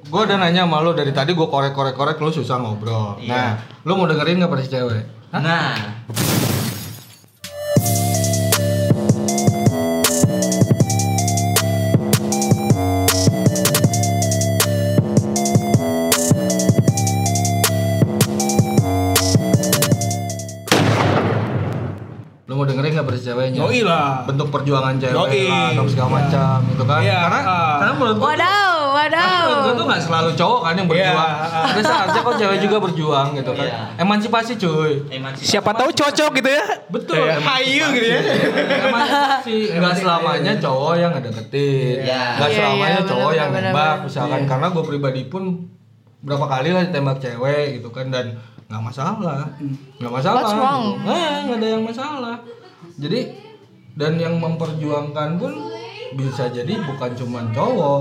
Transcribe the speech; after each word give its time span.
Gue 0.00 0.24
udah 0.24 0.40
nanya 0.40 0.64
sama 0.64 0.80
lu 0.80 0.96
dari 0.96 1.12
tadi 1.12 1.36
gue 1.36 1.48
korek-korek-korek 1.52 2.16
lu 2.16 2.32
susah 2.32 2.56
ngobrol. 2.56 3.20
Iya. 3.20 3.28
Nah, 3.28 3.50
lu 3.84 3.92
mau 3.92 4.08
dengerin 4.08 4.40
gak 4.40 4.48
versi 4.48 4.72
cewek? 4.72 5.04
Nah, 5.36 5.76
Lu 22.50 22.58
mau 22.58 22.66
dengerin 22.66 22.98
gak 22.98 23.06
versi 23.06 23.22
ceweknya? 23.30 23.62
Yoi 23.62 23.80
lah. 23.86 24.26
Bentuk 24.26 24.50
perjuangan 24.50 24.98
cewek 24.98 25.14
Yoi. 25.14 25.46
lah, 25.46 25.86
segala 25.86 26.10
macam 26.18 26.56
gitu 26.68 26.84
kan. 26.84 27.00
Iya, 27.00 27.18
Karena, 27.24 27.40
ah. 27.46 27.74
karena 27.78 27.92
menurut 27.94 28.16
gue 28.18 28.26
Wadaw, 28.28 28.51
wadaw. 29.02 29.26
Menurut 29.42 29.58
gue 29.62 29.74
tuh 29.74 29.86
gak 29.88 30.02
selalu 30.02 30.30
cowok 30.34 30.60
kan 30.62 30.74
yang 30.78 30.88
berjuang. 30.88 31.10
Iya. 31.12 31.60
Ada 31.66 31.82
saatnya 31.82 32.20
kok 32.22 32.34
cewek 32.38 32.58
juga 32.62 32.76
berjuang 32.78 33.28
gitu 33.34 33.50
kan. 33.52 33.66
Iya. 33.66 33.78
Emansipasi 33.98 34.52
cuy. 34.56 34.92
emansipasi. 35.10 35.50
Siapa 35.50 35.70
tahu 35.74 35.90
cocok 35.90 36.30
gitu 36.38 36.50
ya. 36.50 36.64
Betul. 36.88 37.16
Kayak 37.18 37.40
hayu 37.42 37.84
gitu 37.92 38.06
ya. 38.06 38.20
Emansipasi. 38.86 39.58
Enggak 39.74 39.94
selamanya 39.98 40.52
cowok 40.56 40.94
yang 40.94 41.10
ngedeketin. 41.12 41.96
Iya. 42.06 42.22
Enggak 42.38 42.48
Iya, 42.48 42.56
selamanya 42.58 43.00
iya, 43.00 43.08
cowok 43.10 43.32
yang 43.34 43.50
nembak 43.50 43.96
misalkan 44.06 44.40
karena 44.46 44.66
gue 44.70 44.84
pribadi 44.84 45.22
pun 45.26 45.42
berapa 46.22 46.46
kali 46.46 46.70
lah 46.70 46.82
ditembak 46.86 47.18
cewek 47.18 47.82
gitu 47.82 47.90
kan 47.90 48.06
dan 48.08 48.38
nggak 48.70 48.78
masalah 48.88 49.44
nggak 50.00 50.12
masalah 50.12 50.40
What's 50.40 50.54
wrong? 50.56 50.84
gitu. 50.96 51.10
Nah, 51.10 51.36
nggak 51.44 51.58
ada 51.60 51.68
yang 51.68 51.82
masalah 51.82 52.36
jadi 52.96 53.20
dan 53.98 54.12
yang 54.16 54.34
memperjuangkan 54.38 55.36
pun 55.36 55.52
bisa 56.14 56.48
jadi 56.48 56.80
bukan 56.80 57.10
cuma 57.12 57.42
cowok 57.50 58.00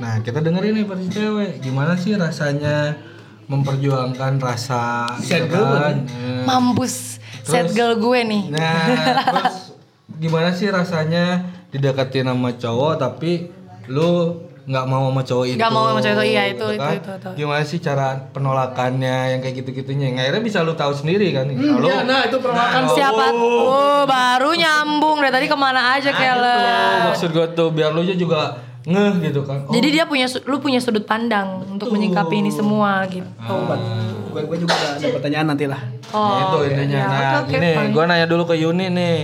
nah 0.00 0.16
kita 0.18 0.40
dengerin 0.40 0.72
nih 0.74 0.84
versi 0.84 1.08
cewek 1.08 1.60
gimana 1.60 1.92
sih 1.94 2.16
rasanya 2.16 2.96
memperjuangkan 3.46 4.38
rasa 4.38 5.10
Sad 5.18 5.44
gitu 5.44 5.58
girl 5.58 5.74
kan 5.76 5.96
Eh, 6.06 6.42
Mampus. 6.42 7.18
Set 7.40 7.66
Terus- 7.66 7.74
girl 7.74 7.94
gue 7.98 8.20
nih. 8.22 8.42
Nah, 8.48 8.84
terus 9.26 9.74
gimana 10.14 10.48
sih 10.50 10.68
rasanya 10.68 11.40
dideketin 11.68 12.24
sama 12.24 12.52
cowok 12.52 12.92
tapi 12.96 13.50
lu 13.86 14.38
nggak 14.62 14.86
mau 14.86 15.10
sama 15.10 15.22
cowok 15.22 15.44
itu? 15.46 15.58
Nggak 15.58 15.72
mau 15.72 15.84
sama 15.84 16.00
cowok 16.00 16.14
itu, 16.16 16.30
iya, 16.30 16.42
itu, 16.46 16.62
gitu 16.62 16.78
itu, 16.78 16.94
itu, 16.94 17.10
itu. 17.12 17.30
Gimana 17.34 17.62
sih 17.64 17.78
cara 17.78 18.08
penolakannya 18.30 19.16
yang 19.34 19.40
kayak 19.40 19.56
gitu-gitunya? 19.58 20.04
Yang 20.06 20.18
akhirnya 20.22 20.42
bisa 20.44 20.58
lu 20.60 20.74
tahu 20.74 20.92
sendiri 20.92 21.32
kan? 21.32 21.50
Kalau 21.50 21.82
Ya, 21.82 22.04
nah 22.04 22.22
itu 22.22 22.38
penolakan 22.38 22.80
tuh. 22.86 22.94
Siapa? 22.94 23.24
Oh, 23.34 24.02
baru 24.04 24.50
nyambung 24.54 25.18
dari 25.18 25.32
tadi 25.34 25.46
ke 25.46 25.56
mana 25.56 25.98
aja 25.98 26.06
tuh, 26.06 26.22
Kellen. 26.22 26.98
maksud 27.08 27.30
gue 27.30 27.46
tuh 27.50 27.68
biar 27.68 27.90
lu 27.90 28.06
juga 28.06 28.69
ngeh 28.90 29.14
gitu 29.30 29.40
kan. 29.46 29.62
Oh, 29.64 29.72
Jadi 29.72 29.88
dia 29.94 30.04
punya 30.04 30.26
lu 30.50 30.58
punya 30.58 30.82
sudut 30.82 31.06
pandang 31.06 31.62
untuk 31.70 31.94
menyikapi 31.94 32.42
ini 32.42 32.50
semua 32.50 33.06
gitu. 33.06 33.26
Gue 34.30 34.42
gue 34.46 34.58
juga 34.62 34.74
ada, 34.74 34.98
ada 34.98 35.08
pertanyaan 35.14 35.46
nanti 35.54 35.64
lah. 35.70 35.80
itu 36.10 36.58
intinya. 36.66 36.98
ya, 36.98 37.06
nah, 37.06 37.40
oke, 37.46 37.54
ini 37.54 37.70
gue 37.94 38.04
nanya 38.06 38.26
dulu 38.26 38.42
ke 38.50 38.54
Yuni 38.58 38.86
nih. 38.90 39.18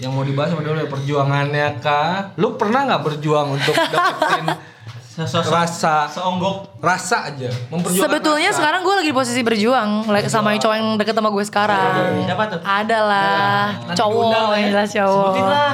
Yang 0.00 0.12
mau 0.16 0.24
dibahas 0.24 0.48
sama 0.56 0.64
dulu 0.64 0.80
ya 0.80 0.88
perjuangannya 0.88 1.68
kah? 1.84 2.32
Lu 2.40 2.56
pernah 2.56 2.88
nggak 2.88 3.02
berjuang 3.04 3.52
untuk 3.52 3.76
dapetin 3.76 4.44
Sosok 5.10 5.42
rasa 5.50 6.06
seonggok 6.06 6.78
rasa 6.78 7.26
aja 7.26 7.50
memperjuangkan 7.66 7.98
Sebetulnya 8.06 8.54
rasa. 8.54 8.58
sekarang 8.62 8.80
gue 8.86 8.94
lagi 8.94 9.10
di 9.10 9.16
posisi 9.16 9.40
berjuang 9.42 10.06
like, 10.06 10.30
sama 10.30 10.54
yang 10.54 10.62
cowok 10.62 10.76
yang 10.78 10.88
deket 10.94 11.14
sama 11.18 11.28
gue 11.34 11.44
sekarang. 11.44 11.90
Siapa 12.22 12.44
tuh? 12.46 12.60
Ada 12.62 12.98
lah, 13.02 13.62
Nanti 13.90 13.98
cowok 13.98 14.14
diundang 14.14 14.46
yang 14.46 14.62
ya. 14.62 14.70
jelas 14.70 14.88
cowok. 14.94 15.26
Sebutin 15.26 15.44
lah. 15.44 15.72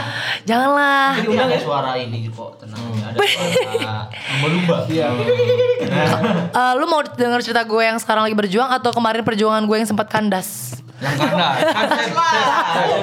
Janganlah. 0.48 1.06
Jadi 1.20 1.36
ada 1.36 1.58
suara 1.60 1.90
ini 2.00 2.18
kok 2.32 2.50
tenang 2.56 2.80
ada 2.96 3.18
suara 3.20 4.08
lumba-lumba. 4.32 4.76
Iya. 4.88 5.06
Eh, 6.48 6.72
lu 6.80 6.84
mau 6.88 7.04
denger 7.04 7.40
cerita 7.44 7.62
gue 7.62 7.82
yang 7.84 8.00
sekarang 8.00 8.24
lagi 8.24 8.34
berjuang 8.34 8.72
atau 8.72 8.88
kemarin 8.88 9.20
perjuangan 9.20 9.68
gue 9.68 9.76
yang 9.76 9.88
sempat 9.88 10.08
kandas? 10.08 10.80
Yang 10.96 11.12
kandas 11.12 11.56
kandas 11.60 12.08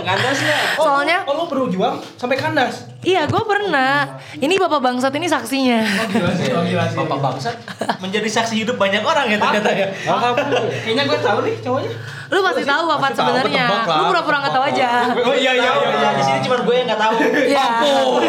Kandas 0.04 0.40
lah. 0.42 0.62
Soalnya 0.76 1.18
Oh, 1.24 1.34
lu 1.36 1.44
berjuang 1.46 1.96
sampai 2.16 2.36
kandas. 2.36 2.90
iya 3.02 3.24
gue 3.24 3.44
pernah. 3.44 4.08
Ini 4.34 4.56
bapak 4.58 4.80
bangsat 4.80 5.12
ini 5.12 5.28
saksinya. 5.28 5.84
Gila 6.08 6.32
sih, 6.34 6.50
oh 6.50 6.64
gila 6.64 6.86
sih. 6.86 6.98
Bapak 6.98 7.20
bangsat 7.20 7.56
menjadi 8.00 8.26
saksi 8.26 8.56
hidup 8.58 8.76
banyak 8.76 9.00
orang 9.00 9.28
ya 9.28 9.38
ternyata 9.38 9.70
ya. 9.70 9.88
Kayaknya 9.94 11.03
gue 11.06 11.20
tahu 11.20 11.40
nih 11.44 11.56
cowoknya. 11.59 11.92
Lu 12.32 12.40
pasti 12.42 12.64
tahu 12.64 12.86
apa 12.90 13.08
sebenarnya. 13.12 13.66
lah. 13.86 13.98
Lu 14.00 14.03
pura-pura 14.09 14.38
nggak 14.42 14.53
tahu 14.53 14.64
aja. 14.66 14.90
Oh 15.14 15.36
iya 15.36 15.52
iya 15.53 15.70
iya. 15.76 15.90
iya. 15.94 16.09
Di 16.16 16.24
sini 16.24 16.40
cuma 16.42 16.58
gue 16.59 16.74
yang 16.74 16.88
nggak 16.88 16.98
tahu. 17.00 17.16
Iya. 17.46 17.66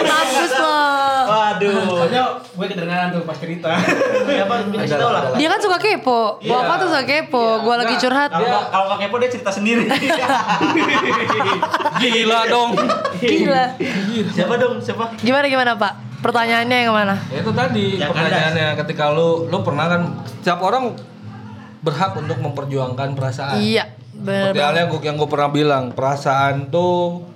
Mampus 0.05 0.53
lo. 0.55 0.79
Waduh. 1.25 1.75
Soalnya 2.05 2.23
gue 2.37 2.67
kedengaran 2.69 3.09
tuh 3.11 3.23
pas 3.23 3.39
cerita. 3.39 3.71
Siapa 4.27 4.55
dikasih 4.69 4.99
tahu 4.99 5.11
lah. 5.11 5.23
Dia 5.35 5.49
kan 5.49 5.61
suka 5.63 5.79
kepo. 5.79 6.21
Iya. 6.43 6.51
Bapak 6.53 6.75
tuh 6.77 6.89
suka 6.91 7.05
kepo. 7.05 7.45
Gua 7.63 7.75
lagi 7.79 7.95
curhat. 7.97 8.29
Kalau 8.29 8.85
nggak 8.91 9.01
kepo 9.01 9.17
dia 9.17 9.31
cerita 9.31 9.51
sendiri. 9.55 9.85
gila 11.97 12.41
dong 12.47 12.71
Gila. 13.17 13.65
Siapa 14.29 14.55
dong? 14.57 14.75
Siapa? 14.79 15.05
Gimana 15.17 15.47
gimana 15.47 15.73
Pak? 15.75 15.93
Pertanyaannya 16.21 16.79
yang 16.81 16.95
mana? 16.95 17.15
ya 17.29 17.39
itu 17.39 17.53
tadi 17.53 17.87
Yang 17.97 18.11
pertanyaannya 18.11 18.69
ketika 18.81 19.05
lu 19.11 19.47
lu 19.47 19.59
pernah 19.61 19.87
kan 19.87 20.03
setiap 20.35 20.61
orang 20.61 20.97
berhak 21.81 22.17
untuk 22.17 22.39
memperjuangkan 22.39 23.13
perasaan 23.13 23.61
Iya. 23.61 23.93
Bener 24.15 24.51
seperti 24.51 24.63
halnya 24.63 24.85
gua- 24.89 25.05
yang 25.05 25.17
gue 25.17 25.29
pernah 25.29 25.51
bilang 25.51 25.85
perasaan 25.91 26.55
tuh 26.69 27.29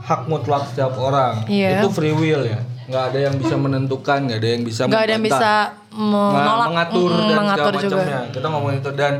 hak 0.00 0.26
mutlak 0.26 0.66
setiap 0.66 0.96
orang 0.96 1.46
Iya. 1.46 1.78
itu 1.78 1.88
free 1.88 2.12
will 2.12 2.42
ya 2.42 2.58
nggak 2.88 3.04
ada 3.06 3.18
yang 3.20 3.34
bisa 3.36 3.54
menentukan 3.54 4.18
nggak 4.24 4.38
ada 4.38 4.48
yang 4.48 4.62
bisa 4.64 4.82
Gak 4.82 4.96
ada 4.98 5.12
yang 5.12 5.20
bisa 5.22 5.50
menolak, 5.92 6.66
mengatur 6.66 7.10
mm, 7.12 7.20
dan 7.20 7.36
mengatur 7.36 7.60
segala 7.68 7.84
juga. 7.84 7.96
macamnya. 7.98 8.20
Kita 8.32 8.46
ngomongin 8.48 8.76
itu 8.78 8.90
dan 8.94 9.14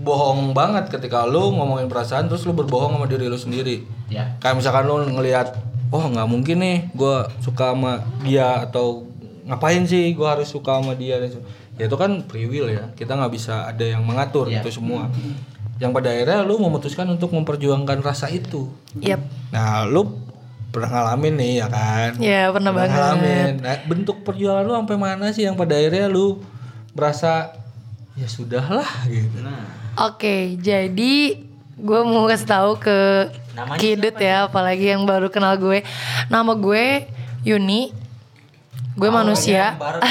bohong 0.00 0.50
banget 0.50 0.88
ketika 0.88 1.24
lu 1.24 1.52
ngomongin 1.52 1.86
perasaan 1.86 2.26
terus 2.26 2.42
lu 2.42 2.52
berbohong 2.52 2.94
sama 2.94 3.06
diri 3.06 3.26
lu 3.26 3.36
sendiri. 3.36 3.84
Ya. 4.08 4.36
Kayak 4.38 4.58
misalkan 4.58 4.84
lu 4.84 4.96
ngelihat 5.06 5.54
oh 5.90 6.04
nggak 6.06 6.24
mungkin 6.24 6.56
nih 6.58 6.78
gue 6.90 7.16
suka 7.38 7.74
sama 7.74 7.92
dia 8.20 8.62
atau 8.62 9.04
ngapain 9.42 9.82
sih 9.82 10.14
gue 10.14 10.22
harus 10.22 10.46
suka 10.46 10.78
sama 10.78 10.94
dia 10.94 11.18
ya 11.74 11.82
itu 11.82 11.96
kan 11.96 12.22
free 12.24 12.44
will 12.44 12.68
ya 12.68 12.94
kita 12.94 13.12
nggak 13.12 13.32
bisa 13.32 13.66
ada 13.66 13.82
yang 13.82 14.04
mengatur 14.04 14.46
Iya. 14.46 14.62
itu 14.62 14.70
semua 14.70 15.10
yang 15.76 15.90
pada 15.90 16.12
akhirnya 16.12 16.44
lu 16.44 16.60
memutuskan 16.60 17.08
untuk 17.08 17.32
memperjuangkan 17.32 17.98
rasa 18.00 18.28
itu 18.28 18.70
Yap. 19.00 19.18
nah 19.50 19.82
lu 19.82 20.06
pernah 20.70 20.86
ngalamin 20.92 21.34
nih 21.34 21.52
ya 21.56 21.66
kan 21.66 22.10
Ya 22.20 22.42
pernah 22.48 22.70
banget. 22.70 22.94
ngalamin. 22.94 23.52
Nah, 23.58 23.74
bentuk 23.82 24.22
perjuangan 24.22 24.62
lu 24.62 24.72
sampai 24.76 24.94
mana 24.94 25.26
sih 25.34 25.42
yang 25.42 25.58
pada 25.58 25.74
akhirnya 25.74 26.06
lu 26.06 26.38
merasa 26.92 27.50
ya 28.14 28.28
sudahlah 28.28 28.86
gitu. 29.08 29.42
Nah. 29.42 29.79
Oke, 30.00 30.56
jadi 30.56 31.36
gue 31.76 32.00
mau 32.02 32.24
kasih 32.24 32.48
tahu 32.48 32.70
ke 32.76 33.28
Namanya 33.50 33.76
Kidut 33.76 34.16
ya, 34.16 34.48
apalagi 34.48 34.88
yang 34.88 35.04
baru 35.04 35.28
kenal 35.28 35.60
gue. 35.60 35.84
Nama 36.26 36.52
gue 36.54 37.04
Yuni. 37.44 37.92
Gue 38.96 39.08
manusia. 39.08 39.76
yang 39.76 39.80
bareng. 39.80 40.02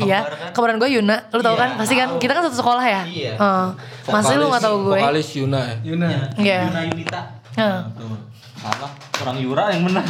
Iya, 0.00 0.18
kan? 0.24 0.52
kemarin 0.56 0.76
gue 0.76 0.88
Yuna. 0.90 1.16
Lu 1.28 1.40
tau 1.40 1.52
Iya, 1.52 1.60
kan? 1.60 1.68
Pasti 1.76 1.94
kan 1.94 2.08
tahu. 2.10 2.20
kita 2.20 2.32
kan 2.32 2.42
satu 2.48 2.56
sekolah 2.56 2.84
ya. 2.84 3.02
Iya. 3.04 3.32
Heeh. 3.36 3.66
Masih 4.08 4.34
lu 4.36 4.48
gak 4.48 4.64
tahu 4.64 4.76
gue? 4.88 5.00
Vokalis 5.00 5.28
Yuna 5.36 5.60
ya. 5.60 5.76
Yuna. 5.84 6.06
Iya. 6.36 6.60
Yuna 6.64 6.80
Yunita. 6.88 7.20
Heeh. 7.54 7.80
Tuh. 7.94 8.18
Salah. 8.64 8.90
Orang 9.20 9.36
Yura 9.44 9.64
yang 9.76 9.82
menang. 9.84 10.06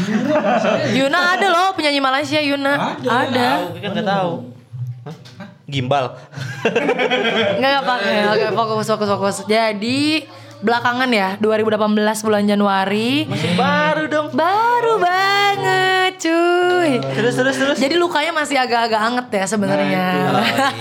Yuna 1.02 1.18
ada 1.34 1.46
loh 1.50 1.74
penyanyi 1.74 1.98
Malaysia 1.98 2.38
Yuna. 2.38 3.02
Ada. 3.02 3.26
Tahu, 3.34 3.64
gue 3.74 3.80
kan 3.82 3.90
nggak 3.98 4.06
tahu. 4.06 4.32
Gimbal. 5.64 6.16
Enggak 6.62 7.56
enggak 7.58 7.82
pakai. 7.82 8.14
Oke, 8.28 8.46
fokus 8.52 8.86
fokus 8.86 9.08
fokus. 9.08 9.36
Jadi 9.46 10.24
belakangan 10.60 11.08
ya 11.08 11.36
2018 11.36 11.76
bulan 12.22 12.42
Januari 12.42 13.28
Masih 13.28 13.52
baru 13.52 14.02
dong. 14.08 14.26
baru 14.32 14.96
banget 14.96 16.12
cuy. 16.18 16.90
Terus 17.00 17.34
terus 17.34 17.56
terus. 17.56 17.76
Jadi 17.76 17.94
lukanya 17.94 18.32
masih 18.34 18.56
agak-agak 18.56 19.00
anget 19.02 19.26
ya 19.34 19.44
sebenarnya. 19.46 20.06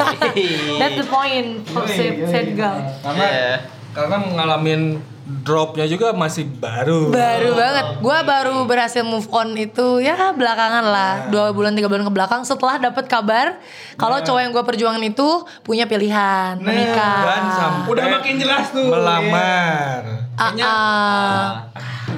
That's 0.79 0.97
the 0.97 1.07
point 1.07 1.63
of 1.69 1.83
sad, 1.85 2.15
sad 2.27 2.47
girl. 2.53 2.79
Karena 3.01 3.25
Iya. 3.25 3.53
karena 3.93 4.15
ngalamin 4.25 4.81
dropnya 5.23 5.87
juga 5.87 6.11
masih 6.11 6.43
baru. 6.47 7.07
Baru 7.11 7.55
banget. 7.55 7.85
Gua 8.03 8.19
baru 8.27 8.67
berhasil 8.67 9.03
move 9.07 9.27
on 9.31 9.55
itu 9.55 10.03
ya 10.03 10.35
belakangan 10.35 10.83
lah. 10.83 11.13
Dua 11.31 11.55
bulan 11.55 11.71
tiga 11.73 11.87
bulan 11.87 12.03
ke 12.03 12.11
belakang 12.11 12.41
setelah 12.43 12.75
dapat 12.79 13.07
kabar 13.07 13.57
kalau 13.95 14.19
cowok 14.19 14.41
yang 14.43 14.51
gue 14.51 14.63
perjuangin 14.65 15.03
itu 15.15 15.27
punya 15.63 15.87
pilihan 15.87 16.59
menikah. 16.59 17.23
Dan 17.23 17.43
sampai 17.55 17.89
Udah 17.93 18.05
makin 18.19 18.35
jelas 18.35 18.65
tuh. 18.73 18.89
melamar. 18.91 20.27
Ah, 20.35 20.51
ah. 20.59 21.47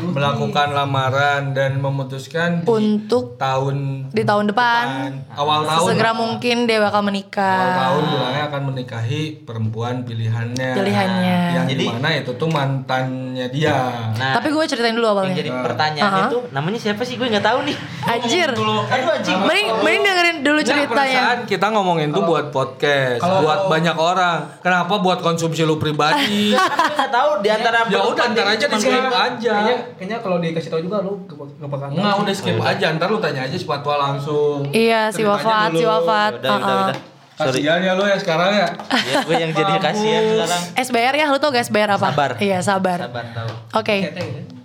Melakukan 0.07 0.67
lamaran 0.69 1.41
dan 1.51 1.77
memutuskan 1.77 2.59
di 2.59 2.67
Untuk 2.67 3.35
tahun 3.35 4.09
di 4.09 4.21
tahun 4.21 4.45
depan 4.47 4.85
awal 5.31 5.63
tahun 5.63 5.87
segera 5.89 6.11
mungkin 6.11 6.65
dia 6.65 6.79
bakal 6.79 6.93
awal 6.97 7.03
menikah. 7.03 7.59
tahun 7.75 8.03
bilangnya 8.05 8.43
akan 8.45 8.61
menikahi 8.65 9.21
perempuan 9.41 9.95
pilihannya 10.01 10.69
Pilihannya. 10.73 11.37
yang 11.53 11.65
Jadi- 11.65 11.79
di 11.79 11.91
mana 11.91 12.09
itu 12.15 12.31
tuh 12.33 12.49
mantannya 12.49 13.47
dia 13.47 13.77
Nah, 14.15 14.33
Tapi 14.33 14.47
gue 14.49 14.63
ceritain 14.65 14.91
dulu 14.91 15.05
yang 15.05 15.15
awalnya. 15.15 15.35
jadi 15.35 15.49
pertanyaannya 15.51 16.03
Uh-huh. 16.21 16.31
tuh 16.31 16.43
namanya 16.49 16.79
siapa 16.79 17.01
sih? 17.01 17.15
Gue 17.15 17.27
nggak 17.27 17.43
tahu 17.43 17.59
nih. 17.63 17.75
Anjir. 18.05 18.49
Aduh 18.49 18.83
anjing. 18.85 19.37
Mending 19.39 19.67
mending 19.77 20.03
dengerin 20.03 20.37
dulu 20.41 20.59
Nggak, 20.59 20.69
ceritanya. 20.71 21.21
kita 21.43 21.67
ngomongin 21.69 22.09
tuh 22.09 22.23
buat 22.23 22.49
podcast, 22.49 23.21
buat 23.21 23.67
banyak 23.67 23.93
orang. 23.93 24.39
Kenapa 24.59 24.93
buat 24.97 25.19
konsumsi 25.19 25.61
lu 25.61 25.75
pribadi? 25.75 26.51
Nggak 26.51 27.11
tahu 27.17 27.29
di 27.39 27.49
antara 27.49 27.83
ya 27.85 27.99
udah 28.01 28.25
ntar 28.31 28.47
aja 28.47 28.65
di 28.65 28.77
skip 28.77 29.05
aja. 29.05 29.55
Kayaknya 29.95 30.17
kalau 30.19 30.37
dikasih 30.37 30.69
tahu 30.69 30.81
juga 30.83 30.99
lu 30.99 31.23
gak 31.23 31.37
bakal 31.65 31.87
tahu. 31.87 31.95
Enggak, 31.95 32.15
udah 32.19 32.33
skip 32.33 32.57
aja. 32.57 32.85
Ntar 32.91 33.07
lu 33.07 33.19
tanya 33.19 33.41
aja 33.43 33.55
si 33.55 33.63
Patwa 33.63 33.95
langsung. 33.95 34.67
Iya, 34.69 35.07
si 35.09 35.23
wafat, 35.23 35.71
si 35.71 35.83
wafat. 35.83 36.31
Udah. 36.39 36.91
Kasihan 37.35 37.79
ya 37.79 37.91
lu 37.93 38.03
ya 38.03 38.15
sekarang 38.15 38.47
ya. 38.49 38.67
Ya, 39.03 39.15
gue 39.21 39.35
yang 39.37 39.51
jadi 39.51 39.75
kasihan 39.77 40.23
sekarang. 40.25 40.61
SBR 40.79 41.15
ya, 41.15 41.25
lu 41.27 41.37
tau 41.37 41.51
gak 41.51 41.63
SBR 41.63 41.89
apa? 41.91 42.07
Sabar. 42.09 42.31
Iya, 42.39 42.59
sabar. 42.59 42.99
Sabar 43.01 43.25
tahu. 43.31 43.51
Oke. 43.75 43.95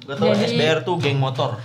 Gue 0.00 0.15
tahu 0.15 0.31
Jadi- 0.32 0.55
SBR 0.55 0.79
tuh 0.82 0.94
geng 0.99 1.19
motor. 1.19 1.59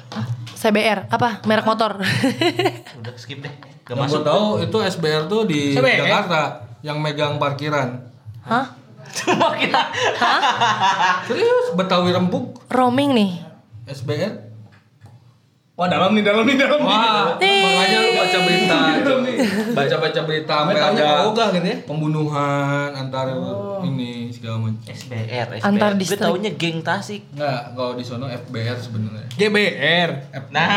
CBR 0.56 1.06
apa? 1.08 1.46
Merek 1.46 1.62
motor. 1.64 2.02
Udah 3.02 3.14
skip 3.16 3.42
deh. 3.42 3.54
Gak 3.84 3.94
Yang 3.94 4.02
masuk. 4.02 4.14
gue 4.16 4.22
tahu 4.26 4.46
itu 4.62 4.78
SBR 4.98 5.24
tuh 5.26 5.42
di 5.46 5.78
SBR? 5.78 5.98
Jakarta 6.02 6.42
yang 6.82 6.98
megang 6.98 7.38
parkiran. 7.38 8.02
Hah? 8.42 8.66
Cuma 9.06 9.54
kita. 9.54 9.94
Serius, 11.24 11.72
Betawi 11.72 12.12
Rempuk 12.12 12.66
Roaming 12.68 13.14
nih. 13.14 13.32
SBR. 13.86 14.34
Wah 15.76 15.92
dalam 15.92 16.16
nih 16.16 16.24
dalam 16.24 16.48
nih 16.48 16.56
dalam 16.56 16.80
nih. 16.80 16.88
Wah, 16.88 17.36
Nih. 17.36 17.60
makanya 17.68 17.98
lu 18.00 18.12
baca 18.16 18.38
berita. 18.40 18.78
Baca-baca 19.76 20.20
berita 20.24 20.56
sampai 20.64 20.80
ada 20.80 21.06
Ogah 21.28 21.48
gitu 21.52 21.68
ya. 21.68 21.78
pembunuhan 21.84 22.90
antar 22.96 23.28
ini 23.84 24.32
segala 24.32 24.64
macam. 24.64 24.80
SBR, 24.88 25.28
SBR. 25.52 25.68
Antar 25.68 25.92
Gue 25.92 26.00
distrik. 26.00 26.24
taunya 26.24 26.52
geng 26.56 26.80
Tasik. 26.80 27.28
Enggak, 27.30 27.76
kalau 27.76 27.92
di 27.92 28.04
sono 28.08 28.26
FBR 28.26 28.78
sebenarnya. 28.80 29.28
GBR. 29.36 30.10
Nah, 30.48 30.68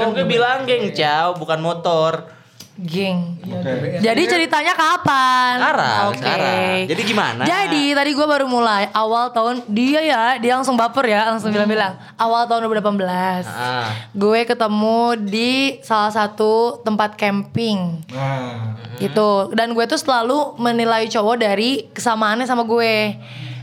kan 0.00 0.08
gue 0.10 0.24
bilang 0.24 0.64
geng 0.64 0.96
Ciao, 0.96 1.36
bukan 1.36 1.60
motor. 1.60 2.32
Geng. 2.76 3.40
Oke. 3.40 3.98
Jadi 3.98 4.22
ceritanya 4.26 4.72
kapan? 4.72 5.56
Sekarang, 5.56 6.02
Oke. 6.06 6.18
sekarang. 6.20 6.76
Jadi 6.84 7.02
gimana? 7.02 7.42
Jadi 7.42 7.84
tadi 7.90 8.10
gue 8.12 8.26
baru 8.26 8.44
mulai 8.44 8.92
awal 8.92 9.32
tahun 9.32 9.64
dia 9.66 10.00
ya 10.00 10.22
dia 10.36 10.52
langsung 10.52 10.76
baper 10.76 11.08
ya 11.08 11.32
langsung 11.32 11.48
bilang-bilang 11.50 11.96
awal 12.14 12.44
tahun 12.44 12.68
2018 12.68 13.48
Ah. 13.48 13.88
gue 14.12 14.40
ketemu 14.44 15.00
di 15.24 15.52
salah 15.80 16.12
satu 16.12 16.80
tempat 16.80 17.16
camping 17.16 18.04
Nah, 18.12 18.76
gitu 18.96 19.52
dan 19.52 19.72
gue 19.72 19.84
tuh 19.84 19.96
selalu 19.96 20.36
menilai 20.56 21.08
cowok 21.08 21.36
dari 21.38 21.88
kesamaannya 21.90 22.44
sama 22.44 22.60
gue 22.62 23.16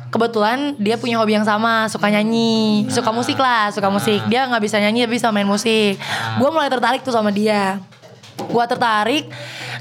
kebetulan 0.09 0.74
dia 0.77 0.94
punya 0.95 1.18
hobi 1.18 1.33
yang 1.33 1.45
sama 1.45 1.86
suka 1.86 2.09
nyanyi 2.09 2.86
suka 2.88 3.09
musik 3.09 3.38
lah 3.38 3.69
suka 3.69 3.89
musik 3.89 4.21
dia 4.25 4.45
nggak 4.45 4.62
bisa 4.62 4.77
nyanyi 4.77 5.06
tapi 5.06 5.18
bisa 5.18 5.30
main 5.30 5.45
musik 5.45 5.98
gue 6.33 6.50
mulai 6.50 6.66
tertarik 6.68 7.01
tuh 7.01 7.09
sama 7.09 7.30
dia 7.30 7.77
gue 8.35 8.65
tertarik. 8.65 9.25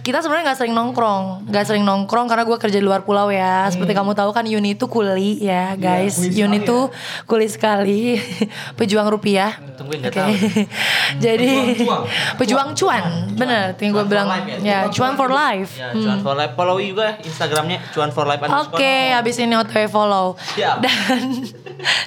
Kita 0.01 0.19
sebenarnya 0.19 0.51
nggak 0.51 0.59
sering 0.59 0.75
nongkrong. 0.75 1.47
Nggak 1.47 1.65
sering 1.65 1.83
nongkrong 1.83 2.27
karena 2.27 2.43
gue 2.43 2.57
kerja 2.57 2.77
di 2.77 2.85
luar 2.85 3.03
pulau 3.03 3.29
ya. 3.29 3.69
Seperti 3.69 3.93
kamu 3.93 4.13
tahu 4.13 4.31
kan 4.31 4.45
Yuni 4.45 4.75
itu 4.75 4.87
kuli 4.87 5.39
ya 5.39 5.73
guys. 5.75 6.19
Yuni 6.19 6.61
itu 6.61 6.89
kuli 7.25 7.47
sekali. 7.47 8.19
Pejuang 8.79 9.07
rupiah. 9.07 9.57
Nggak 9.79 10.09
Oke. 10.09 10.11
tahu. 10.13 10.33
jadi 11.25 11.53
Pejuang 11.75 12.03
pejuang 12.41 12.69
cuan. 12.75 13.05
bener 13.33 13.75
tinggal 13.75 14.03
gue 14.03 14.11
bilang 14.11 14.29
life 14.29 14.47
ya. 14.61 14.87
cuan 14.89 15.15
for 15.15 15.29
life. 15.29 15.73
Ya, 15.75 15.91
Cuan 15.93 16.19
for 16.21 16.35
Life. 16.35 16.55
Follow 16.55 16.79
juga 16.79 17.17
Instagramnya 17.19 17.79
Cuan 17.91 18.11
for 18.11 18.25
Life 18.25 18.43
Oke, 18.43 18.51
underscore. 18.51 19.15
habis 19.15 19.37
ini 19.39 19.55
OTW 19.55 19.87
follow. 19.89 20.27
Siap. 20.55 20.77
Dan 20.81 21.21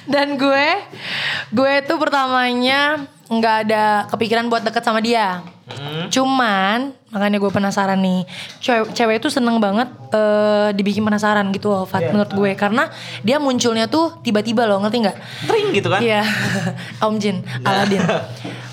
dan 0.06 0.28
gue 0.36 0.66
gue 1.50 1.72
tuh 1.84 1.96
pertamanya 1.96 3.04
nggak 3.26 3.56
ada 3.66 3.84
kepikiran 4.06 4.46
buat 4.46 4.62
deket 4.62 4.82
sama 4.82 5.00
dia. 5.00 5.42
Hmm. 5.66 6.10
Cuman 6.14 6.94
makanya 7.16 7.40
gue 7.40 7.48
penasaran 7.48 7.96
nih. 7.96 8.28
Cewek, 8.60 8.92
cewek 8.92 9.16
itu 9.24 9.32
seneng 9.32 9.56
banget 9.56 9.88
eh, 10.12 10.68
dibikin 10.76 11.00
penasaran 11.00 11.48
gitu 11.56 11.72
loh, 11.72 11.88
Fat, 11.88 12.04
menurut 12.12 12.28
gue 12.28 12.52
karena 12.52 12.92
dia 13.24 13.40
munculnya 13.40 13.88
tuh 13.88 14.20
tiba-tiba 14.20 14.68
loh, 14.68 14.84
ngerti 14.84 15.08
nggak? 15.08 15.16
Tring 15.48 15.68
gitu 15.72 15.88
kan? 15.88 16.04
Iya, 16.04 16.20
Om 17.08 17.16
Jin, 17.16 17.40
Aladin. 17.64 18.04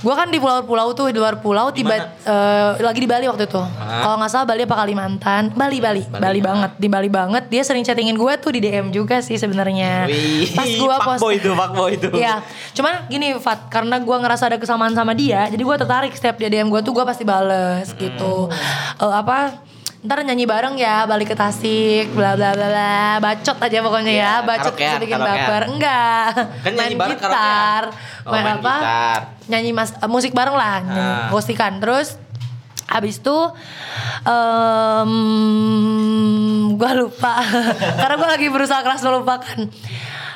Gue 0.04 0.12
kan 0.20 0.28
di 0.28 0.44
pulau-pulau 0.44 0.92
tuh 0.92 1.16
di 1.16 1.18
luar 1.24 1.40
pulau 1.40 1.72
tiba 1.72 1.96
eh, 2.28 2.72
lagi 2.84 3.00
di 3.00 3.08
Bali 3.08 3.32
waktu 3.32 3.48
itu. 3.48 3.64
Kalau 3.80 4.20
nggak 4.20 4.32
salah 4.36 4.44
Bali 4.44 4.68
apa 4.68 4.76
Kalimantan? 4.76 5.44
Bali, 5.56 5.80
Bali, 5.80 6.04
Bali, 6.12 6.44
banget, 6.44 6.72
di 6.76 6.88
Bali 6.92 7.08
banget. 7.08 7.48
Dia 7.48 7.64
sering 7.64 7.88
chattingin 7.88 8.20
gue 8.20 8.34
tuh 8.44 8.52
di 8.52 8.60
DM 8.60 8.92
juga 8.92 9.24
sih 9.24 9.40
sebenarnya. 9.40 10.12
Pas 10.52 10.68
gue 10.68 10.96
post, 11.00 11.24
fuckboy 11.24 11.40
itu, 11.40 11.50
fuckboy 11.56 11.90
itu. 11.96 12.10
Iya, 12.12 12.44
cuman 12.76 13.08
gini 13.08 13.40
Fat, 13.40 13.72
karena 13.72 13.96
gue 14.04 14.18
ngerasa 14.20 14.52
ada 14.52 14.58
kesamaan 14.60 14.92
sama 14.92 15.16
dia, 15.16 15.48
jadi 15.48 15.64
gue 15.64 15.76
tertarik 15.80 16.12
setiap 16.12 16.36
dia 16.36 16.52
DM 16.52 16.68
gue 16.68 16.82
tuh 16.84 16.92
gue 16.92 17.06
pasti 17.08 17.24
bales 17.24 17.88
gitu. 17.96 18.33
Hmm. 18.48 19.02
Eh, 19.02 19.14
apa? 19.16 19.38
Ntar 20.04 20.20
nyanyi 20.22 20.44
bareng 20.44 20.76
ya, 20.76 21.04
balik 21.04 21.32
ke 21.32 21.36
Tasik, 21.36 22.12
bla 22.12 22.36
bla 22.36 22.52
bla 22.52 22.68
bla, 22.68 22.94
bacot 23.18 23.56
aja 23.58 23.80
pokoknya 23.80 24.12
ya, 24.12 24.20
Iya, 24.20 24.34
bacot 24.42 24.74
karaokean, 24.74 24.94
sedikit 24.94 25.16
karaokean. 25.16 25.40
baper, 25.40 25.62
enggak, 25.70 26.28
Kan 26.60 26.72
nyanyi 26.74 26.96
bareng 26.98 27.16
gitar, 27.16 27.32
karaokean. 27.32 27.84
Oh, 28.22 28.30
main, 28.30 28.44
main 28.44 28.58
apa, 28.58 28.76
gitar. 28.76 29.20
nyanyi 29.48 29.72
mas, 29.72 29.90
eh, 29.94 30.10
musik 30.10 30.32
bareng 30.32 30.54
lah, 30.54 30.78
Ah. 30.84 31.28
akustikan, 31.28 31.80
terus 31.80 32.20
Habis 32.86 33.18
itu 33.18 33.38
em 34.28 35.12
gue 36.70 36.92
lupa 36.94 37.34
karena 38.00 38.16
gue 38.16 38.30
lagi 38.30 38.48
berusaha 38.50 38.82
keras 38.82 39.02
melupakan. 39.02 39.60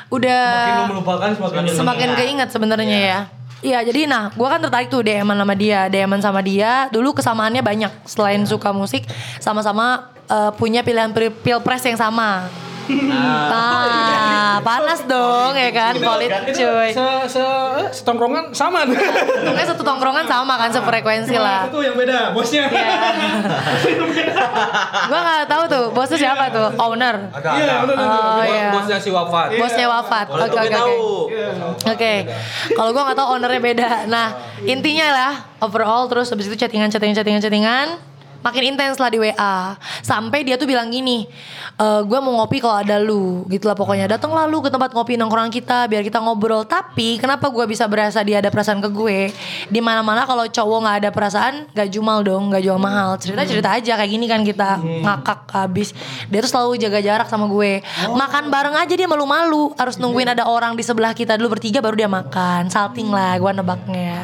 Udah 0.08 0.42
Makin 0.48 0.74
lu 0.74 0.90
melupakan 0.90 1.28
semakin 1.30 1.60
semakin 1.70 2.08
keinget 2.16 2.48
sebenarnya 2.48 2.98
ya. 2.98 3.20
Iya 3.58 3.82
jadi 3.82 4.06
nah 4.06 4.30
gue 4.30 4.46
kan 4.46 4.62
tertarik 4.62 4.86
tuh 4.86 5.02
DM 5.02 5.34
sama 5.34 5.54
dia 5.58 5.90
DM 5.90 6.12
sama 6.22 6.40
dia. 6.44 6.86
Dulu 6.94 7.10
kesamaannya 7.18 7.62
banyak 7.62 7.92
selain 8.06 8.42
suka 8.46 8.70
musik 8.70 9.02
sama-sama 9.42 10.14
eh, 10.30 10.50
punya 10.54 10.86
pilihan 10.86 11.10
pil- 11.10 11.34
pilpres 11.34 11.82
yang 11.82 11.98
sama 11.98 12.46
nah 12.88 14.58
panas 14.58 15.04
dong 15.04 15.52
ya 15.52 15.70
kan 15.70 15.94
politik 15.94 16.52
cuy 16.52 16.88
Se 16.90 17.04
se 17.28 17.38
eh, 17.38 17.88
setongkrongan 17.90 18.50
sama 18.50 18.82
tuh. 18.82 18.96
Untungnya 18.96 19.64
satu 19.64 19.82
tongkrongan 19.82 20.24
sama 20.24 20.56
kan 20.56 20.68
sefrekuensi 20.68 21.36
lah 21.36 21.68
Itu 21.68 21.78
yang 21.80 21.94
beda, 21.94 22.32
bosnya. 22.32 22.64
Iya. 22.66 22.88
gue 25.04 25.18
nggak 25.18 25.46
tahu 25.46 25.62
tuh 25.66 25.84
bosnya 25.90 26.18
siapa 26.18 26.44
tuh 26.48 26.68
owner 26.76 27.16
Iya, 27.34 27.86
Oh, 27.88 28.42
iya. 28.42 28.72
Bosnya 28.72 28.98
si 28.98 29.10
wafat. 29.10 29.48
bosnya 29.54 29.86
wafat 29.86 30.26
Kalau 30.26 30.44
oke 30.44 30.58
oke 30.58 30.70
tahu. 30.70 30.88
oke 31.28 31.98
Oke, 31.98 32.14
kalau 32.72 32.90
gue 32.92 33.02
nggak 33.02 33.16
tahu 33.16 33.28
ownernya 33.34 33.60
beda. 33.60 33.90
Nah, 34.06 34.26
intinya 34.62 35.06
lah 35.08 35.32
overall 35.58 36.06
terus 36.06 36.30
habis 36.30 36.46
itu 36.46 36.56
chattingan, 36.56 36.88
chattingan, 36.88 37.12
chattingan, 37.12 37.40
chattingan, 37.40 37.86
makin 38.42 38.74
intens 38.74 38.96
lah 38.98 39.10
di 39.10 39.18
WA. 39.18 39.74
Sampai 40.02 40.46
dia 40.46 40.54
tuh 40.54 40.68
bilang 40.68 40.88
gini, 40.88 41.26
e, 41.76 41.86
gue 42.06 42.18
mau 42.22 42.32
ngopi 42.42 42.62
kalau 42.62 42.80
ada 42.80 42.96
lu, 43.02 43.44
gitulah 43.50 43.74
pokoknya. 43.74 44.06
Datanglah 44.06 44.46
lu 44.46 44.62
ke 44.62 44.70
tempat 44.70 44.94
ngopi 44.94 45.18
nongkrong 45.18 45.50
kita, 45.50 45.90
biar 45.90 46.02
kita 46.06 46.22
ngobrol. 46.22 46.64
Tapi 46.64 47.18
kenapa 47.18 47.50
gue 47.50 47.64
bisa 47.66 47.84
berasa 47.90 48.22
dia 48.22 48.38
ada 48.38 48.50
perasaan 48.50 48.78
ke 48.82 48.90
gue? 48.90 49.18
Di 49.68 49.80
mana 49.82 50.00
mana 50.02 50.24
kalau 50.24 50.46
cowok 50.46 50.78
nggak 50.84 50.96
ada 51.04 51.10
perasaan, 51.10 51.54
gak 51.74 51.88
jumal 51.90 52.22
dong, 52.22 52.50
gak 52.50 52.62
jual 52.62 52.78
mahal. 52.78 53.18
Cerita 53.18 53.42
cerita 53.44 53.68
aja 53.74 53.92
kayak 53.98 54.10
gini 54.10 54.26
kan 54.30 54.40
kita 54.46 54.78
ngakak 54.78 55.40
habis. 55.52 55.92
Dia 56.30 56.40
tuh 56.44 56.50
selalu 56.50 56.78
jaga 56.78 56.98
jarak 57.02 57.28
sama 57.30 57.50
gue. 57.50 57.82
Makan 58.06 58.50
bareng 58.52 58.76
aja 58.78 58.94
dia 58.94 59.08
malu-malu. 59.10 59.74
Harus 59.74 59.98
nungguin 59.98 60.32
ada 60.32 60.46
orang 60.46 60.74
di 60.78 60.82
sebelah 60.86 61.12
kita 61.12 61.36
dulu 61.38 61.58
bertiga 61.58 61.82
baru 61.82 61.96
dia 61.98 62.10
makan. 62.10 62.70
Salting 62.70 63.10
lah 63.10 63.36
gue 63.38 63.52
nebaknya. 63.52 64.16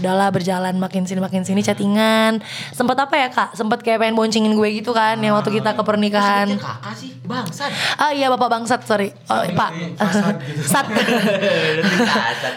Udahlah 0.00 0.28
berjalan 0.34 0.74
makin 0.78 1.04
sini 1.04 1.20
makin 1.20 1.42
sini 1.44 1.60
chattingan. 1.60 2.42
Sempet 2.72 2.96
apa 2.98 3.14
ya 3.14 3.28
kak? 3.30 3.54
Sempet 3.54 3.82
kayak 3.84 4.02
pengen 4.02 4.16
boncengin 4.18 4.54
gue 4.54 4.68
gitu 4.80 4.90
kan. 4.96 5.18
Yang 5.20 5.42
waktu 5.42 5.50
kita 5.60 5.70
ke 5.76 5.82
pernikahan. 5.82 6.46
Kakak 6.56 6.94
sih, 6.96 7.14
bangsat. 7.26 7.70
Ah 7.98 8.10
iya 8.10 8.30
bapak 8.32 8.48
bangsat 8.48 8.80
sorry. 8.86 9.12
Oh, 9.30 9.42
pak. 9.54 9.70
Sat. 10.72 10.86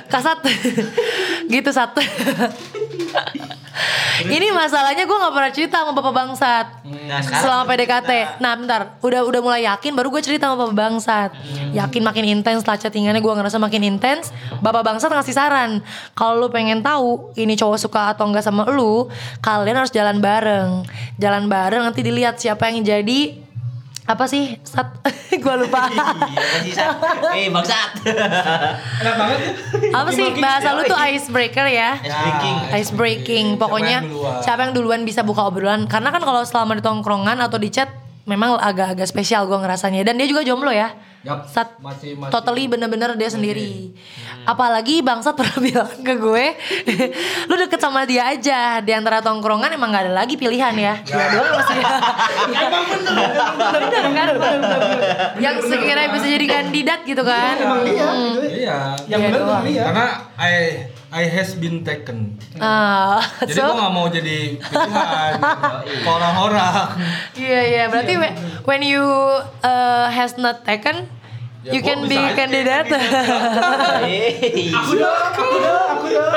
Kasat. 0.09 0.39
gitu 1.47 1.69
sat. 1.73 1.91
Ini 4.35 4.47
masalahnya 4.53 5.05
gue 5.05 5.17
nggak 5.17 5.33
pernah 5.33 5.51
cerita 5.53 5.75
sama 5.83 5.91
bapak 5.93 6.13
bangsat 6.13 6.67
Nah, 7.07 7.23
selama 7.23 7.63
PDKT. 7.67 8.39
Nah 8.43 8.51
bentar, 8.59 8.99
udah 8.99 9.23
udah 9.23 9.41
mulai 9.43 9.63
yakin 9.63 9.95
baru 9.95 10.11
gue 10.11 10.19
cerita 10.23 10.51
sama 10.51 10.67
bapak 10.67 10.75
bangsat. 10.75 11.29
Yakin 11.71 12.03
makin 12.03 12.25
intens 12.27 12.67
lah 12.67 12.75
chattingannya 12.75 13.23
gue 13.23 13.33
ngerasa 13.33 13.59
makin 13.59 13.83
intens. 13.87 14.35
Bapak 14.59 14.83
bangsat 14.83 15.07
ngasih 15.11 15.35
saran, 15.35 15.79
kalau 16.15 16.35
lu 16.43 16.47
pengen 16.51 16.83
tahu 16.83 17.31
ini 17.39 17.55
cowok 17.55 17.79
suka 17.79 18.11
atau 18.11 18.27
enggak 18.27 18.43
sama 18.43 18.67
lu, 18.67 19.07
kalian 19.39 19.79
harus 19.79 19.91
jalan 19.91 20.19
bareng. 20.19 20.83
Jalan 21.15 21.47
bareng 21.47 21.83
nanti 21.87 22.03
dilihat 22.03 22.39
siapa 22.39 22.67
yang 22.67 22.83
jadi 22.83 23.46
apa 24.07 24.23
sih? 24.23 24.55
Sat. 24.63 24.87
Gue 25.43 25.55
lupa. 25.59 25.91
Iya. 26.63 26.95
Eh 27.35 27.51
bangsat. 27.51 27.91
Enak 29.03 29.13
banget. 29.13 29.37
Ya. 29.37 29.51
apa 29.93 30.09
sih? 30.09 30.27
Bahasa 30.33 30.71
lu 30.71 30.81
tuh 30.81 30.95
icebreaker 30.95 31.67
ya? 31.67 31.99
Ice 31.99 32.15
breaking. 32.15 32.55
ice 32.73 32.91
breaking. 32.91 33.45
Pokoknya 33.57 33.99
siapa 34.39 34.63
yang 34.63 34.71
duluan 34.71 35.03
bisa 35.03 35.21
buka 35.21 35.43
obrolan? 35.43 35.85
Karena 35.85 36.09
kan 36.09 36.23
kalau 36.23 36.41
selama 36.41 36.73
di 36.73 36.81
tongkrongan 36.81 37.35
atau 37.37 37.59
di 37.59 37.67
chat 37.67 37.91
memang 38.23 38.55
agak-agak 38.55 39.05
spesial 39.05 39.43
gue 39.43 39.55
ngerasanya. 39.55 40.01
Dan 40.01 40.15
dia 40.15 40.25
juga 40.25 40.41
jomblo 40.41 40.71
ya? 40.71 40.95
Yap, 41.27 41.43
Sat. 41.43 41.75
Masih- 41.77 42.15
masih- 42.15 42.31
totally 42.31 42.71
bener-bener 42.71 43.11
dia 43.13 43.27
sendiri 43.27 43.91
apalagi 44.47 45.03
bangsat 45.03 45.35
pernah 45.35 45.59
bilang 45.67 45.91
ke 45.99 46.13
gue 46.15 46.45
lu 47.51 47.55
deket 47.59 47.83
sama 47.83 48.07
dia 48.07 48.31
aja 48.31 48.79
di 48.79 48.95
antara 48.95 49.19
tongkrongan 49.19 49.75
emang 49.75 49.91
gak 49.91 50.07
ada 50.07 50.13
lagi 50.23 50.39
pilihan 50.39 50.71
ya 50.71 50.95
dia 51.03 51.25
doang 51.35 51.51
masih 51.59 51.75
Emang 52.47 52.85
bener. 52.87 53.27
bener 53.91 54.05
kan 54.15 54.27
yang 55.37 55.59
sekiranya 55.59 56.09
bisa 56.15 56.27
jadi 56.31 56.45
kandidat 56.47 57.03
gitu 57.03 57.23
kan 57.27 57.55
Emang 57.59 57.83
iya. 57.83 58.07
ya. 58.07 58.11
Iya. 58.47 58.79
Yang 59.07 59.19
Iya 59.19 59.27
bener 59.27 59.41
emang 59.43 59.65
iya. 59.67 59.83
Karena 59.83 60.05
I 60.37 60.53
I 61.07 61.23
has 61.31 61.55
been 61.55 61.87
taken. 61.87 62.35
Ah, 62.59 63.23
Jadi 63.39 63.55
so 63.55 63.63
gua 63.63 63.87
gak 63.87 63.93
mau 63.95 64.07
jadi 64.11 64.59
pilihan 64.59 65.33
orang-orang. 66.03 66.99
Iya 67.39 67.61
iya 67.63 67.83
berarti 67.87 68.13
when 68.67 68.83
you 68.83 69.03
uh, 69.63 70.07
has 70.11 70.35
not 70.35 70.67
taken 70.67 71.07
Ya, 71.67 71.75
you 71.75 71.81
can 71.81 71.99
be 72.07 72.15
candidate. 72.31 72.87
Aku 74.71 74.91
dah, 74.95 75.15
aku 75.27 75.57
dah, 75.59 75.83
aku 75.91 76.07
dah. 76.07 76.31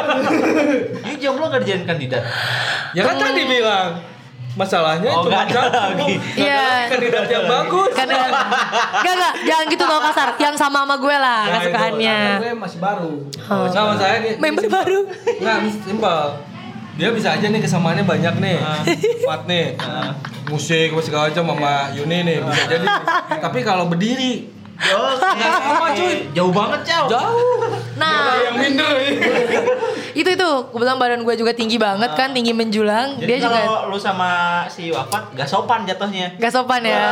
Ini 1.07 1.15
jomblo 1.19 1.47
gak 1.47 1.63
dijadiin 1.63 1.87
kandidat. 1.87 2.23
Ya 2.93 3.07
kan 3.07 3.15
tadi 3.15 3.47
bilang 3.47 4.03
masalahnya 4.51 5.07
Oh, 5.09 5.23
cuma 5.23 5.47
satu. 5.47 5.71
lagi. 5.71 6.19
Iya. 6.35 6.91
kandidat 6.91 7.31
yang 7.31 7.47
bagus. 7.47 7.95
Karena 7.95 8.27
Gak 8.99 9.15
gak 9.15 9.35
jangan 9.41 9.65
gitu 9.71 9.85
tau 9.87 10.01
kasar 10.03 10.29
Yang 10.37 10.55
sama 10.59 10.83
sama 10.83 10.97
gue 10.99 11.15
lah 11.15 11.41
Nah, 11.41 11.55
kesukaannya 11.57 12.19
Karena 12.19 12.43
gue 12.43 12.53
masih 12.59 12.79
baru. 12.83 13.13
Oh. 13.47 13.67
Sama 13.71 13.93
saya 13.95 14.17
nih. 14.19 14.35
Member 14.37 14.67
baru 14.67 15.01
Nggak, 15.39 15.57
simpel. 15.81 16.21
Dia 16.99 17.09
bisa 17.15 17.29
aja 17.33 17.47
nih 17.47 17.63
kesamaannya 17.63 18.05
banyak 18.05 18.35
nih. 18.37 18.57
Kuat 19.23 19.47
nih. 19.47 19.79
Musik 20.45 20.91
apa 20.91 21.01
segala 21.01 21.23
macam 21.31 21.45
sama 21.47 21.73
Yuni 21.95 22.19
nih 22.27 22.37
bisa 22.43 22.63
jadi. 22.67 22.87
Tapi 23.47 23.59
kalau 23.63 23.87
berdiri 23.87 24.51
Sama 24.81 25.89
cuy. 25.93 26.17
Jauh 26.33 26.53
banget, 26.53 26.81
Cow. 26.89 27.05
Jauh. 27.09 27.61
Nah 28.01 28.41
Yang 28.41 28.57
minder 28.57 28.93
itu 30.11 30.31
itu 30.33 30.51
Kebetulan 30.73 30.97
badan 30.97 31.21
gue 31.23 31.35
juga 31.37 31.53
tinggi 31.53 31.77
banget 31.77 32.11
kan 32.17 32.33
Tinggi 32.33 32.57
menjulang 32.57 33.21
Jadi 33.21 33.29
Dia 33.29 33.37
juga 33.45 33.61
kalau 33.61 33.93
lu 33.93 33.99
sama 34.01 34.65
si 34.67 34.89
Wafat 34.91 35.37
gak 35.37 35.49
sopan 35.49 35.85
jatuhnya. 35.85 36.33
Gak 36.41 36.53
sopan 36.53 36.81
ya 36.83 37.05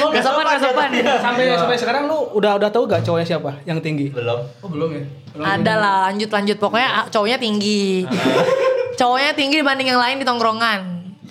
Gak 0.00 0.22
sopan 0.24 0.44
gak 0.48 0.62
sopan 0.64 0.88
Sampai 1.20 1.44
sampai 1.54 1.76
sekarang 1.76 2.02
lu 2.08 2.32
udah 2.34 2.56
udah 2.56 2.70
tahu 2.72 2.88
gak 2.88 3.04
cowoknya 3.04 3.26
siapa 3.36 3.52
yang 3.68 3.78
tinggi? 3.84 4.10
Belum. 4.10 4.40
Oh 4.64 4.68
belum 4.72 4.88
ya. 4.96 5.02
Belum. 5.36 5.44
Ada 5.44 5.72
lah 5.76 5.94
lanjut 6.10 6.30
lanjut 6.32 6.56
Pokoknya 6.56 6.88
ah, 7.04 7.06
cowoknya 7.12 7.38
tinggi 7.38 8.06
Cowoknya 9.00 9.30
tinggi 9.34 9.60
dibanding 9.60 9.90
yang 9.90 10.00
lain 10.00 10.16
di 10.22 10.26
tongkrongan 10.26 10.80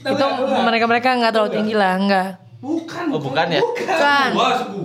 Itu 0.04 0.26
mereka-mereka 0.68 1.16
nggak 1.20 1.32
terlalu 1.32 1.52
tinggi 1.52 1.74
lah 1.74 1.96
Enggak 1.98 2.30
Bukan. 2.64 3.12
Oh 3.12 3.20
bukan 3.20 3.48
ya? 3.52 3.60
Kan 3.76 4.32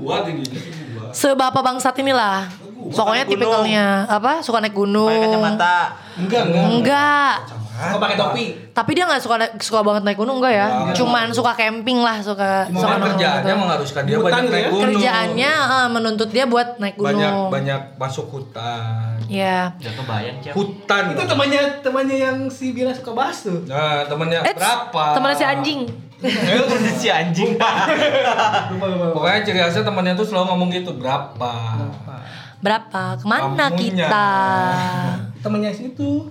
Gua 0.03 0.27
tingginya 0.27 0.59
segua. 0.59 0.78
Sebapak 1.13 1.63
bangsat 1.65 1.95
inilah 2.01 2.49
Pokoknya 2.93 3.25
tipikalnya 3.29 3.87
Apa 4.09 4.41
suka 4.41 4.63
naik 4.65 4.73
gunung 4.73 5.09
Pakai 5.11 5.29
kacamata. 5.29 5.77
Enggak, 6.19 6.43
enggak. 6.49 6.65
Enggak 6.73 7.35
Kau 7.79 7.97
pakai 7.97 8.17
topi. 8.17 8.45
Tapi 8.69 8.91
dia 8.91 9.05
nggak 9.05 9.23
suka 9.23 9.35
suka 9.57 9.81
banget 9.81 10.03
naik 10.03 10.19
gunung 10.19 10.39
enggak 10.39 10.51
ya? 10.53 10.67
Cuman 10.93 11.31
suka 11.31 11.55
camping 11.55 11.99
lah, 11.99 12.19
suka 12.19 12.67
suka 12.67 12.97
kerjaannya 12.99 13.47
gitu. 13.47 13.55
mengharuskan 13.57 14.03
dia 14.03 14.17
Hutan 14.17 14.27
banyak 14.27 14.43
gitu 14.43 14.51
naik 14.51 14.59
ya? 14.59 14.69
gunung. 14.69 14.83
Kerjaannya 14.85 15.53
eh, 15.55 15.89
menuntut 15.89 16.29
dia 16.29 16.45
buat 16.45 16.69
naik 16.77 16.97
gunung. 16.97 17.15
banyak 17.15 17.35
banyak 17.49 17.81
masuk 17.95 18.27
hutan. 18.29 19.15
Ya. 19.27 19.71
Gak 19.77 19.95
kebayang, 19.95 20.37
Cow. 20.41 20.53
Hutan. 20.55 21.03
Itu 21.13 21.23
temannya 21.25 21.63
temannya 21.79 22.17
yang 22.19 22.37
si 22.49 22.73
Bila 22.73 22.91
suka 22.91 23.13
bahas 23.13 23.39
tuh. 23.41 23.63
Nah, 23.65 24.03
temennya 24.05 24.43
Eh, 24.43 24.53
berapa? 24.53 25.05
temennya 25.15 25.37
si 25.37 25.47
anjing. 25.47 25.81
si 26.97 27.07
anjing. 27.09 27.55
Pokoknya 29.13 29.39
ciri 29.41 29.59
khasnya 29.61 29.83
temennya 29.83 30.13
tuh 30.15 30.27
selalu 30.27 30.51
ngomong 30.51 30.69
gitu, 30.73 30.91
berapa? 30.95 31.53
Berapa? 32.59 33.15
Ke 33.15 33.25
mana 33.25 33.71
Kamunya. 33.71 34.03
kita? 34.09 34.29
Temannya 35.39 35.71
situ. 35.71 36.27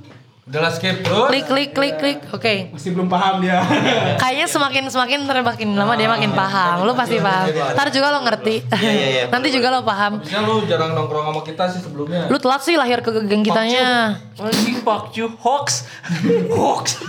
Udah 0.47 0.71
skip 0.71 1.03
terus. 1.03 1.27
Klik 1.27 1.43
klik 1.43 1.69
klik 1.75 1.95
klik. 1.99 2.19
Oke. 2.31 2.71
Masih 2.71 2.95
belum 2.95 3.11
paham 3.11 3.43
dia. 3.43 3.59
Kayaknya 4.23 4.47
semakin 4.47 4.83
semakin 4.87 5.27
ntar 5.27 5.43
makin 5.43 5.75
lama 5.75 5.91
dia 5.99 6.07
makin 6.07 6.31
paham. 6.31 6.87
Lu 6.87 6.95
pasti 6.95 7.19
paham. 7.19 7.51
Ntar 7.51 7.91
juga 7.91 8.15
lo 8.15 8.23
ngerti. 8.23 8.63
Iya, 8.79 8.91
iya, 8.95 9.07
iya. 9.11 9.23
Nanti 9.35 9.51
juga 9.51 9.75
lo 9.75 9.83
paham. 9.83 10.23
Habisnya 10.23 10.47
lu 10.47 10.63
jarang 10.63 10.95
nongkrong 10.95 11.35
sama 11.35 11.41
kita 11.43 11.63
sih 11.67 11.83
sebelumnya. 11.83 12.31
Lu 12.31 12.39
telat 12.39 12.63
sih 12.63 12.79
lahir 12.79 13.03
ke 13.03 13.11
geng 13.27 13.43
kitanya. 13.43 14.23
Anjing 14.39 14.79
fuck 14.87 15.11
you 15.19 15.27
hoax. 15.35 15.83
Hoax. 16.57 17.03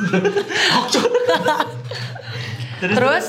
Hoax. 0.74 0.90
Terus 2.82 3.26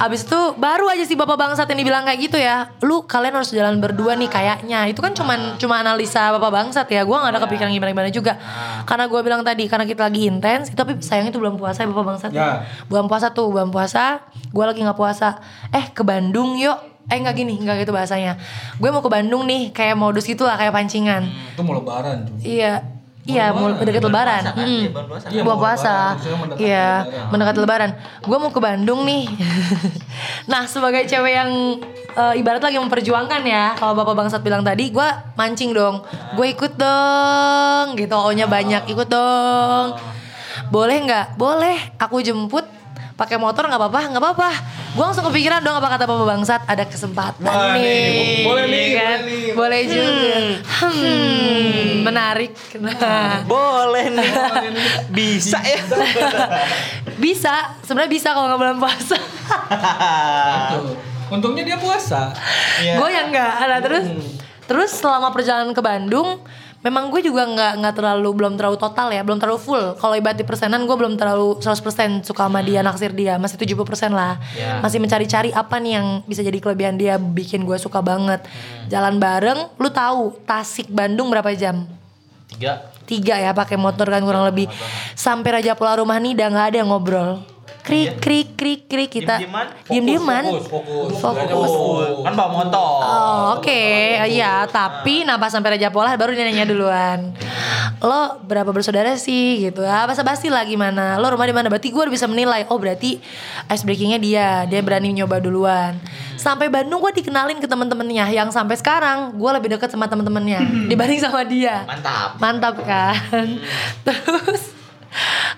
Abis 0.00 0.26
itu 0.26 0.40
baru 0.58 0.90
aja 0.90 1.04
si 1.06 1.14
bapak 1.14 1.38
bangsat 1.38 1.70
ini 1.70 1.86
bilang 1.86 2.02
kayak 2.02 2.18
gitu 2.18 2.38
ya. 2.38 2.74
Lu 2.82 3.06
kalian 3.06 3.34
harus 3.38 3.54
jalan 3.54 3.78
berdua 3.78 4.18
nih 4.18 4.26
kayaknya. 4.26 4.90
Itu 4.90 4.98
kan 5.00 5.14
cuman 5.14 5.54
cuma 5.60 5.78
analisa 5.82 6.34
bapak 6.34 6.50
bangsat 6.50 6.86
ya. 6.90 7.06
Gue 7.06 7.14
gak 7.14 7.30
ada 7.30 7.40
kepikiran 7.46 7.70
gimana-gimana 7.70 8.10
juga. 8.10 8.34
Karena 8.88 9.06
gue 9.06 9.20
bilang 9.22 9.42
tadi 9.46 9.64
Karena 9.64 9.88
kita 9.88 10.06
lagi 10.06 10.28
intens 10.28 10.68
Tapi 10.72 11.00
sayang 11.00 11.32
itu 11.32 11.40
belum 11.40 11.56
puasa 11.56 11.84
ya 11.84 11.88
bapak 11.90 12.04
bangsat 12.04 12.30
Ya. 12.34 12.66
Bulan 12.90 13.06
puasa 13.06 13.30
tuh 13.30 13.48
Bulan 13.52 13.70
puasa. 13.70 14.24
Gue 14.50 14.64
lagi 14.66 14.82
gak 14.82 14.98
puasa. 14.98 15.38
Eh 15.70 15.90
ke 15.94 16.02
Bandung 16.02 16.56
yuk. 16.58 16.76
Eh 17.04 17.20
nggak 17.20 17.36
gini, 17.36 17.60
nggak 17.60 17.84
gitu 17.84 17.92
bahasanya. 17.92 18.40
Gue 18.80 18.88
mau 18.88 19.04
ke 19.04 19.12
Bandung 19.12 19.44
nih 19.44 19.76
Kayak 19.76 20.00
modus 20.00 20.24
gitu 20.24 20.48
lah 20.48 20.56
Kayak 20.56 20.72
pancingan. 20.72 21.28
Itu 21.52 21.60
mau 21.60 21.76
lebaran 21.76 22.24
tuh. 22.24 22.40
Iya 22.40 22.93
Iya, 23.24 23.56
mau 23.56 23.72
deket 23.72 24.04
lebaran. 24.04 24.42
puasa 24.44 24.52
kan? 24.52 24.66
Iya, 24.68 24.88
bulan 24.92 25.06
puasa. 25.08 25.26
Iya, 25.32 25.42
puasa. 25.56 25.96
lebaran, 26.20 26.56
Iya. 26.60 26.88
Gue 28.20 28.36
mau 28.36 28.50
ke 28.52 28.60
Bandung 28.60 29.00
nih. 29.08 29.24
nah, 30.52 30.68
sebagai 30.68 31.08
cewek 31.08 31.32
yang 31.32 31.50
eh, 32.12 32.34
ibarat 32.36 32.60
lagi 32.60 32.76
memperjuangkan 32.76 33.42
ya, 33.48 33.72
kalau 33.80 33.96
Bapak 33.96 34.12
Bangsat 34.12 34.44
bilang 34.44 34.60
tadi, 34.60 34.92
gue 34.92 35.08
mancing 35.40 35.72
dong. 35.72 36.04
Gue 36.36 36.52
ikut 36.52 36.76
dong, 36.76 37.96
gitu. 37.96 38.12
O-nya 38.12 38.44
banyak, 38.44 38.92
ikut 38.92 39.08
dong. 39.08 39.96
Boleh 40.68 40.96
nggak? 41.08 41.40
Boleh. 41.40 41.96
Aku 41.96 42.20
jemput 42.20 42.68
pakai 43.14 43.38
motor 43.38 43.70
nggak 43.70 43.78
apa-apa, 43.78 44.00
nggak 44.10 44.22
apa-apa. 44.22 44.50
Gue 44.94 45.04
langsung 45.06 45.26
kepikiran 45.26 45.62
dong 45.62 45.78
apa 45.78 45.88
kata 45.98 46.04
Bapak 46.06 46.26
Bangsat 46.26 46.62
ada 46.66 46.84
kesempatan 46.86 47.46
Wah, 47.46 47.74
nih, 47.74 47.82
nih, 47.82 48.42
boleh 48.46 48.64
nih, 48.66 48.86
kan? 48.94 49.18
boleh 49.18 49.26
nih. 49.26 49.50
boleh 49.54 49.80
juga. 49.86 50.34
Hmm, 50.82 51.82
menarik. 52.02 52.52
Nah, 52.78 53.42
Boleh 53.50 54.06
nih. 54.10 54.30
Bisa 55.10 55.58
ya. 55.62 55.82
bisa, 57.22 57.78
sebenarnya 57.82 58.10
bisa 58.10 58.28
kalau 58.34 58.50
nggak 58.50 58.60
bulan 58.60 58.78
puasa. 58.82 59.18
Untungnya 61.30 61.62
dia 61.66 61.78
puasa. 61.78 62.30
Iya. 62.82 62.98
gue 62.98 63.08
yang 63.10 63.26
enggak. 63.30 63.52
Nah, 63.66 63.80
terus 63.82 64.04
terus 64.64 64.90
selama 64.94 65.30
perjalanan 65.30 65.70
ke 65.74 65.82
Bandung, 65.82 66.42
memang 66.84 67.08
gue 67.08 67.24
juga 67.24 67.48
nggak 67.48 67.72
nggak 67.80 67.94
terlalu 67.96 68.30
belum 68.36 68.60
terlalu 68.60 68.76
total 68.76 69.08
ya, 69.08 69.24
belum 69.24 69.40
terlalu 69.40 69.56
full. 69.56 69.84
Kalau 69.96 70.14
ibarat 70.14 70.36
di 70.36 70.44
persenan 70.44 70.84
gue 70.84 70.92
belum 70.92 71.16
terlalu 71.16 71.56
100% 71.64 72.28
suka 72.28 72.44
sama 72.44 72.60
dia, 72.60 72.84
naksir 72.84 73.16
dia, 73.16 73.40
masih 73.40 73.56
70% 73.56 74.12
lah. 74.12 74.36
Ya. 74.52 74.84
Masih 74.84 75.00
mencari-cari 75.00 75.48
apa 75.56 75.80
nih 75.80 75.96
yang 75.96 76.06
bisa 76.28 76.44
jadi 76.44 76.60
kelebihan 76.60 77.00
dia, 77.00 77.16
bikin 77.16 77.64
gue 77.64 77.80
suka 77.80 78.04
banget. 78.04 78.44
Jalan 78.92 79.16
bareng, 79.16 79.72
lu 79.80 79.88
tahu 79.88 80.36
Tasik 80.44 80.92
Bandung 80.92 81.32
berapa 81.32 81.48
jam? 81.56 81.88
Tiga. 82.54 82.86
tiga 83.04 83.34
ya 83.34 83.50
pakai 83.50 83.74
motor 83.74 84.08
kan 84.08 84.22
kurang 84.22 84.46
lebih 84.46 84.70
sampai 85.18 85.60
Raja 85.60 85.74
Pola 85.74 85.98
rumah 85.98 86.16
nih 86.22 86.38
udah 86.38 86.48
nggak 86.54 86.66
ada 86.70 86.76
yang 86.80 86.88
ngobrol 86.88 87.42
krik 87.84 88.16
krik 88.16 88.48
krik 88.56 88.80
krik 88.88 89.10
kita 89.12 89.36
diem 89.92 90.04
dieman 90.08 90.44
Fokus, 90.48 90.66
fokus. 90.72 91.10
Fokus. 91.20 91.48
Fokus. 91.52 91.70
Oh, 92.16 92.24
kan 92.24 92.32
bawa 92.32 92.50
motor. 92.64 92.96
Oh, 93.04 93.40
oke. 93.60 93.82
Iya 94.24 94.64
tapi 94.72 95.28
nah 95.28 95.36
pas 95.36 95.52
sampai 95.52 95.76
Raja 95.76 95.92
Pola 95.92 96.16
baru 96.16 96.32
dia 96.32 96.48
nanya 96.48 96.64
duluan. 96.64 97.36
Lo 98.00 98.40
berapa 98.44 98.72
bersaudara 98.72 99.14
sih 99.20 99.68
gitu? 99.68 99.84
Ah 99.84 100.08
basa 100.08 100.24
basi 100.24 100.48
lah 100.48 100.64
gimana. 100.64 101.20
Lo 101.20 101.28
rumah 101.28 101.44
di 101.44 101.52
mana? 101.52 101.68
Berarti 101.68 101.92
gue 101.92 102.00
udah 102.00 102.12
bisa 102.12 102.24
menilai. 102.24 102.64
Oh 102.72 102.80
berarti 102.80 103.20
ice 103.68 103.84
breakingnya 103.84 104.18
dia. 104.18 104.48
Dia 104.64 104.80
berani 104.80 105.12
nyoba 105.12 105.38
duluan. 105.40 106.00
Sampai 106.40 106.68
Bandung 106.72 107.00
gue 107.04 107.12
dikenalin 107.20 107.60
ke 107.60 107.68
temen-temennya. 107.68 108.32
Yang 108.32 108.56
sampai 108.56 108.76
sekarang 108.80 109.36
gue 109.36 109.50
lebih 109.60 109.76
deket 109.76 109.92
sama 109.92 110.08
temen-temennya 110.08 110.60
dibanding 110.90 111.20
sama 111.20 111.44
dia. 111.44 111.84
Mantap. 111.84 112.40
mantap 112.40 112.74
kan? 112.82 113.60
Terus 114.04 114.73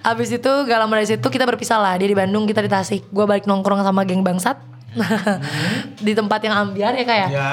abis 0.02 0.28
itu 0.32 0.52
gak 0.62 0.78
lama 0.78 0.92
dari 0.94 1.08
situ 1.08 1.25
kita 1.25 1.42
berpisah 1.42 1.76
lah 1.76 1.94
dia 1.94 2.04
di 2.04 2.14
Bandung 2.14 2.44
kita 2.44 2.60
di 2.60 2.68
Tasik 2.68 3.06
gue 3.06 3.25
balik 3.25 3.44
nongkrong 3.44 3.80
sama 3.80 4.02
geng 4.02 4.20
bangsat 4.20 4.56
di 6.00 6.12
tempat 6.12 6.40
yang 6.40 6.54
ambiar 6.58 6.92
ya 6.92 7.04
kayak 7.04 7.28
Ya. 7.28 7.50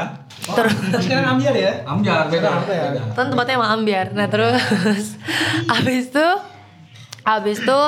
terus 0.49 0.75
Sekarang 1.03 1.35
ambil 1.35 1.53
ya. 1.53 1.71
Amjar 1.83 2.27
beda. 2.27 2.49
Ya. 2.63 2.87
beda. 2.89 3.01
kan 3.15 3.25
tempatnya 3.27 3.53
emang 3.55 3.71
ambiar 3.73 4.05
nah 4.11 4.27
terus 4.27 4.59
abis 5.75 6.07
itu 6.07 6.27
abis 7.23 7.57
itu 7.59 7.79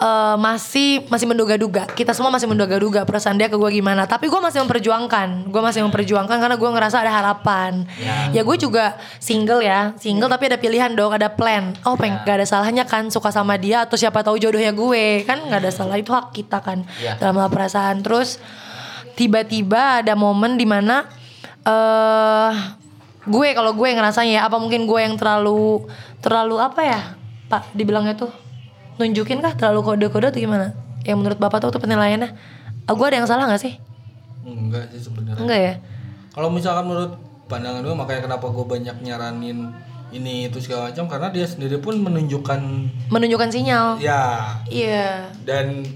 eh, 0.00 0.36
masih 0.40 1.04
masih 1.10 1.26
menduga-duga. 1.28 1.84
Kita 1.90 2.14
semua 2.16 2.32
masih 2.32 2.48
menduga-duga 2.48 3.04
perasaan 3.04 3.36
dia 3.36 3.50
ke 3.50 3.56
gue 3.56 3.70
gimana. 3.72 4.08
Tapi 4.08 4.30
gue 4.30 4.40
masih 4.40 4.64
memperjuangkan. 4.64 5.52
Gue 5.52 5.62
masih 5.64 5.84
memperjuangkan 5.84 6.36
karena 6.38 6.56
gue 6.56 6.70
ngerasa 6.72 7.02
ada 7.02 7.12
harapan. 7.12 7.84
Ya, 8.32 8.42
gue 8.46 8.56
juga 8.56 8.96
single 9.18 9.60
ya, 9.60 9.92
single 9.98 10.30
tapi 10.30 10.48
ada 10.48 10.56
pilihan 10.56 10.92
dong, 10.94 11.12
ada 11.12 11.28
plan. 11.28 11.74
Oh, 11.84 11.98
peng, 11.98 12.16
gak 12.24 12.40
ada 12.42 12.46
salahnya 12.48 12.84
kan 12.88 13.10
suka 13.12 13.28
sama 13.34 13.58
dia 13.60 13.84
atau 13.84 13.98
siapa 13.98 14.22
tahu 14.24 14.38
jodohnya 14.38 14.72
gue 14.72 15.26
kan 15.28 15.38
nggak 15.42 15.60
ada 15.66 15.72
salah 15.72 15.98
itu 15.98 16.10
hak 16.12 16.32
kita 16.32 16.58
kan 16.62 16.84
Ya. 17.02 17.16
dalam 17.18 17.36
hal 17.40 17.50
perasaan. 17.50 18.00
Terus 18.04 18.38
tiba-tiba 19.14 20.00
ada 20.00 20.16
momen 20.16 20.56
di 20.56 20.64
mana 20.64 21.04
eh 21.62 22.52
gue 23.22 23.48
kalau 23.54 23.70
gue 23.76 23.86
ngerasanya 23.94 24.32
ya 24.34 24.42
apa 24.50 24.58
mungkin 24.58 24.82
gue 24.82 24.98
yang 24.98 25.14
terlalu 25.14 25.86
terlalu 26.18 26.58
apa 26.58 26.80
ya 26.82 27.00
pak 27.46 27.70
dibilangnya 27.70 28.18
tuh 28.18 28.32
nunjukin 28.96 29.40
kah 29.40 29.54
terlalu 29.56 29.80
kode-kode 29.84 30.32
atau 30.32 30.40
gimana? 30.40 30.76
Yang 31.02 31.16
menurut 31.18 31.38
bapak 31.38 31.64
tuh 31.64 31.70
tuh 31.74 31.80
penilaiannya 31.82 32.30
Ah, 32.82 32.94
gue 32.98 33.06
ada 33.06 33.16
yang 33.22 33.28
salah 33.30 33.46
nggak 33.46 33.62
sih? 33.62 33.78
Enggak 34.42 34.90
sih 34.90 35.06
sebenarnya. 35.06 35.38
enggak 35.38 35.60
ya? 35.62 35.74
Kalau 36.34 36.50
misalkan 36.50 36.90
menurut 36.90 37.14
pandangan 37.46 37.84
gue 37.84 37.94
makanya 37.94 38.20
kenapa 38.26 38.46
gue 38.50 38.64
banyak 38.66 38.96
nyaranin 39.06 39.70
ini 40.12 40.50
itu 40.50 40.58
segala 40.60 40.90
macam 40.92 41.08
karena 41.08 41.28
dia 41.32 41.46
sendiri 41.48 41.80
pun 41.80 41.96
menunjukkan 42.02 42.60
menunjukkan 43.08 43.48
sinyal. 43.48 43.96
Ya. 44.02 44.58
Iya. 44.68 45.30
Dan 45.46 45.86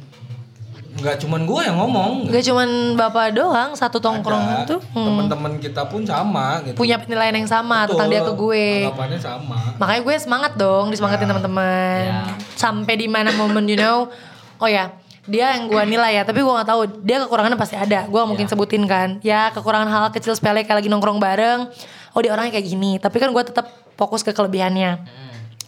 nggak 0.96 1.16
cuman 1.20 1.40
gue 1.44 1.60
yang 1.68 1.76
ngomong. 1.76 2.12
Gak 2.32 2.44
cuman 2.48 2.68
bapak 2.96 3.36
doang 3.36 3.70
satu 3.76 4.00
tongkrongan 4.00 4.64
tuh. 4.64 4.80
Hmm, 4.96 5.06
teman-teman 5.12 5.52
kita 5.60 5.84
pun 5.84 6.02
sama 6.08 6.64
gitu. 6.64 6.76
Punya 6.76 6.96
penilaian 6.96 7.36
yang 7.36 7.48
sama 7.48 7.84
Betul, 7.84 7.96
tentang 7.96 8.08
dia 8.08 8.20
ke 8.24 8.32
gue. 8.32 8.66
Anggapannya 8.88 9.20
sama. 9.20 9.58
Makanya 9.76 10.00
gue 10.00 10.14
semangat 10.16 10.52
dong 10.56 10.84
disemangatin 10.88 11.28
teman-teman. 11.28 12.02
Ya. 12.08 12.22
sampai 12.56 12.94
di 12.96 13.06
mana 13.06 13.30
momen 13.36 13.68
you 13.68 13.76
know. 13.76 14.08
Oh 14.56 14.68
ya 14.68 14.96
dia 15.26 15.58
yang 15.58 15.66
gue 15.66 15.82
nilai 15.84 16.16
ya 16.16 16.22
tapi 16.24 16.40
gue 16.40 16.52
nggak 16.52 16.68
tahu. 16.68 16.80
Dia 17.04 17.16
kekurangannya 17.28 17.58
pasti 17.60 17.76
ada 17.76 18.08
gue 18.08 18.16
nggak 18.16 18.30
mungkin 18.32 18.46
sebutin 18.48 18.82
kan. 18.88 19.20
Ya 19.20 19.52
kekurangan 19.52 19.88
hal 19.92 20.04
kecil 20.16 20.32
sepele 20.32 20.64
kayak 20.64 20.80
lagi 20.80 20.88
nongkrong 20.88 21.20
bareng. 21.20 21.68
Oh 22.16 22.20
dia 22.24 22.32
orangnya 22.32 22.56
kayak 22.56 22.66
gini. 22.66 22.96
Tapi 22.96 23.20
kan 23.20 23.28
gue 23.30 23.42
tetap 23.44 23.68
fokus 24.00 24.24
ke 24.24 24.32
kelebihannya. 24.32 25.04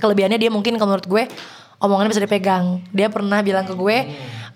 Kelebihannya 0.01 0.39
dia 0.41 0.49
mungkin 0.49 0.81
kalau 0.81 0.97
menurut 0.97 1.05
gue 1.05 1.23
omongannya 1.79 2.11
bisa 2.17 2.23
dipegang. 2.25 2.81
Dia 2.97 3.13
pernah 3.13 3.45
bilang 3.45 3.69
ke 3.69 3.75
gue 3.77 3.97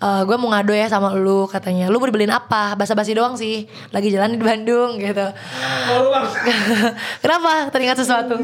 "Eh, 0.03 0.21
gue 0.21 0.35
mau 0.35 0.49
ngado 0.49 0.71
ya 0.71 0.85
sama 0.85 1.13
lu 1.15 1.45
katanya 1.45 1.87
lu 1.87 1.95
mau 1.95 2.05
dibeliin 2.05 2.29
apa 2.29 2.73
basa-basi 2.73 3.11
doang 3.11 3.33
sih 3.33 3.65
lagi 3.89 4.09
jalan 4.09 4.31
di 4.31 4.37
Bandung 4.37 4.97
gitu 4.97 5.23
kenapa 7.21 7.69
teringat 7.69 7.97
sesuatu 7.97 8.37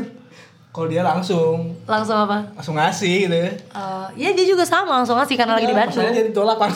Kalau 0.70 0.86
dia 0.86 1.02
langsung 1.02 1.76
langsung 1.84 2.16
apa 2.16 2.46
langsung 2.54 2.74
ngasih 2.74 3.26
gitu 3.26 3.36
ya. 3.36 3.50
Eh, 3.52 4.06
ya 4.16 4.28
dia 4.32 4.46
juga 4.48 4.64
sama 4.64 4.96
langsung 4.96 5.16
ngasih 5.16 5.36
karena 5.36 5.54
lagi 5.54 5.66
di 5.66 5.74
Bandung. 5.74 6.00
Masalahnya 6.00 6.16
dia 6.16 6.26
ditolak 6.30 6.56
kan. 6.56 6.70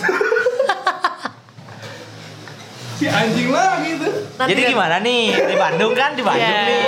si 2.94 3.06
anjing 3.06 3.50
lah 3.50 3.80
gitu. 3.82 4.06
Nanti 4.36 4.50
Jadi 4.50 4.62
kan- 4.64 4.70
gimana 4.72 4.96
nih? 5.00 5.24
Di 5.30 5.56
Bandung 5.56 5.92
kan? 5.94 6.10
Di 6.14 6.22
Bandung 6.22 6.44
Iya. 6.44 6.66
nih. 6.66 6.84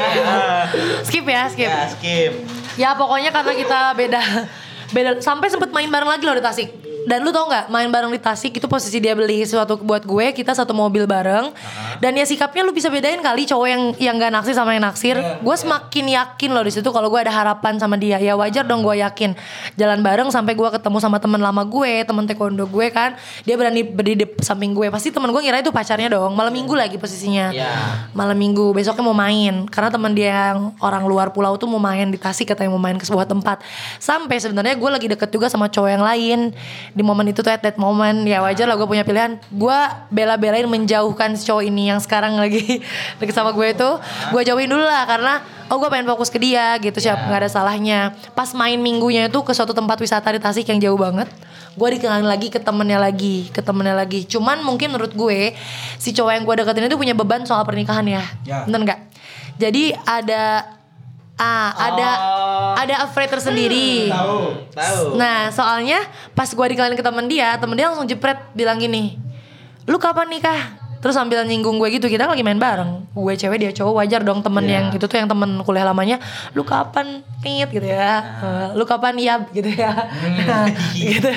Skip 1.08 1.26
ya, 1.26 1.42
skip. 1.46 1.68
Ya, 1.68 1.82
skip. 1.88 2.32
Ya 2.76 2.90
pokoknya 2.94 3.30
karena 3.30 3.52
kita 3.54 3.80
beda 3.94 4.22
beda 4.92 5.10
sampai 5.20 5.48
sempet 5.48 5.70
main 5.70 5.88
bareng 5.88 6.08
lagi 6.08 6.24
loh 6.24 6.34
di 6.34 6.42
Tasik. 6.42 6.68
Dan 7.06 7.22
lu 7.22 7.30
tau 7.30 7.46
nggak 7.46 7.70
main 7.70 7.88
bareng 7.88 8.10
di 8.10 8.18
Tasik 8.18 8.58
itu 8.58 8.66
posisi 8.66 8.98
dia 8.98 9.14
beli 9.14 9.46
sesuatu 9.46 9.78
buat 9.78 10.02
gue 10.02 10.34
kita 10.34 10.58
satu 10.58 10.74
mobil 10.74 11.06
bareng. 11.06 11.54
Dan 12.02 12.18
ya 12.18 12.26
sikapnya 12.26 12.66
lu 12.66 12.74
bisa 12.74 12.90
bedain 12.90 13.22
kali 13.22 13.46
cowok 13.46 13.68
yang 13.70 13.84
yang 14.02 14.16
gak 14.18 14.34
naksir 14.34 14.54
sama 14.58 14.74
yang 14.74 14.84
naksir. 14.84 15.16
Gue 15.40 15.56
semakin 15.56 16.06
yakin 16.12 16.50
loh 16.52 16.66
di 16.66 16.74
situ 16.74 16.90
kalau 16.90 17.08
gue 17.14 17.22
ada 17.22 17.32
harapan 17.32 17.78
sama 17.78 17.96
dia. 17.96 18.18
Ya 18.18 18.34
wajar 18.34 18.66
dong 18.66 18.82
gue 18.82 19.00
yakin. 19.00 19.38
Jalan 19.78 20.02
bareng 20.02 20.34
sampai 20.34 20.58
gue 20.58 20.70
ketemu 20.74 20.98
sama 20.98 21.22
teman 21.22 21.40
lama 21.40 21.62
gue 21.64 22.04
teman 22.04 22.26
taekwondo 22.26 22.66
gue 22.66 22.88
kan. 22.90 23.14
Dia 23.46 23.56
berani 23.56 23.86
berdiri 23.86 24.26
di 24.26 24.28
samping 24.42 24.74
gue. 24.74 24.90
Pasti 24.90 25.14
teman 25.14 25.30
gue 25.30 25.42
ngira 25.46 25.62
itu 25.62 25.70
pacarnya 25.70 26.10
dong 26.10 26.34
malam 26.34 26.52
minggu 26.52 26.74
lagi 26.74 26.98
posisinya. 26.98 27.54
Ya. 27.56 27.72
malam 28.18 28.36
minggu 28.36 28.74
besoknya 28.74 29.06
mau 29.06 29.16
main. 29.16 29.70
Karena 29.70 29.94
teman 29.94 30.12
dia 30.18 30.56
yang 30.56 30.74
orang 30.82 31.06
luar 31.06 31.30
pulau 31.30 31.56
tuh 31.56 31.70
mau 31.70 31.80
main 31.80 32.10
di 32.10 32.18
Tasik 32.18 32.52
katanya 32.52 32.74
mau 32.74 32.82
main 32.82 32.98
ke 32.98 33.06
sebuah 33.06 33.30
tempat. 33.30 33.62
Sampai 34.02 34.42
sebenarnya 34.42 34.74
gue 34.74 34.90
lagi 34.90 35.08
deket 35.12 35.30
juga 35.30 35.48
sama 35.48 35.70
cowok 35.70 35.90
yang 35.90 36.04
lain 36.04 36.40
di 36.96 37.04
momen 37.04 37.28
itu 37.28 37.44
tuh 37.44 37.52
at 37.52 37.60
that 37.60 37.76
moment. 37.76 38.24
Ya 38.24 38.40
wajar 38.40 38.66
lah 38.66 38.80
gue 38.80 38.88
punya 38.88 39.04
pilihan. 39.04 39.36
Gue 39.52 39.76
bela-belain 40.10 40.64
menjauhkan 40.66 41.36
si 41.36 41.44
cowok 41.44 41.68
ini 41.68 41.92
yang 41.92 42.00
sekarang 42.00 42.40
lagi 42.40 42.80
deket 43.20 43.36
sama 43.36 43.52
gue 43.52 43.68
itu. 43.76 43.90
Gue 44.32 44.42
jauhin 44.48 44.72
dulu 44.72 44.82
lah 44.88 45.04
karena 45.04 45.44
oh 45.68 45.76
gue 45.76 45.90
pengen 45.92 46.08
fokus 46.08 46.32
ke 46.32 46.40
dia 46.40 46.80
gitu 46.80 46.96
siap 47.04 47.28
nggak 47.28 47.46
ada 47.46 47.50
salahnya. 47.52 48.16
Pas 48.32 48.56
main 48.56 48.80
minggunya 48.80 49.28
itu 49.28 49.40
ke 49.44 49.52
suatu 49.52 49.76
tempat 49.76 50.00
wisata 50.00 50.32
di 50.32 50.40
Tasik 50.40 50.72
yang 50.72 50.80
jauh 50.80 50.98
banget 50.98 51.28
gue 51.76 51.90
dikenalin 52.00 52.24
lagi 52.24 52.48
ke 52.48 52.56
temennya 52.56 52.96
lagi 52.96 53.52
ke 53.52 53.60
temennya 53.60 54.00
lagi. 54.00 54.24
Cuman 54.24 54.64
mungkin 54.64 54.96
menurut 54.96 55.12
gue 55.12 55.52
si 56.00 56.16
cowok 56.16 56.32
yang 56.32 56.44
gue 56.48 56.56
deketin 56.64 56.88
itu 56.88 56.96
punya 56.96 57.12
beban 57.12 57.44
soal 57.44 57.68
pernikahan 57.68 58.08
ya, 58.08 58.24
Ya. 58.48 58.64
bener 58.64 58.88
nggak? 58.88 59.00
Jadi 59.60 59.92
ada 60.08 60.75
ah 61.36 61.70
ada 61.76 62.10
Oh. 62.16 62.74
ada 62.78 62.96
afraid 63.04 63.28
tersendiri. 63.28 64.08
Tahu. 64.08 64.40
Tahu. 64.72 65.04
nah 65.16 65.48
soalnya 65.50 66.00
pas 66.32 66.48
gue 66.48 66.66
dikenalin 66.66 66.94
ke 66.94 67.04
temen 67.04 67.26
dia 67.26 67.56
temen 67.56 67.74
dia 67.74 67.88
langsung 67.88 68.06
jepret 68.06 68.40
bilang 68.52 68.76
gini 68.76 69.20
lu 69.86 69.98
kapan 69.98 70.28
nikah? 70.28 70.62
Terus 70.96 71.14
sambil 71.14 71.46
nyinggung 71.46 71.78
gue 71.78 71.86
gitu 71.92 72.10
kita 72.10 72.26
lagi 72.26 72.42
main 72.42 72.58
bareng. 72.58 73.06
Gue 73.14 73.38
cewek 73.38 73.62
dia 73.62 73.70
cowok 73.70 74.02
wajar 74.02 74.26
dong 74.26 74.42
temen 74.42 74.66
yang 74.66 74.90
itu 74.90 75.06
tuh 75.06 75.14
yang 75.14 75.30
temen 75.30 75.62
kuliah 75.62 75.86
lamanya 75.86 76.18
lu 76.52 76.66
kapan 76.66 77.22
nit 77.46 77.70
gitu 77.70 77.86
ya. 77.86 78.26
Eh, 78.42 78.68
lu 78.74 78.90
kapan 78.90 79.14
ya 79.16 79.38
gitu 79.48 79.70
ya. 79.70 79.94
Gitu. 80.98 81.30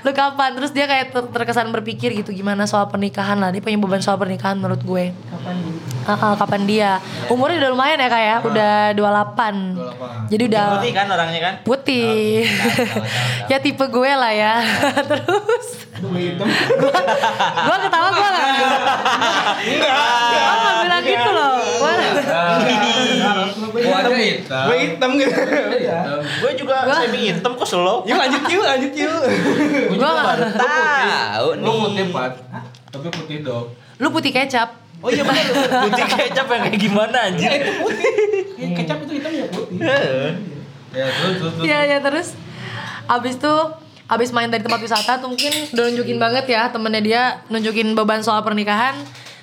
Lu 0.00 0.10
kapan? 0.12 0.54
Terus 0.54 0.70
dia 0.70 0.86
kayak 0.86 1.10
ter- 1.10 1.30
terkesan 1.34 1.66
berpikir 1.68 2.14
gitu 2.14 2.30
gimana 2.30 2.62
soal 2.64 2.86
pernikahan 2.86 3.34
lah 3.36 3.50
dia 3.50 3.58
punya 3.58 3.74
beban 3.74 3.98
soal 3.98 4.14
pernikahan 4.16 4.54
menurut 4.54 4.78
gue. 4.78 5.10
Kapan 5.10 5.56
kapan 6.06 6.62
dia? 6.62 6.90
Umurnya 7.26 7.58
udah 7.58 7.70
lumayan 7.70 7.98
ya 7.98 8.08
kayak 8.08 8.38
udah 8.44 8.74
28 8.92 10.28
jadi 10.28 10.42
udah 10.46 10.66
Putih 10.76 10.92
kan 10.92 11.06
orangnya 11.08 11.40
kan? 11.40 11.54
putih. 11.62 12.46
Tahu, 12.46 12.70
tahu, 12.70 12.86
tahu. 12.86 13.50
ya 13.50 13.58
tipe 13.58 13.84
gue 13.84 14.10
lah 14.12 14.32
ya. 14.32 14.54
Terus? 15.10 15.66
Gua 16.76 16.92
gua 17.64 17.76
ketawa 17.80 18.08
gua 18.10 18.28
gak 18.28 18.44
oh 20.36 20.56
gak 20.60 20.76
bilang 20.82 21.02
gitu 21.02 21.30
loh. 21.30 21.56
Gua- 21.80 21.94
Warna 23.76 24.12
hitam. 24.14 24.64
Gue 24.66 24.76
hitam 24.78 25.10
gitu. 25.16 25.32
Gue 26.36 26.52
juga 26.54 26.76
Gua- 26.84 27.00
semi 27.00 27.18
hitam 27.26 27.52
kok 27.54 27.64
slow. 27.64 28.04
Yuk 28.04 28.12
lanjut 28.14 28.42
yuk, 28.44 28.60
lanjut 28.62 28.92
yuk. 28.92 29.20
Gue 29.88 29.96
juga 29.96 30.04
Gua- 30.06 30.24
baru 30.26 30.44
tahu 30.52 31.46
Lu 31.56 31.72
putih 31.82 31.96
nih. 31.98 32.12
pat, 32.12 32.32
tapi 32.86 33.08
putih 33.10 33.38
dong. 33.40 33.66
lu 33.96 34.08
putih 34.10 34.28
kecap 34.30 34.68
Oh 35.04 35.10
iya 35.12 35.22
benar. 35.22 35.44
Putih 35.86 36.04
kecap 36.08 36.46
yang 36.48 36.62
kayak 36.66 36.78
gimana 36.80 37.16
anjir? 37.28 37.50
Kecap 38.56 38.98
itu 39.04 39.12
hitam 39.20 39.32
ya 39.32 39.46
putih. 39.52 39.76
Ya 40.96 41.06
terus 41.12 41.34
terus. 41.36 41.52
terus. 41.52 41.64
Iya 41.64 41.78
ya 41.84 41.98
terus 42.00 42.28
abis 43.06 43.34
tuh 43.38 43.60
abis 44.06 44.30
main 44.30 44.46
dari 44.50 44.62
tempat 44.62 44.78
wisata 44.78 45.18
tuh 45.18 45.30
mungkin 45.30 45.50
udah 45.74 45.84
nunjukin 45.90 46.18
banget 46.18 46.46
ya 46.46 46.70
temennya 46.70 47.02
dia 47.02 47.22
nunjukin 47.50 47.90
beban 47.98 48.22
soal 48.22 48.42
pernikahan 48.46 48.94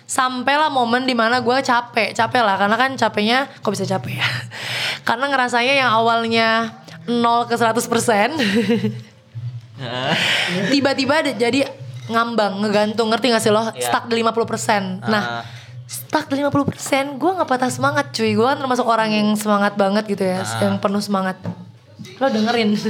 sampailah 0.07 0.71
momen 0.71 1.03
di 1.03 1.15
mana 1.15 1.43
gue 1.43 1.57
capek 1.63 2.15
capek 2.15 2.41
lah 2.43 2.55
karena 2.59 2.75
kan 2.79 2.91
capeknya 2.95 3.39
kok 3.59 3.71
bisa 3.71 3.87
capek 3.87 4.23
ya 4.23 4.27
karena 5.07 5.31
ngerasanya 5.31 5.73
yang 5.83 5.91
awalnya 5.91 6.79
0 7.07 7.49
ke 7.51 7.55
100 7.59 7.91
persen 7.91 8.29
tiba-tiba 10.71 11.35
jadi 11.35 11.67
ngambang 12.05 12.59
ngegantung. 12.59 13.07
Ngerti 13.07 13.25
gak 13.29 13.39
sih 13.39 13.49
lo? 13.49 13.63
Iya. 13.67 13.83
stuck 13.83 14.05
di 14.05 14.15
50 14.17 14.43
persen. 14.45 14.83
Nah 15.01 15.23
Ah. 15.39 15.43
stuck 15.83 16.25
di 16.27 16.37
50 16.37 16.63
persen 16.65 17.03
gue 17.15 17.31
nggak 17.31 17.45
patah 17.45 17.69
semangat 17.69 18.09
cuy. 18.09 18.31
Gue 18.31 18.45
kan 18.45 18.57
termasuk 18.57 18.83
orang 18.83 19.09
yang 19.09 19.27
semangat 19.33 19.73
banget 19.73 20.03
gitu 20.07 20.23
ya 20.23 20.41
yang 20.59 20.77
penuh 20.77 20.99
semangat. 20.99 21.37
Lo 22.15 22.27
dengerin. 22.27 22.75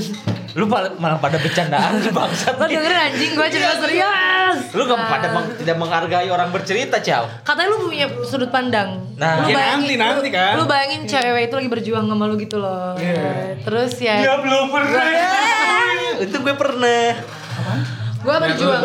Lu 0.54 0.70
malah 0.70 0.94
malah 0.94 1.18
pada 1.18 1.36
bercandaan 1.36 1.98
sih 1.98 2.14
bangsat. 2.16 2.54
lo 2.56 2.66
dengerin 2.66 3.00
anjing. 3.04 3.32
Gue 3.34 3.48
cerita 3.48 3.74
serius. 3.80 4.70
Lu 4.72 4.86
gak 4.86 5.02
pada 5.04 5.28
meng- 5.32 5.54
tidak 5.56 5.78
menghargai 5.78 6.30
orang 6.30 6.50
bercerita, 6.50 6.98
Ciao. 7.00 7.26
katanya 7.42 7.74
lu 7.74 7.90
punya 7.90 8.06
sudut 8.22 8.50
pandang. 8.50 9.02
Nah, 9.16 9.42
lu 9.42 9.50
ya 9.50 9.74
nanti, 9.74 9.98
nanti 9.98 10.30
lu- 10.30 10.30
kan. 10.32 10.54
lu, 10.54 10.64
bayangin 10.64 11.02
cewek 11.04 11.50
itu 11.50 11.56
lagi 11.56 11.70
berjuang 11.72 12.06
sama 12.06 12.24
lu 12.24 12.38
gitu 12.38 12.58
loh. 12.58 12.94
Terus 13.60 13.98
ya 13.98 14.22
belum 14.36 14.70
pernah. 14.70 15.06
Itu 16.20 16.38
gue 16.38 16.54
pernah. 16.54 17.02
Gue 18.24 18.34
berjuang. 18.34 18.82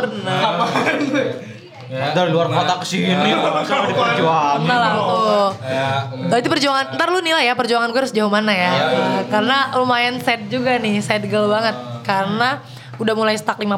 Ya, 1.89 2.13
Dari 2.13 2.29
luar 2.29 2.53
kota 2.53 2.75
ke 2.77 2.87
sini. 2.87 3.09
Pernah. 3.09 4.77
lah 4.77 4.93
tuh 4.93 5.49
Ya, 5.65 5.89
Oh, 6.29 6.37
itu 6.37 6.45
perjuangan, 6.47 6.93
ntar 6.93 7.09
lu 7.09 7.25
nilai 7.25 7.49
ya 7.49 7.57
perjuangan 7.57 7.89
gue 7.89 7.97
harus 7.99 8.13
jauh 8.13 8.29
mana 8.29 8.53
ya. 8.53 8.73
Uh, 8.93 9.21
Karena 9.27 9.73
lumayan 9.73 10.21
sad 10.21 10.53
juga 10.53 10.77
nih, 10.77 11.01
sad 11.01 11.25
girl 11.25 11.49
banget. 11.49 11.73
Karena 12.03 12.61
udah 12.99 13.15
mulai 13.17 13.41
stuck 13.41 13.57
50% 13.57 13.73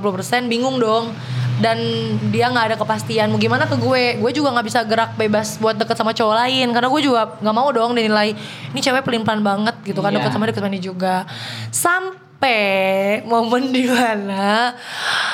bingung 0.48 0.76
dong. 0.76 1.14
Dan 1.60 1.76
dia 2.32 2.48
nggak 2.48 2.66
ada 2.66 2.76
kepastian 2.76 3.28
mau 3.28 3.38
gimana 3.38 3.68
ke 3.68 3.76
gue? 3.76 4.16
Gue 4.16 4.32
juga 4.32 4.48
nggak 4.50 4.64
bisa 4.64 4.80
gerak 4.82 5.14
bebas 5.14 5.60
buat 5.60 5.76
deket 5.76 5.94
sama 5.94 6.10
cowok 6.10 6.34
lain. 6.40 6.66
Karena 6.72 6.88
gue 6.88 7.02
juga 7.04 7.36
nggak 7.36 7.54
mau 7.54 7.68
dong 7.68 7.92
dinilai 7.92 8.32
ini 8.66 8.80
cewek 8.80 9.04
pelin 9.04 9.22
pelan 9.22 9.44
banget 9.44 9.76
gitu 9.84 10.00
kan 10.00 10.10
Iya. 10.10 10.18
deket 10.18 10.32
sama 10.32 10.48
deket 10.48 10.58
sama 10.58 10.72
dia 10.72 10.82
juga. 10.82 11.14
Sampai 11.70 12.58
momen 13.22 13.68
di 13.68 13.84
mana 13.84 14.72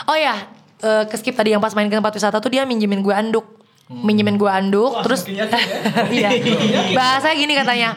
oh 0.07 0.17
ya 0.17 0.49
eh, 0.83 1.05
ke 1.11 1.15
skip 1.19 1.35
tadi 1.35 1.55
yang 1.55 1.63
pas 1.63 1.75
main 1.75 1.91
ke 1.91 1.95
tempat 1.95 2.15
wisata 2.15 2.39
tuh 2.39 2.51
dia 2.51 2.67
minjemin 2.67 3.03
gue 3.03 3.15
anduk. 3.15 3.47
Minjemin 3.87 4.35
gue 4.35 4.51
anduk 4.51 4.99
terus 5.07 5.31
iya. 6.11 6.31
Bahasanya 6.91 7.37
gini 7.39 7.55
katanya 7.55 7.95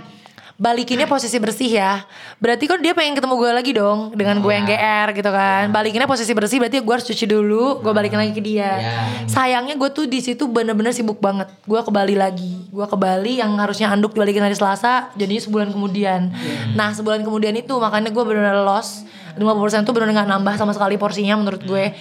balikinnya 0.60 1.08
posisi 1.08 1.40
bersih 1.40 1.72
ya. 1.72 2.04
Berarti 2.38 2.68
kan 2.68 2.84
dia 2.84 2.92
pengen 2.92 3.16
ketemu 3.16 3.34
gue 3.40 3.52
lagi 3.56 3.72
dong 3.72 4.12
dengan 4.12 4.44
gue 4.44 4.52
yang 4.52 4.68
GR 4.68 5.08
gitu 5.16 5.32
kan. 5.32 5.72
Balikinnya 5.72 6.06
posisi 6.06 6.36
bersih 6.36 6.60
berarti 6.60 6.84
gue 6.84 6.94
harus 6.94 7.08
cuci 7.08 7.26
dulu 7.26 7.80
gue 7.80 7.94
balikin 7.96 8.20
lagi 8.20 8.36
ke 8.36 8.44
dia. 8.44 8.84
Sayangnya 9.26 9.80
gue 9.80 9.90
tuh 9.96 10.06
di 10.06 10.20
situ 10.20 10.52
bener-bener 10.52 10.92
sibuk 10.92 11.24
banget. 11.24 11.48
Gue 11.64 11.80
ke 11.80 11.90
Bali 11.90 12.20
lagi. 12.20 12.68
Gue 12.70 12.84
ke 12.86 12.98
Bali 13.00 13.40
yang 13.40 13.56
harusnya 13.56 13.88
anduk 13.90 14.12
dibalikin 14.12 14.44
hari 14.44 14.54
Selasa 14.54 15.16
jadinya 15.16 15.40
sebulan 15.40 15.72
kemudian. 15.72 16.36
Nah 16.76 16.92
sebulan 16.92 17.24
kemudian 17.24 17.56
itu 17.56 17.80
makanya 17.80 18.12
gue 18.12 18.24
bener-bener 18.28 18.62
lost. 18.68 19.08
50% 19.40 19.88
tuh 19.88 19.96
bener-bener 19.96 20.20
gak 20.20 20.30
nambah 20.36 20.54
sama 20.60 20.76
sekali 20.76 21.00
porsinya 21.00 21.40
menurut 21.40 21.64
gue. 21.64 21.96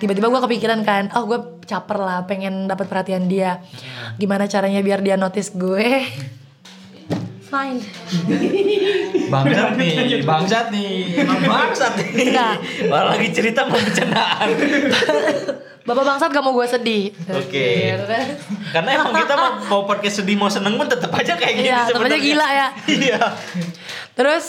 Tiba-tiba 0.00 0.32
gue 0.32 0.40
kepikiran 0.48 0.80
kan 0.80 1.12
oh 1.12 1.28
gue 1.28 1.38
caper 1.68 2.00
lah 2.00 2.24
pengen 2.24 2.64
dapat 2.64 2.88
perhatian 2.88 3.28
dia. 3.28 3.60
Gimana 4.16 4.48
caranya 4.48 4.80
biar 4.80 5.04
dia 5.04 5.20
notice 5.20 5.52
gue 5.52 6.08
fine 7.48 7.80
Bangsat 9.28 9.70
nih, 9.74 10.22
bangsat 10.22 10.66
nih, 10.68 10.92
emang 11.20 11.40
bangsat 11.42 11.92
nih. 11.96 12.08
Enggak. 12.28 12.54
Malah 12.86 13.12
lagi 13.12 13.28
cerita 13.28 13.64
mau 13.64 13.76
bercandaan. 13.76 14.48
Bapak 15.84 16.04
bangsat 16.04 16.28
gak 16.28 16.44
mau 16.44 16.52
gue 16.52 16.64
sedih 16.64 17.04
Oke. 17.32 17.68
Gitu 17.92 18.04
kan. 18.04 18.24
Karena 18.70 18.90
emang 18.94 19.12
kita 19.14 19.34
mau, 19.34 19.50
mau 19.58 19.82
podcast 19.84 20.20
sedih 20.20 20.36
mau 20.36 20.48
seneng 20.48 20.76
pun 20.76 20.84
tetap 20.84 21.08
aja 21.10 21.32
kayak 21.32 21.54
gini 21.56 21.66
Iya, 21.66 21.88
tetep 21.88 21.96
aja 21.98 22.12
sebenarnya. 22.12 22.20
gila 22.20 22.48
ya. 22.48 22.68
Iya. 22.86 23.20
Terus 24.12 24.44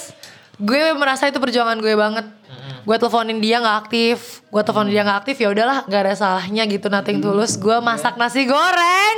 gue 0.59 0.81
merasa 0.93 1.27
itu 1.27 1.39
perjuangan 1.39 1.79
gue 1.79 1.95
banget. 1.95 2.25
Gue 2.87 2.95
teleponin 2.95 3.39
dia 3.43 3.59
nggak 3.59 3.77
aktif, 3.87 4.43
gue 4.47 4.61
teleponin 4.63 4.91
dia 4.91 5.03
nggak 5.03 5.19
aktif 5.25 5.35
ya 5.39 5.47
udahlah, 5.51 5.83
nggak 5.87 6.01
ada 6.05 6.13
salahnya 6.15 6.63
gitu 6.67 6.87
nothing 6.87 7.19
tulus. 7.19 7.59
Gue 7.59 7.77
masak 7.83 8.15
nasi 8.15 8.47
goreng, 8.47 9.17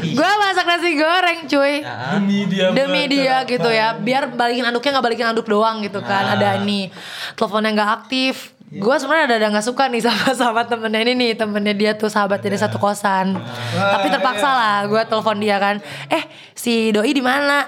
gue 0.00 0.30
masak 0.42 0.66
nasi 0.66 0.90
goreng 0.94 1.38
cuy. 1.50 1.74
Demi 1.82 2.38
dia. 2.46 2.66
Demi 2.72 3.02
dia 3.10 3.36
gitu 3.44 3.68
ya, 3.68 3.96
biar 3.98 4.32
balikin 4.32 4.64
anduknya 4.64 4.98
nggak 4.98 5.06
balikin 5.06 5.26
anduk 5.30 5.46
doang 5.46 5.82
gitu 5.82 5.98
kan. 6.02 6.38
Ada 6.38 6.62
nih 6.62 6.90
teleponnya 7.34 7.70
nggak 7.74 7.90
aktif. 8.02 8.54
Gue 8.66 8.98
sebenarnya 8.98 9.30
ada 9.30 9.36
ada 9.38 9.48
nggak 9.54 9.66
suka 9.66 9.86
nih 9.86 10.02
sama 10.02 10.34
sama 10.42 10.62
temennya 10.66 11.06
ini 11.06 11.12
nih 11.14 11.30
temennya 11.38 11.74
dia 11.74 11.92
tuh 11.94 12.10
sahabat 12.10 12.42
dari 12.42 12.58
satu 12.58 12.82
kosan. 12.82 13.38
Tapi 13.74 14.06
terpaksa 14.10 14.48
lah 14.50 14.78
gue 14.90 15.02
telepon 15.06 15.38
dia 15.38 15.56
kan. 15.62 15.78
Eh 16.10 16.26
si 16.50 16.90
doi 16.90 17.14
di 17.14 17.22
mana? 17.22 17.62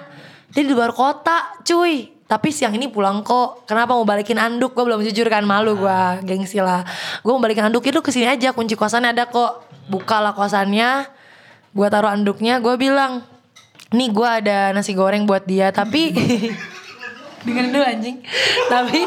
Dia 0.51 0.67
di 0.67 0.75
luar 0.75 0.91
kota 0.91 1.55
cuy. 1.63 2.18
Tapi 2.29 2.53
siang 2.53 2.77
ini 2.77 2.93
pulang 2.93 3.25
kok. 3.25 3.65
Kenapa 3.65 3.97
mau 3.97 4.05
balikin 4.05 4.37
anduk? 4.37 4.77
Gue 4.77 4.85
belum 4.85 5.01
jujur 5.01 5.25
kan 5.33 5.49
malu 5.49 5.81
gue 5.81 6.01
gengsi 6.29 6.61
lah. 6.61 6.85
Gue 7.25 7.33
mau 7.33 7.41
balikin 7.41 7.65
anduk 7.73 7.89
itu 7.89 8.05
ke 8.05 8.13
sini 8.13 8.29
aja 8.29 8.53
kunci 8.53 8.77
kosannya 8.77 9.17
ada 9.17 9.25
kok. 9.25 9.65
Bukalah 9.89 10.37
kosannya. 10.37 11.09
Gue 11.73 11.89
taruh 11.89 12.13
anduknya. 12.13 12.61
Gue 12.61 12.77
bilang 12.77 13.25
nih 13.89 14.13
gue 14.13 14.29
ada 14.29 14.77
nasi 14.77 14.93
goreng 14.93 15.25
buat 15.25 15.49
dia 15.49 15.73
tapi 15.73 16.13
dengerin 17.49 17.73
dulu 17.73 17.85
anjing 17.89 18.17
tapi 18.69 19.01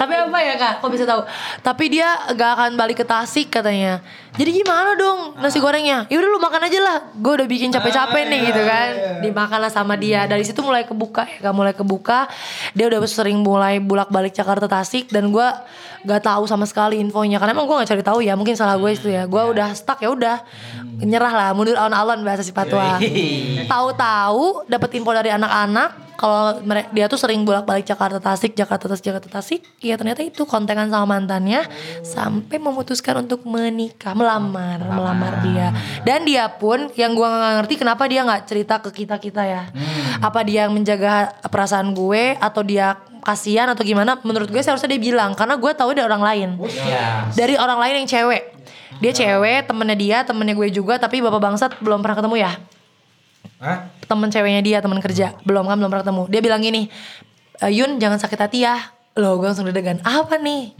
tapi 0.00 0.16
apa 0.16 0.38
ya 0.40 0.54
kak? 0.56 0.80
Kok 0.80 0.88
bisa 0.88 1.04
tahu? 1.04 1.28
Tapi 1.60 1.84
dia 1.92 2.08
gak 2.32 2.50
akan 2.56 2.70
balik 2.80 3.04
ke 3.04 3.04
Tasik 3.04 3.52
katanya. 3.52 4.00
Jadi 4.32 4.64
gimana 4.64 4.96
dong 4.96 5.36
nasi 5.36 5.60
gorengnya? 5.60 6.08
Ya 6.08 6.16
udah 6.16 6.30
lu 6.32 6.40
makan 6.40 6.64
aja 6.64 6.80
lah. 6.80 6.96
Gue 7.20 7.36
udah 7.36 7.44
bikin 7.44 7.68
capek-capek 7.68 8.24
nih 8.32 8.40
gitu 8.48 8.62
kan. 8.64 8.88
dimakan 9.20 9.60
lah 9.60 9.68
sama 9.68 10.00
dia. 10.00 10.24
Dari 10.24 10.40
situ 10.40 10.64
mulai 10.64 10.88
kebuka 10.88 11.28
ya 11.28 11.36
gak 11.44 11.52
mulai 11.52 11.76
kebuka. 11.76 12.32
Dia 12.72 12.88
udah 12.88 13.04
sering 13.04 13.44
mulai 13.44 13.76
bulak 13.76 14.08
balik 14.08 14.32
Jakarta 14.32 14.64
Tasik. 14.64 15.12
Dan 15.12 15.28
gue 15.28 15.48
gak 16.08 16.22
tahu 16.24 16.48
sama 16.48 16.64
sekali 16.64 16.96
infonya. 16.96 17.36
Karena 17.36 17.52
emang 17.52 17.68
gue 17.68 17.76
gak 17.84 17.92
cari 17.92 18.00
tahu 18.00 18.24
ya. 18.24 18.32
Mungkin 18.40 18.56
salah 18.56 18.80
gue 18.80 18.90
itu 18.96 19.12
ya. 19.12 19.28
Gue 19.28 19.52
udah 19.52 19.76
stuck 19.76 20.00
ya 20.00 20.08
udah. 20.08 20.40
Nyerah 21.04 21.32
lah. 21.36 21.48
Mundur 21.52 21.76
alon-alon 21.76 22.24
bahasa 22.24 22.40
si 22.40 22.56
patwa 22.56 22.96
tahu-tahu 23.68 24.64
dapat 24.64 24.90
info 24.96 25.12
dari 25.12 25.28
anak-anak 25.28 26.09
kalau 26.20 26.60
dia 26.92 27.08
tuh 27.08 27.16
sering 27.16 27.48
bolak-balik 27.48 27.88
Jakarta 27.88 28.20
Tasik, 28.20 28.52
Jakarta 28.52 28.92
Tasik, 28.92 29.08
Jakarta 29.08 29.40
Tasik, 29.40 29.64
ya 29.80 29.96
ternyata 29.96 30.20
itu 30.20 30.44
kontekan 30.44 30.92
sama 30.92 31.16
mantannya 31.16 31.64
sampai 32.04 32.60
memutuskan 32.60 33.24
untuk 33.24 33.48
menikah, 33.48 34.12
melamar, 34.12 34.84
melamar 34.84 35.40
dia. 35.40 35.72
Dan 36.04 36.28
dia 36.28 36.52
pun 36.52 36.92
yang 36.92 37.16
gua 37.16 37.32
nggak 37.32 37.54
ngerti 37.64 37.74
kenapa 37.80 38.04
dia 38.04 38.20
nggak 38.20 38.42
cerita 38.44 38.84
ke 38.84 38.92
kita 38.92 39.16
kita 39.16 39.48
ya. 39.48 39.72
Apa 40.20 40.44
dia 40.44 40.68
yang 40.68 40.76
menjaga 40.76 41.40
perasaan 41.48 41.96
gue 41.96 42.36
atau 42.36 42.60
dia 42.60 43.00
kasihan 43.24 43.72
atau 43.72 43.80
gimana? 43.80 44.20
Menurut 44.20 44.52
gue 44.52 44.60
seharusnya 44.60 44.92
dia 44.92 45.00
bilang 45.00 45.32
karena 45.32 45.56
gue 45.56 45.72
tahu 45.72 45.96
dari 45.96 46.04
orang 46.04 46.20
lain 46.20 46.48
Iya. 46.60 47.32
dari 47.32 47.54
orang 47.56 47.78
lain 47.80 47.94
yang 48.04 48.08
cewek 48.08 48.42
dia 49.00 49.12
cewek 49.14 49.70
temennya 49.70 49.96
dia 49.96 50.18
temennya 50.26 50.52
gue 50.52 50.68
juga 50.68 51.00
tapi 51.00 51.22
bapak 51.22 51.40
bangsat 51.40 51.70
belum 51.80 52.02
pernah 52.04 52.16
ketemu 52.20 52.36
ya 52.42 52.52
Hah? 53.60 53.92
temen 54.08 54.26
ceweknya 54.26 54.62
dia 54.64 54.78
temen 54.82 54.98
kerja. 54.98 55.36
Belum 55.46 55.68
kan 55.68 55.78
belum 55.78 55.92
pernah 55.92 56.02
ketemu. 56.02 56.22
Dia 56.32 56.40
bilang 56.42 56.60
gini 56.60 56.82
"Eh, 57.60 57.70
Yun 57.70 58.00
jangan 58.02 58.18
sakit 58.18 58.40
hati 58.40 58.66
ya. 58.66 58.74
Loh 59.14 59.38
gue 59.38 59.46
langsung 59.46 59.68
deg-degan. 59.68 60.02
Apa 60.02 60.40
nih? 60.40 60.74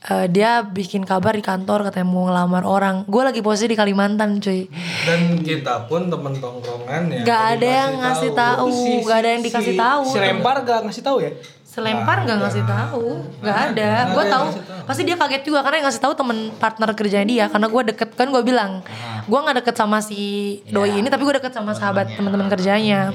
Eh, 0.00 0.26
dia 0.32 0.64
bikin 0.64 1.04
kabar 1.04 1.36
di 1.36 1.44
kantor 1.44 1.84
katanya 1.84 2.08
mau 2.08 2.24
ngelamar 2.24 2.64
orang. 2.64 2.96
Gue 3.04 3.20
lagi 3.20 3.44
posisi 3.44 3.68
di 3.68 3.76
Kalimantan 3.76 4.40
cuy. 4.40 4.64
Dan 5.04 5.44
kita 5.44 5.84
pun 5.84 6.08
temen 6.08 6.40
tongkrongan 6.40 7.12
ya. 7.12 7.20
Gak 7.20 7.42
ada 7.56 7.68
yang 7.68 7.92
ngasih 8.00 8.30
tahu, 8.32 8.72
gak 9.04 9.18
ada 9.20 9.28
yang 9.36 9.42
dikasih 9.44 9.74
tahu. 9.76 10.02
Si 10.08 10.16
lempar 10.16 10.56
gak 10.64 10.88
ngasih 10.88 11.04
tahu 11.04 11.20
ya? 11.20 11.30
Selempar 11.70 12.26
gak 12.26 12.38
ngasih 12.42 12.66
tahu, 12.66 13.22
gak 13.46 13.58
ada. 13.70 14.10
Gue 14.10 14.24
tahu, 14.26 14.46
pasti 14.90 15.06
dia 15.06 15.14
kaget 15.14 15.46
juga 15.46 15.62
karena 15.62 15.78
yang 15.78 15.86
ngasih 15.86 16.02
tahu 16.02 16.18
temen 16.18 16.50
partner 16.58 16.90
kerjanya 16.98 17.26
dia. 17.30 17.44
Karena 17.46 17.70
gue 17.70 17.82
deket 17.94 18.10
kan 18.18 18.26
gue 18.26 18.42
bilang, 18.42 18.82
gue 19.30 19.38
nggak 19.38 19.62
deket 19.62 19.78
sama 19.78 20.02
si 20.02 20.58
doi 20.66 20.98
ini, 20.98 21.06
tapi 21.06 21.22
gue 21.22 21.38
deket 21.38 21.54
sama 21.54 21.70
sahabat 21.70 22.10
teman-teman 22.18 22.50
kerjanya. 22.50 23.14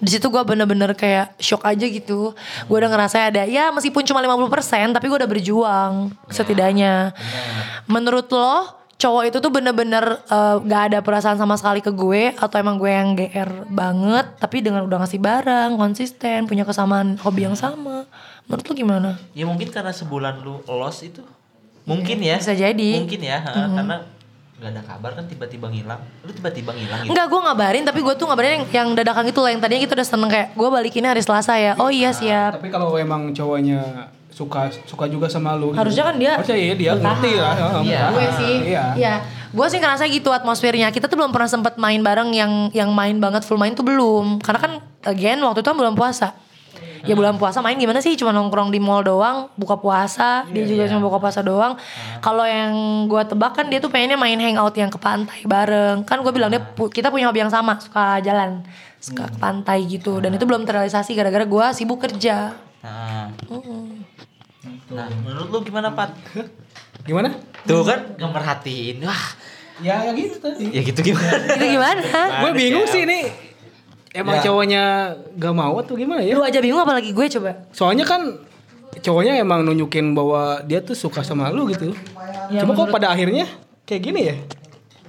Di 0.00 0.10
situ 0.16 0.32
gue 0.32 0.40
bener-bener 0.40 0.96
kayak 0.96 1.36
shock 1.36 1.60
aja 1.68 1.84
gitu. 1.84 2.32
Gue 2.64 2.76
udah 2.80 2.88
ngerasa 2.88 3.28
ada, 3.28 3.44
ya 3.44 3.68
meskipun 3.68 4.00
cuma 4.08 4.24
50% 4.24 4.96
tapi 4.96 5.04
gue 5.04 5.18
udah 5.20 5.28
berjuang 5.28 5.92
setidaknya. 6.32 7.12
Menurut 7.84 8.32
lo, 8.32 8.80
cowok 9.04 9.22
itu 9.28 9.38
tuh 9.44 9.52
bener-bener 9.52 10.04
eh, 10.32 10.56
gak 10.64 10.82
ada 10.88 10.98
perasaan 11.04 11.36
sama 11.36 11.60
sekali 11.60 11.84
ke 11.84 11.92
gue 11.92 12.32
atau 12.32 12.56
emang 12.56 12.80
gue 12.80 12.88
yang 12.88 13.12
GR 13.12 13.68
banget 13.68 14.26
tapi 14.40 14.64
dengan 14.64 14.88
udah 14.88 15.04
ngasih 15.04 15.20
barang 15.20 15.76
konsisten 15.76 16.48
punya 16.48 16.64
kesamaan 16.64 17.20
hobi 17.20 17.44
yang 17.44 17.52
sama 17.52 18.08
menurut 18.48 18.64
lu 18.64 18.72
gimana 18.72 19.10
Ya 19.36 19.44
mungkin 19.44 19.68
karena 19.68 19.92
sebulan 19.92 20.40
lu 20.40 20.60
lost 20.68 21.04
itu. 21.04 21.24
Mungkin 21.84 22.16
ya. 22.24 22.40
Bisa 22.40 22.56
jadi. 22.56 22.90
Mungkin 22.96 23.20
ya, 23.20 23.44
ha, 23.44 23.68
karena 23.68 23.96
nggak 24.54 24.70
ada 24.72 24.82
kabar 24.86 25.10
kan 25.12 25.24
tiba-tiba 25.28 25.68
ngilang. 25.68 26.00
Lu 26.24 26.32
tiba-tiba 26.32 26.72
ngilang 26.72 27.04
gitu. 27.04 27.12
Enggak 27.12 27.26
gue 27.28 27.40
ngabarin 27.44 27.84
tapi 27.84 28.00
gue 28.00 28.14
tuh 28.16 28.26
ngabarin 28.28 28.52
yang, 28.56 28.64
yang 28.72 28.88
dadakan 28.96 29.28
gitu 29.28 29.44
loh 29.44 29.50
yang 29.52 29.60
tadinya 29.60 29.80
gitu 29.84 29.92
udah 29.92 30.08
seneng 30.08 30.30
kayak 30.32 30.48
gue 30.56 30.68
balikinnya 30.72 31.10
hari 31.12 31.20
Selasa 31.20 31.60
ya 31.60 31.72
oh 31.76 31.92
iya 31.92 32.16
siap 32.16 32.56
Tapi 32.56 32.72
kalau 32.72 32.96
emang 32.96 33.36
cowoknya 33.36 34.08
suka 34.34 34.66
suka 34.82 35.06
juga 35.06 35.30
sama 35.30 35.54
lu 35.54 35.70
gitu. 35.70 35.78
Harusnya 35.78 36.04
kan 36.10 36.14
dia 36.18 36.32
Harusnya 36.34 36.58
iya 36.58 36.74
dia 36.74 36.92
ngerti 36.98 37.32
lah. 37.38 37.54
Ya, 37.54 37.66
Iya. 37.86 38.02
gue 38.10 38.26
sih. 38.34 38.54
Iya. 38.74 38.84
ya 38.98 39.14
gue 39.54 39.66
sih 39.70 39.78
ngerasa 39.78 40.04
gitu 40.10 40.34
atmosfernya. 40.34 40.90
Kita 40.90 41.06
tuh 41.06 41.14
belum 41.14 41.30
pernah 41.30 41.46
sempet 41.46 41.78
main 41.78 42.02
bareng 42.02 42.34
yang 42.34 42.52
yang 42.74 42.90
main 42.90 43.14
banget 43.22 43.46
full 43.46 43.54
main 43.54 43.78
tuh 43.78 43.86
belum. 43.86 44.42
Karena 44.42 44.58
kan 44.58 44.72
again 45.06 45.38
waktu 45.38 45.62
itu 45.62 45.70
kan 45.70 45.78
belum 45.78 45.94
puasa. 45.94 46.34
Ya 47.04 47.12
bulan 47.12 47.36
puasa 47.36 47.60
main 47.60 47.76
gimana 47.76 48.00
sih? 48.00 48.16
Cuma 48.16 48.32
nongkrong 48.32 48.72
di 48.72 48.80
mall 48.80 49.04
doang 49.04 49.52
buka 49.60 49.76
puasa. 49.76 50.48
Dia 50.50 50.64
juga 50.64 50.88
cuma 50.88 51.04
buka 51.04 51.20
puasa 51.20 51.44
doang. 51.44 51.76
Kalau 52.18 52.42
yang 52.48 53.04
gue 53.06 53.22
tebak 53.28 53.54
kan 53.54 53.68
dia 53.68 53.78
tuh 53.78 53.92
pengennya 53.92 54.16
main 54.16 54.40
hangout 54.40 54.74
yang 54.74 54.88
ke 54.88 54.96
pantai 54.98 55.44
bareng. 55.46 56.02
Kan 56.08 56.24
gue 56.24 56.32
bilang 56.32 56.50
dia 56.50 56.64
kita 56.74 57.12
punya 57.12 57.28
hobi 57.30 57.44
yang 57.44 57.52
sama 57.52 57.76
suka 57.78 58.18
jalan 58.24 58.64
suka 58.98 59.28
ke 59.30 59.36
pantai 59.38 59.84
gitu. 59.86 60.18
Dan 60.18 60.32
itu 60.34 60.48
belum 60.48 60.64
terrealisasi 60.64 61.12
gara-gara 61.12 61.44
gue 61.44 61.66
sibuk 61.76 62.00
kerja. 62.02 62.56
Nah. 62.80 63.28
Nah, 64.94 65.10
menurut 65.20 65.48
lu 65.50 65.58
gimana, 65.60 65.90
Pat? 65.90 66.14
Gimana? 67.02 67.34
Tuh 67.66 67.82
kan 67.82 68.14
nggak 68.14 68.30
merhatiin. 68.30 69.02
Wah, 69.02 69.24
Ya, 69.82 70.06
ya 70.06 70.14
gitu 70.14 70.38
tadi. 70.38 70.70
ya 70.70 70.80
gitu 70.80 71.02
gimana? 71.02 71.34
itu 71.58 71.66
gimana 71.66 71.98
Gue 72.46 72.50
bingung 72.54 72.86
sih 72.86 73.02
ini. 73.02 73.26
Emang 74.14 74.38
Ya. 74.38 74.46
cowoknya 74.46 74.82
gak 75.34 75.50
mau 75.50 75.74
atau 75.82 75.98
gimana 75.98 76.22
ya? 76.22 76.38
lu 76.38 76.46
aja 76.46 76.62
bingung 76.62 76.78
apalagi 76.78 77.10
gue 77.10 77.26
coba 77.26 77.66
Soalnya 77.74 78.06
kan 78.06 78.38
cowoknya 78.94 79.34
emang 79.34 79.66
nunjukin 79.66 80.14
bahwa 80.14 80.62
dia 80.62 80.78
tuh 80.78 80.94
suka 80.94 81.26
sama 81.26 81.50
lu 81.50 81.66
gitu. 81.66 81.90
Ya, 82.46 82.62
Cuma 82.62 82.78
kok 82.78 82.94
pada 82.94 83.10
akhirnya 83.10 83.50
kayak 83.82 84.02
gini 84.06 84.20
ya? 84.30 84.36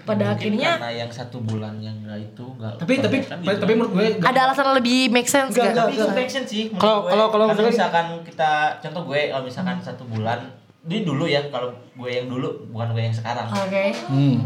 Pada 0.06 0.32
Mungkin 0.32 0.54
akhirnya 0.54 0.72
karena 0.78 0.92
yang 0.96 1.12
satu 1.12 1.38
bulan 1.42 1.74
yang 1.82 1.98
enggak 2.00 2.20
itu 2.24 2.46
enggak. 2.56 2.74
Tapi 2.78 2.94
tapi 3.02 3.18
tapi 3.42 3.74
menurut 3.74 3.92
gue 3.92 4.08
ada 4.22 4.40
alasan 4.46 4.68
lebih 4.72 5.10
make 5.10 5.26
sense 5.26 5.52
Enggak, 5.52 5.74
gak? 5.74 5.88
itu 5.92 6.06
make 6.14 6.30
sense 6.30 6.48
sih. 6.48 6.64
Kalau- 6.78 7.04
gue. 7.04 7.12
kalau- 7.12 7.30
kalau 7.34 7.46
misalkan- 7.66 8.22
kita 8.22 8.52
contoh 8.80 9.02
gue 9.04 9.22
kalau 9.34 9.44
misalkan 9.44 9.76
satu 9.82 10.06
bulan 10.06 10.40
ini 10.86 11.02
dulu 11.02 11.26
ya 11.26 11.42
kalau 11.50 11.74
gue 11.74 12.10
yang 12.12 12.30
dulu 12.30 12.70
bukan 12.70 12.94
gue 12.94 13.04
yang 13.04 13.16
sekarang. 13.16 13.50
Oke. 13.50 13.90
Hmm. 14.06 14.46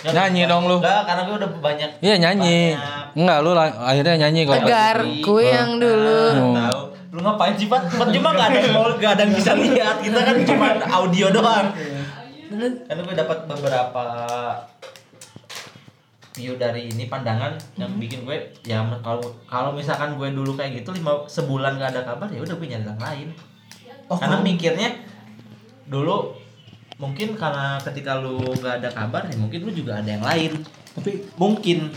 Nggak, 0.00 0.12
Nyanyi 0.14 0.40
bukan- 0.40 0.52
dong 0.54 0.64
lu. 0.64 0.76
Enggak, 0.78 1.02
karena 1.04 1.22
gue 1.26 1.36
udah 1.36 1.50
banyak 1.58 1.90
Iya 1.98 2.14
nyanyi. 2.16 2.60
banyak 2.72 3.18
Enggak 3.18 3.38
lu 3.42 3.50
akhirnya 3.58 4.14
nyanyi 4.16 4.40
kalau 4.46 4.62
Tegar, 4.62 4.96
Pasti. 5.02 5.20
ku 5.20 5.34
yang 5.36 5.70
dulu. 5.76 6.22
Oh. 6.30 6.54
tahu. 6.54 6.82
Lu 7.10 7.18
lu 7.18 7.20
ngapain 7.20 7.58
sih 7.58 7.66
Pat? 7.66 7.82
Pat 7.90 8.06
cuma 8.08 8.30
gak 8.30 8.46
ada 8.48 8.58
yang 8.62 8.70
mau 8.70 8.86
gak 8.94 9.12
ada 9.18 9.22
yang 9.26 9.34
bisa 9.34 9.50
lihat 9.52 9.98
kita 9.98 10.20
kan 10.22 10.36
cuma 10.46 10.66
audio 10.94 11.26
doang 11.34 11.66
karena 12.50 13.02
gue 13.02 13.16
dapat 13.16 13.38
beberapa 13.46 14.04
view 16.32 16.54
dari 16.54 16.86
ini 16.86 17.04
pandangan 17.04 17.58
yang 17.74 17.90
bikin 17.96 18.22
gue 18.22 18.36
ya 18.62 18.78
kalau 19.00 19.18
kalau 19.44 19.70
misalkan 19.70 20.14
gue 20.14 20.30
dulu 20.30 20.54
kayak 20.54 20.78
gitu 20.78 20.90
lima 20.92 21.26
sebulan 21.26 21.74
gak 21.74 21.90
ada 21.90 22.02
kabar 22.04 22.28
ya 22.28 22.38
udah 22.38 22.54
gue 22.54 22.68
nyari 22.68 22.84
yang 22.84 22.98
lain 22.98 23.28
karena 24.08 24.36
mikirnya 24.38 24.88
dulu 25.84 26.34
mungkin 26.96 27.34
karena 27.34 27.80
ketika 27.80 28.16
lu 28.16 28.38
gak 28.56 28.78
ada 28.78 28.88
kabar 28.88 29.24
ya 29.24 29.34
mungkin 29.34 29.60
lu 29.62 29.72
juga 29.72 29.98
ada 29.98 30.06
yang 30.08 30.22
lain 30.22 30.52
Tapi 30.90 31.22
mungkin 31.34 31.90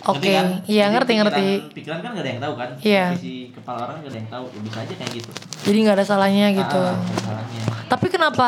Oke, 0.00 0.22
kan? 0.28 0.62
iya, 0.64 0.86
Jadi 0.86 0.94
ngerti, 0.94 1.12
pikiran- 1.12 1.26
ngerti. 1.26 1.46
pikiran 1.74 1.98
kan 1.98 2.10
gak 2.14 2.22
ada 2.22 2.30
yang 2.30 2.38
tahu 2.40 2.54
kan 2.54 2.70
Iya. 2.78 3.04
isi 3.10 3.34
kepala 3.50 3.78
orang 3.84 3.96
gak 4.00 4.10
ada 4.10 4.18
yang 4.18 4.30
tahu 4.30 4.44
ya 4.46 4.60
bisa 4.60 4.78
aja 4.80 4.94
kayak 4.94 5.12
gitu 5.18 5.30
Jadi 5.60 5.76
nggak 5.82 5.96
ada 5.98 6.06
salahnya 6.06 6.46
gitu. 6.52 6.78
Ah, 6.80 6.94
masalahnya 6.94 7.62
Tapi 7.86 8.06
kenapa? 8.06 8.46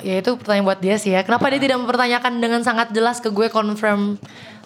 Ya 0.00 0.24
itu 0.24 0.40
pertanyaan 0.40 0.66
buat 0.72 0.80
dia 0.80 0.96
sih 0.96 1.12
ya. 1.12 1.20
Kenapa 1.20 1.52
dia 1.52 1.60
tidak 1.60 1.78
mempertanyakan 1.84 2.40
dengan 2.40 2.60
sangat 2.64 2.96
jelas 2.96 3.20
ke 3.20 3.28
gue 3.28 3.52
confirm? 3.52 4.16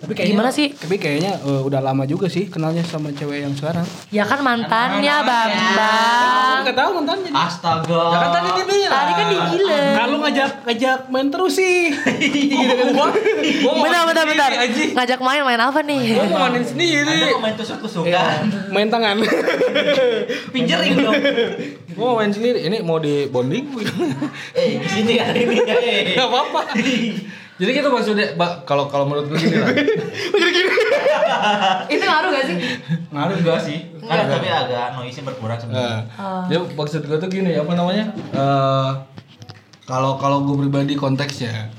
Tapi 0.00 0.12
kayaknya 0.16 0.32
Gimana 0.32 0.50
sih? 0.50 0.72
Tapi 0.72 0.96
kayaknya 0.96 1.32
eh, 1.38 1.60
udah 1.60 1.80
lama 1.80 2.08
juga 2.08 2.24
sih 2.26 2.48
kenalnya 2.48 2.80
sama 2.82 3.12
cewek 3.12 3.44
yang 3.44 3.52
sekarang. 3.52 3.84
Ya 4.08 4.24
kan 4.24 4.40
mantannya 4.40 5.12
Mantannya. 5.20 5.28
Bambang. 5.28 6.58
Enggak 6.64 6.76
tahu 6.76 6.90
mantannya. 6.96 7.30
astaga 7.30 8.02
Ya 8.08 8.16
kan 8.16 8.30
tadi 8.32 8.48
dia 8.50 8.66
bilang. 8.66 8.92
Tadi 8.96 9.12
kan 9.12 9.26
dibilang. 9.28 9.92
Kalau 9.92 10.16
ngajak 10.24 10.50
ngajak 10.64 10.98
main 11.08 11.28
terus 11.28 11.52
sih. 11.52 11.78
Bentar, 13.60 14.02
bentar, 14.06 14.24
bentar. 14.24 14.50
Ngajak 14.96 15.20
main, 15.20 15.40
main 15.44 15.60
apa 15.60 15.80
nih? 15.82 16.16
Gua 16.16 16.24
mau 16.26 16.38
mainin 16.40 16.60
Anda 16.60 16.70
sendiri. 16.72 17.18
mau 17.30 17.42
main 17.42 17.54
tusuk-tusukan 17.56 18.40
main 18.70 18.88
tangan. 18.88 19.16
pinjering 20.54 20.94
dong 20.96 21.20
Gua 21.92 22.04
mau 22.12 22.16
main 22.18 22.32
sendiri. 22.32 22.64
Ini 22.64 22.80
mau 22.80 22.96
di 22.96 23.28
bonding? 23.28 23.68
eh 24.56 24.80
di 24.80 24.88
sini 24.88 25.12
kan 25.16 25.36
ini 25.36 25.56
eh 25.68 26.16
Gak 26.16 26.24
apa-apa. 26.24 26.60
Jadi 27.60 27.70
kita 27.70 27.88
maksudnya, 27.88 28.32
Mbak, 28.34 28.64
kalau 28.64 28.88
kalau 28.88 29.04
menurut 29.04 29.28
gue 29.28 29.38
gini 29.38 29.56
lah. 29.60 29.68
itu 31.92 32.02
ngaruh 32.02 32.30
gak 32.30 32.44
sih? 32.46 32.56
ngaruh 33.10 33.36
enggak 33.36 33.60
sih 33.60 33.78
kan 34.00 34.26
tapi 34.26 34.46
agak 34.46 34.98
noise 34.98 35.20
berkurang 35.22 35.58
sebenarnya 35.58 36.02
dia 36.46 36.58
maksud 36.58 37.02
gue 37.04 37.16
tuh 37.16 37.30
gini, 37.30 37.54
apa 37.54 37.72
namanya? 37.72 38.10
Eh, 38.14 38.90
kalau 39.84 40.18
kalau 40.18 40.42
gue 40.42 40.56
pribadi 40.58 40.94
konteksnya, 40.94 41.70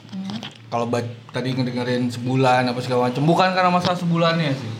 kalau 0.67 0.87
ba- 0.87 1.03
tadi 1.31 1.51
ngedengerin 1.51 2.07
sebulan 2.07 2.67
apa 2.67 2.79
segala 2.79 3.07
macam, 3.07 3.23
bukan 3.23 3.49
karena 3.51 3.71
masalah 3.71 3.97
sebulannya 3.97 4.51
sih. 4.51 4.71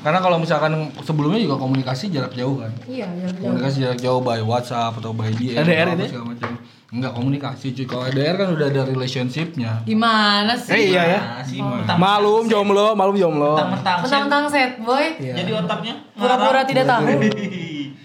Karena 0.00 0.16
kalau 0.16 0.40
misalkan 0.40 0.72
sebelumnya 1.04 1.40
juga 1.40 1.60
komunikasi 1.60 2.08
jarak 2.08 2.32
jauh 2.32 2.56
kan. 2.56 2.72
Iya, 2.84 3.04
iya. 3.04 3.28
Komunikasi 3.36 3.76
jarak 3.80 3.98
jauh 4.00 4.20
by 4.20 4.40
WhatsApp 4.40 4.96
atau 4.96 5.12
by 5.12 5.28
DM 5.30 5.60
LDR 5.60 5.88
ini? 5.92 6.04
segala 6.08 6.24
macam. 6.32 6.49
Enggak 6.90 7.14
komunikasi 7.14 7.70
cuy. 7.70 7.86
Kalau 7.86 8.02
LDR 8.10 8.34
kan 8.34 8.48
udah 8.50 8.66
ada 8.66 8.82
relationshipnya. 8.82 9.86
Gimana 9.86 10.58
sih? 10.58 10.74
Eh 10.74 10.82
iya 10.90 11.02
ya. 11.06 11.20
Sih 11.46 11.62
Malum 11.94 12.50
jomblo, 12.50 12.98
malum 12.98 13.14
jomblo. 13.14 13.54
mentang-mentang 13.54 14.50
set 14.50 14.82
boy. 14.82 15.14
Iya. 15.22 15.38
jadi 15.38 15.50
otaknya 15.62 15.94
Pura-pura 16.18 16.66
tidak 16.66 16.86
tahu. 16.90 17.06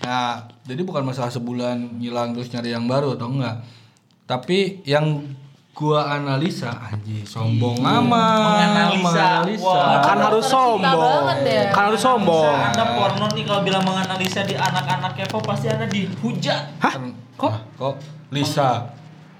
Nah, 0.05 0.45
jadi 0.69 0.85
bukan 0.85 1.01
masalah 1.01 1.33
sebulan 1.33 1.97
ngilang 1.97 2.37
terus 2.37 2.53
nyari 2.53 2.77
yang 2.77 2.85
baru 2.85 3.17
atau 3.17 3.25
enggak. 3.25 3.57
Tapi 4.29 4.85
yang 4.85 5.25
gua 5.75 6.07
analisa 6.15 6.71
anjir 6.71 7.27
sombong 7.27 7.83
amat. 7.83 8.39
Menganalisa. 8.63 9.43
Kan 9.99 10.17
harus 10.23 10.47
Cinta 10.47 10.55
sombong. 10.55 10.95
banget 10.95 11.39
ya. 11.43 11.63
Kan 11.75 11.83
harus 11.91 12.01
sombong. 12.01 12.55
anda 12.55 12.83
porno 12.95 13.25
nih 13.35 13.43
kalau 13.43 13.61
bilang 13.61 13.83
menganalisa 13.83 14.47
di 14.47 14.55
anak-anak 14.55 15.11
kepo 15.13 15.43
pasti 15.43 15.67
anda 15.67 15.83
dihujat 15.85 16.79
Hah? 16.79 16.95
Kok? 17.35 17.53
kok 17.75 17.95
Lisa 18.31 18.87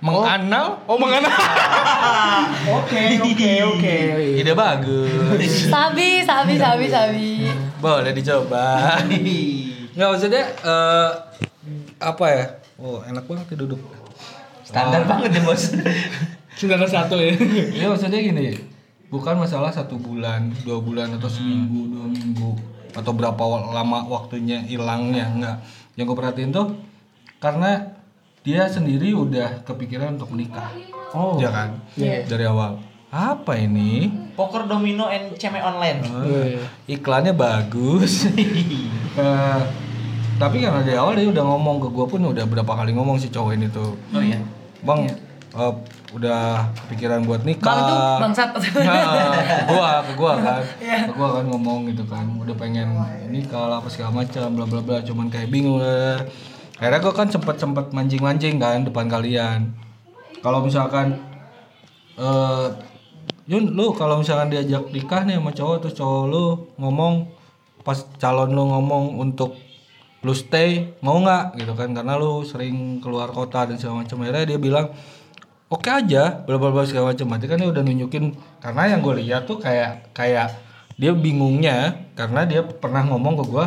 menganal? 0.03 0.83
Oh 0.85 0.99
mengenal. 0.99 1.31
Oke 2.77 3.15
oke 3.23 3.51
oke. 3.73 3.95
Ide 4.37 4.51
bagus. 4.53 5.71
Sabi, 5.71 6.21
sabi, 6.21 6.59
sabi, 6.59 6.85
sabi. 6.91 7.47
Boleh 7.79 8.11
dicoba. 8.11 8.99
Enggak 9.95 10.07
maksudnya 10.11 10.43
eh 10.61 11.09
apa 11.97 12.25
ya? 12.27 12.45
Oh, 12.75 12.99
enak 13.01 13.23
banget 13.23 13.55
ya 13.55 13.63
duduk. 13.63 13.79
Standar 14.75 15.07
banget 15.07 15.39
ya 15.39 15.41
bos 15.47 15.63
Sudah 16.59 16.79
ada 16.79 16.87
satu 16.87 17.19
ya. 17.19 17.35
Ya 17.75 17.91
maksudnya 17.91 18.15
gini, 18.23 18.55
bukan 19.11 19.35
masalah 19.35 19.75
satu 19.75 19.99
bulan, 19.99 20.55
dua 20.63 20.79
bulan 20.79 21.11
atau 21.19 21.27
seminggu, 21.27 21.91
dua 21.91 22.07
minggu 22.07 22.55
atau 22.95 23.11
berapa 23.11 23.43
lama 23.75 24.07
waktunya 24.07 24.63
hilangnya 24.63 25.27
enggak. 25.35 25.57
Yang 25.99 26.05
gue 26.07 26.17
perhatiin 26.23 26.51
tuh 26.55 26.79
karena 27.43 27.99
dia 28.47 28.71
sendiri 28.71 29.11
udah 29.11 29.67
kepikiran 29.67 30.15
untuk 30.15 30.31
menikah. 30.31 30.71
Oh. 31.11 31.35
Ya 31.35 31.51
kan? 31.51 31.75
Iya. 31.99 32.23
Dari 32.23 32.47
awal. 32.47 32.79
Apa 33.11 33.59
ini? 33.59 34.23
poker 34.35 34.67
domino 34.67 35.07
and 35.07 35.39
ceme 35.39 35.63
online 35.63 36.03
Iya. 36.03 36.63
Iklannya 36.87 37.35
bagus. 37.35 38.23
Eh, 39.15 39.61
tapi 40.35 40.59
karena 40.59 40.83
dari 40.83 40.99
awal 40.99 41.15
dia 41.15 41.31
udah 41.31 41.39
ngomong 41.47 41.79
ke 41.79 41.87
gue 41.87 42.03
pun 42.03 42.19
udah 42.19 42.43
berapa 42.43 42.67
kali 42.67 42.91
ngomong 42.91 43.15
si 43.15 43.31
cowok 43.31 43.55
ini 43.55 43.71
tuh. 43.71 43.95
oh 44.11 44.19
iya 44.19 44.43
Bang, 44.85 45.09
eh, 45.57 45.73
udah 46.13 46.69
kepikiran 46.85 47.25
buat 47.25 47.41
nikah. 47.41 47.65
Bang 47.65 47.89
tuh 47.89 47.99
bangsat. 48.21 48.49
Nah, 48.87 49.03
ke 49.41 49.73
gua, 49.73 49.89
ke 50.05 50.13
gua 50.13 50.33
kan. 50.37 50.61
Ke 51.09 51.13
gua 51.17 51.29
kan 51.41 51.45
ngomong 51.49 51.89
gitu 51.89 52.05
kan, 52.05 52.25
udah 52.37 52.55
pengen 52.55 52.95
nikah 53.33 53.65
lah 53.67 53.81
apa 53.81 53.89
segala 53.89 54.23
macam 54.23 54.45
bla 54.53 54.65
bla 54.69 54.81
bla, 54.85 54.97
cuman 55.01 55.27
kayak 55.33 55.49
bingung 55.49 55.81
lah. 55.81 56.21
Akhirnya 56.77 56.99
gua 57.01 57.13
kan 57.17 57.27
sempet 57.27 57.57
sempet 57.57 57.89
mancing-mancing 57.91 58.61
kan 58.61 58.85
depan 58.85 59.09
kalian. 59.09 59.73
Kalau 60.39 60.61
misalkan 60.61 61.17
eh 62.15 62.69
Yun, 63.45 63.77
lu 63.77 63.93
kalau 63.93 64.17
misalkan 64.17 64.49
diajak 64.49 64.89
nikah 64.89 65.21
nih 65.21 65.37
sama 65.37 65.53
cowok 65.53 65.77
terus 65.85 65.93
cowok 66.01 66.23
lu 66.33 66.45
ngomong 66.81 67.29
pas 67.85 68.01
calon 68.17 68.49
lu 68.57 68.65
ngomong 68.73 69.21
untuk 69.21 69.53
lu 70.25 70.33
stay 70.33 70.97
mau 70.99 71.21
nggak 71.21 71.53
gitu 71.55 71.77
kan 71.77 71.93
karena 71.93 72.17
lu 72.17 72.41
sering 72.41 72.97
keluar 72.97 73.29
kota 73.29 73.69
dan 73.69 73.77
segala 73.77 74.01
macam 74.01 74.17
akhirnya 74.19 74.45
dia 74.47 74.57
bilang 74.57 74.89
oke 75.67 75.85
aja 75.85 76.41
bla 76.41 76.57
bla 76.57 76.73
bla 76.73 76.81
segala 76.81 77.13
macam 77.13 77.29
berarti 77.29 77.45
kan 77.45 77.57
dia 77.57 77.69
udah 77.69 77.83
nunjukin 77.83 78.25
karena 78.57 78.81
yang 78.89 78.99
gue 78.99 79.15
lihat 79.21 79.45
tuh 79.45 79.61
kayak 79.61 80.09
kayak 80.11 80.49
dia 80.95 81.13
bingungnya 81.13 82.09
karena 82.13 82.41
dia 82.43 82.65
pernah 82.65 83.05
ngomong 83.05 83.37
ke 83.37 83.43
gue 83.45 83.65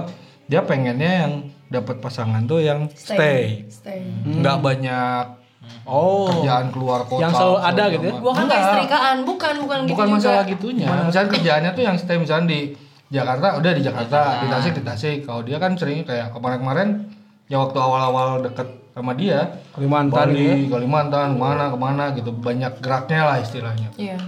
dia 0.48 0.60
pengennya 0.60 1.12
yang 1.22 1.32
dapat 1.68 2.00
pasangan 2.00 2.42
tuh 2.42 2.58
yang 2.58 2.88
stay, 2.90 3.68
Stay. 3.68 4.00
nggak 4.24 4.58
banyak 4.58 5.38
Oh. 5.84 6.28
kerjaan 6.32 6.68
keluar 6.68 7.04
kota 7.04 7.28
Yang 7.28 7.32
selalu 7.34 7.56
ada 7.60 7.82
gitu 7.88 8.04
ya? 8.04 8.12
kan 8.12 8.24
Enggak. 8.24 8.48
kayak 8.48 8.64
setrikaan, 8.66 9.16
bukan, 9.24 9.54
bukan 9.60 9.78
gitu 9.78 9.90
bukan 9.92 10.06
juga. 10.06 10.16
masalah 10.16 10.42
gitunya 10.44 10.86
misalnya 11.04 11.28
kerjaannya 11.28 11.70
tuh 11.72 11.84
yang 11.84 11.96
stay 11.96 12.16
misalnya 12.16 12.46
di 12.48 12.60
Jakarta 13.08 13.56
udah 13.56 13.72
di 13.72 13.82
Jakarta 13.82 14.44
di 14.44 14.46
Tasik 14.52 14.72
di 14.76 14.82
Tasik. 14.84 15.18
Kalau 15.24 15.40
dia 15.40 15.56
kan 15.56 15.72
sering 15.80 16.04
kayak 16.04 16.36
kemarin-kemarin 16.36 17.08
ya 17.48 17.56
waktu 17.64 17.78
awal-awal 17.80 18.44
deket 18.44 18.68
sama 18.92 19.14
dia 19.14 19.62
Kalimantan 19.72 20.34
Bali, 20.34 20.44
ya. 20.44 20.54
Kalimantan 20.68 21.26
ke 21.34 21.38
mana 21.40 21.64
ke 21.72 21.78
mana 21.78 22.04
gitu. 22.12 22.30
Banyak 22.34 22.84
geraknya 22.84 23.22
lah 23.24 23.36
istilahnya. 23.40 23.90
Iya. 23.96 24.18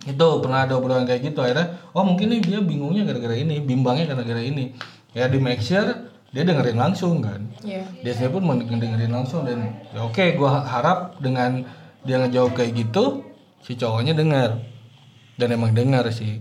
itu 0.00 0.24
pernah 0.40 0.64
ada 0.64 0.80
obrolan 0.80 1.04
kayak 1.04 1.28
gitu 1.28 1.44
akhirnya 1.44 1.76
oh 1.92 2.00
mungkin 2.00 2.32
nih 2.32 2.40
dia 2.40 2.58
bingungnya 2.64 3.04
gara-gara 3.04 3.36
ini 3.36 3.60
bimbangnya 3.60 4.08
gara-gara 4.08 4.40
ini. 4.40 4.72
Ya 5.12 5.28
di 5.28 5.36
make 5.36 5.60
sure 5.60 6.08
dia 6.32 6.40
dengerin 6.40 6.80
langsung 6.80 7.20
kan. 7.20 7.44
Iya. 7.60 7.84
dia 8.00 8.12
sendiri 8.16 8.40
pun 8.40 8.64
mendengarin 8.64 9.12
langsung 9.12 9.44
dan 9.44 9.76
ya 9.92 10.00
oke 10.08 10.40
gua 10.40 10.64
harap 10.64 11.20
dengan 11.20 11.68
dia 12.08 12.16
ngejawab 12.16 12.56
kayak 12.56 12.72
gitu 12.72 13.28
si 13.60 13.76
cowoknya 13.76 14.16
dengar 14.16 14.56
dan 15.36 15.52
emang 15.52 15.76
dengar 15.76 16.08
sih 16.08 16.40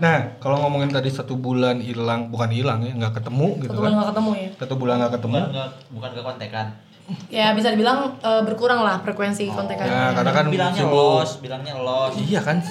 nah 0.00 0.16
kalau 0.38 0.56
ngomongin 0.58 0.88
tadi 0.88 1.08
satu 1.08 1.36
bulan 1.36 1.76
hilang 1.78 2.28
bukan 2.28 2.48
hilang 2.48 2.80
ya 2.80 2.92
nggak 2.94 3.12
ketemu 3.14 3.48
gitu 3.60 3.68
Satu 3.68 3.76
kan 3.76 3.84
bulan 3.84 3.92
gak 3.94 4.08
ketemu 4.10 4.30
ya. 4.34 4.48
satu 4.56 4.74
bulan 4.74 4.94
nggak 4.96 5.12
ketemu 5.12 5.36
bukan 5.36 5.52
nggak 5.52 5.68
bukan 5.90 6.10
ke 6.10 6.22
kontekan 6.22 6.66
Ya 7.26 7.50
bisa 7.52 7.68
dibilang 7.68 7.98
eh, 8.16 8.38
berkurang 8.40 8.80
lah 8.80 8.96
frekuensi 8.98 9.50
kontekannya. 9.50 9.90
ya 9.90 10.14
karena 10.14 10.30
kan 10.32 10.46
bilangnya 10.46 10.78
sibuk. 10.80 10.94
los 11.20 11.32
bilangnya 11.38 11.74
los 11.76 12.14
iya 12.18 12.40
kan 12.40 12.62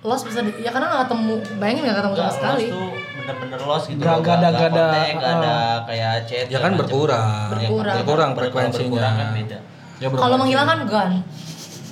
Los 0.00 0.20
bisa 0.22 0.40
di, 0.40 0.52
ya 0.58 0.70
karena 0.70 0.88
gak 0.90 1.00
ketemu, 1.06 1.32
bayangin 1.56 1.82
gak 1.84 1.96
ketemu 1.98 2.14
sama 2.14 2.22
Nggak, 2.22 2.32
sekali. 2.34 2.62
los 2.62 2.72
tuh 2.72 2.88
bener-bener 3.14 3.60
los 3.62 3.82
gitu 3.84 3.98
Nggak- 3.98 4.08
loh. 4.10 4.20
nggak 4.20 4.32
ada- 4.32 4.40
Nggak 4.40 4.52
nggak 4.52 4.70
ada, 4.70 4.84
kontak, 4.84 5.12
nggak 5.12 5.32
ada 5.34 5.56
kayak 5.84 6.14
chat 6.24 6.46
ya 6.46 6.58
kan 6.58 6.72
berkurang 6.74 7.48
Berkurang. 7.50 7.94
berkurang 7.98 8.30
frekuensinya 8.32 8.84
berkurang 8.86 9.14
kan 9.14 9.28
beda 9.34 9.58
ya 9.96 10.06
Kalau 10.10 10.36
menghilang 10.36 10.66
kan 10.66 10.78
gone, 10.86 11.16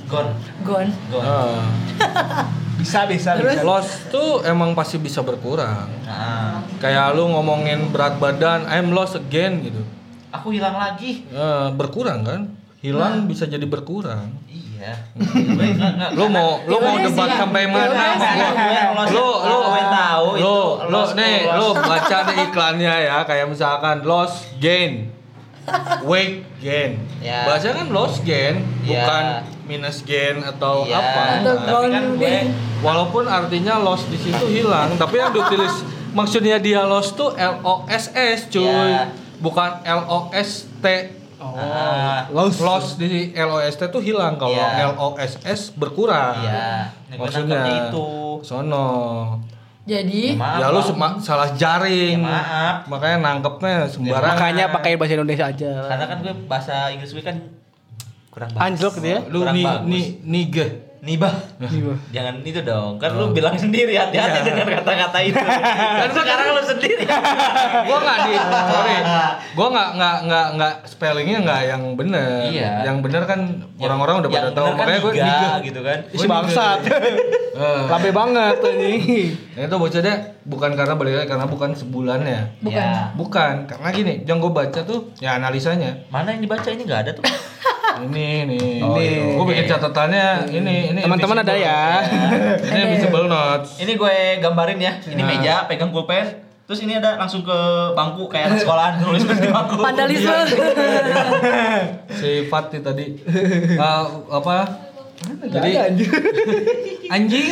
gone 0.07 0.31
gone. 0.63 0.91
gone 1.09 1.25
Ah. 1.25 1.65
Bisa 2.79 3.05
bisa 3.05 3.35
bisa. 3.35 3.61
loss 3.61 4.07
tuh 4.09 4.41
emang 4.43 4.73
pasti 4.73 4.97
bisa 4.97 5.21
berkurang. 5.21 5.91
Nah 6.03 6.63
kayak 6.79 7.13
lu 7.13 7.27
ngomongin 7.29 7.91
berat 7.91 8.17
badan 8.17 8.65
I'm 8.65 8.91
lost 8.91 9.15
again 9.15 9.61
gitu. 9.61 9.83
Aku 10.31 10.49
hilang 10.49 10.75
lagi. 10.75 11.27
Eh, 11.27 11.67
berkurang 11.73 12.23
kan? 12.23 12.41
Hilang 12.79 13.27
bisa 13.27 13.45
jadi 13.45 13.65
berkurang. 13.65 14.31
Iya. 14.47 14.95
Lu 16.15 16.31
mau 16.31 16.63
lu 16.63 16.79
mau 16.79 16.95
debat 16.95 17.27
sih. 17.27 17.35
sampai 17.35 17.67
Ya? 17.67 17.71
Mana? 17.75 18.15
Los- 18.95 19.11
Lu 19.11 19.27
lu 19.43 19.57
gue 19.67 19.85
tahu 19.91 20.27
lu 20.31 20.39
itu 20.39 20.87
lu 20.87 21.01
nih 21.19 21.37
lu 21.51 21.69
baca 21.75 22.19
deh 22.25 22.37
iklannya 22.47 22.95
ya. 23.03 23.17
Kayak 23.27 23.51
misalkan 23.51 24.07
loss 24.07 24.47
gain 24.57 25.11
weight 26.03 26.43
gain. 26.59 26.99
Ya. 27.19 27.45
Bahasanya 27.45 27.83
kan 27.83 27.89
loss 27.91 28.21
gain 28.21 28.63
Ya. 28.83 29.03
bukan 29.03 29.25
minus 29.65 30.01
gain 30.03 30.41
atau 30.41 30.83
Iya. 30.83 30.97
apa. 30.97 31.23
Atau 31.39 31.45
Nah, 31.45 31.57
Tapi 31.63 31.89
kan 31.91 32.05
gue 32.15 32.37
Walaupun 32.79 33.25
artinya 33.25 33.75
loss 33.77 34.07
di 34.07 34.15
situ 34.15 34.47
hilang, 34.47 34.95
tapi 34.95 35.19
yang 35.19 35.31
ditulis 35.31 35.83
maksudnya 36.19 36.57
dia 36.57 36.83
loss 36.83 37.11
tuh 37.13 37.35
L 37.35 37.59
O 37.61 37.83
S 37.85 38.11
S 38.11 38.47
cuy. 38.49 38.65
Ya. 38.65 39.11
Bukan 39.39 39.83
L 39.83 40.03
O 40.07 40.19
S 40.31 40.67
T. 40.79 40.87
Ah, 41.39 42.27
Loss. 42.31 42.59
Loss 42.59 42.87
di 42.99 43.31
L 43.31 43.51
O 43.51 43.59
S 43.59 43.75
T 43.75 43.87
tuh 43.89 43.99
hilang 43.99 44.35
kalau 44.35 44.55
Iya. 44.55 44.91
L 44.91 44.95
O 44.99 45.09
S 45.15 45.39
S 45.43 45.71
berkurang. 45.71 46.39
Iya. 46.39 46.91
Gue 47.09 47.19
Maksudnya 47.23 47.63
itu. 47.87 48.07
Sono. 48.43 48.87
Jadi 49.89 50.37
Maaf, 50.37 50.61
ya 50.61 50.67
lu 50.69 50.81
salah 51.25 51.49
jaring. 51.57 52.21
Ya, 52.21 52.29
maaf. 52.29 52.77
Makanya 52.93 53.17
nangkepnya 53.25 53.89
sembarangan. 53.89 54.37
Makanya 54.37 54.65
pakai 54.69 55.01
bahasa 55.01 55.17
Indonesia 55.17 55.49
aja. 55.49 55.73
Karena 55.89 56.05
kan 56.05 56.17
gue 56.21 56.35
bahasa 56.45 56.93
Inggris 56.93 57.17
gue 57.17 57.25
kan 57.25 57.37
kurang 58.29 58.53
bagus. 58.53 58.65
Anjlok 58.69 58.93
gitu 59.01 59.09
ya. 59.09 59.19
lu 59.33 59.41
kurang 59.41 59.57
ni 59.57 59.63
bagus. 59.65 59.89
ni 59.89 60.01
nige. 60.29 60.67
Nibah. 60.99 61.35
Nibah. 61.59 61.97
Jangan 62.11 62.35
itu 62.43 62.61
dong. 62.61 62.99
Kan 62.99 63.15
lu 63.15 63.31
bilang 63.31 63.55
sendiri 63.55 63.95
hati-hati 63.95 64.43
dengan 64.43 64.67
kata-kata 64.83 65.19
itu. 65.23 65.39
kan 66.03 66.11
sekarang 66.11 66.47
lu 66.53 66.63
sendiri. 66.63 67.05
gua 67.87 67.99
nggak 67.99 68.19
di 68.25 68.33
sorry 68.39 68.97
gua 69.57 69.67
nggak 69.71 69.89
nggak 69.95 70.17
nggak 70.27 70.47
nggak 70.55 70.75
spellingnya 70.85 71.39
nggak 71.43 71.61
yang 71.67 71.83
bener 71.95 72.51
Iya. 72.51 72.73
yang 72.85 72.99
bener 73.01 73.23
kan 73.25 73.41
orang-orang 73.79 74.23
udah 74.23 74.31
pada 74.31 74.51
tahu 74.51 74.67
kan 74.67 74.75
makanya 74.77 75.01
gue 75.01 75.13
niga, 75.15 75.51
gitu 75.63 75.81
kan. 75.83 75.99
Isi 76.11 76.27
bangsat. 76.27 76.79
Eh, 77.59 77.83
Labe 77.91 78.15
banget 78.15 78.63
ini. 78.71 79.35
nah 79.59 79.67
itu 79.67 79.75
bocahnya 79.75 80.15
bukan 80.47 80.79
karena 80.79 80.95
balik 80.95 81.15
lagi 81.19 81.27
karena 81.27 81.47
bukan 81.51 81.75
sebulannya 81.75 82.55
bukan. 82.63 82.79
Ya. 82.79 83.11
bukan 83.19 83.67
karena 83.67 83.89
gini 83.91 84.15
yang 84.23 84.39
gue 84.39 84.55
baca 84.55 84.87
tuh 84.87 85.11
ya 85.19 85.35
analisanya 85.35 86.07
Mana 86.07 86.39
yang 86.39 86.47
dibaca 86.47 86.71
ini 86.71 86.87
nggak 86.87 87.01
ada 87.03 87.11
tuh. 87.19 87.27
Ini 88.01 88.29
nih 88.47 88.79
Oh, 88.79 88.95
Ini. 88.95 89.35
gue 89.35 89.45
bikin 89.47 89.67
catatannya 89.67 90.29
ini 90.49 90.77
ini 90.91 91.01
Teman-teman 91.01 91.39
ada 91.39 91.55
ya. 91.55 92.03
ini 92.63 92.79
invisible 92.85 93.27
notes 93.27 93.77
Ini 93.77 93.93
gue 93.93 94.15
gambarin 94.39 94.79
ya. 94.79 94.93
Ini 95.01 95.17
Nah. 95.17 95.29
meja 95.29 95.55
pegang 95.65 95.89
pulpen. 95.89 96.27
Terus 96.65 96.81
ini 96.81 96.93
ada 96.95 97.17
langsung 97.17 97.41
ke 97.41 97.59
bangku 97.93 98.29
kayak 98.29 98.49
anak 98.49 98.59
sekolahan 98.61 98.95
nulis 99.03 99.25
di 99.25 99.49
bangku. 99.49 99.75
Vandalisme. 99.79 100.37
si 102.15 102.31
Fatih 102.45 102.81
tadi 102.81 103.07
Ah, 103.75 104.05
apa 104.29 104.87
jadi 105.41 105.91
anjing 107.09 107.47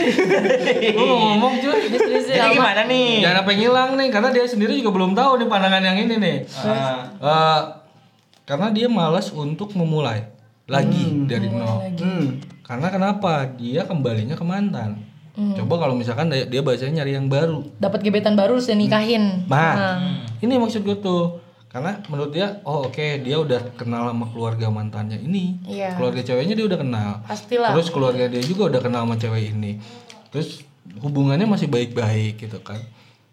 gue 0.95 1.03
mau 1.03 1.19
ngomong 1.29 1.55
cuy 1.57 1.81
Jadi 1.91 2.39
apa? 2.39 2.53
gimana 2.53 2.83
nih? 2.85 3.19
jangan 3.21 3.39
apa 3.41 3.49
yang 3.51 3.61
hilang 3.65 3.91
nih 3.95 4.09
karena 4.09 4.29
dia 4.31 4.45
sendiri 4.45 4.77
juga 4.77 4.93
belum 4.93 5.13
tahu 5.13 5.33
nih 5.37 5.49
pandangan 5.49 5.83
yang 5.83 5.99
ini 5.99 6.15
nih 6.17 6.37
Ah, 6.63 7.11
Eh, 7.19 7.61
karena 8.45 8.71
dia 8.71 8.87
malas 8.87 9.33
untuk 9.33 9.73
memulai 9.73 10.31
lagi 10.67 11.27
dari 11.27 11.47
nol 11.47 11.79
Hmm. 11.97 12.43
karena 12.63 12.91
kenapa 12.91 13.47
dia 13.55 13.87
kembalinya 13.87 14.35
ke 14.35 14.43
mantan 14.43 15.03
coba 15.37 15.85
kalau 15.85 15.95
misalkan 15.95 16.33
dia, 16.33 16.49
dia 16.49 16.65
bahasanya 16.65 17.05
nyari 17.05 17.13
yang 17.13 17.29
baru 17.29 17.61
Dapat 17.77 18.01
gebetan 18.01 18.35
baru 18.35 18.57
terus 18.57 18.73
dia 18.73 18.79
nikahin. 18.79 19.45
Nah, 19.53 20.01
ini 20.41 20.57
maksud 20.57 20.81
gue 20.81 20.97
tuh. 20.97 21.45
Karena 21.69 22.01
menurut 22.09 22.33
dia, 22.33 22.65
oh 22.65 22.89
oke, 22.89 23.21
dia 23.21 23.37
udah 23.37 23.77
kenal 23.77 24.09
sama 24.09 24.33
keluarga 24.33 24.73
mantannya 24.73 25.21
ini. 25.21 25.61
Iya. 25.69 25.93
Keluarga 26.01 26.25
ceweknya 26.25 26.57
dia 26.57 26.65
udah 26.65 26.81
kenal. 26.81 27.11
Pastilah. 27.29 27.77
Terus 27.77 27.93
keluarga 27.93 28.25
dia 28.33 28.41
juga 28.41 28.73
udah 28.73 28.81
kenal 28.81 29.05
sama 29.05 29.21
cewek 29.21 29.53
ini. 29.53 29.77
Terus 30.33 30.65
hubungannya 31.05 31.45
masih 31.45 31.69
baik-baik 31.69 32.41
gitu 32.41 32.65
kan. 32.65 32.81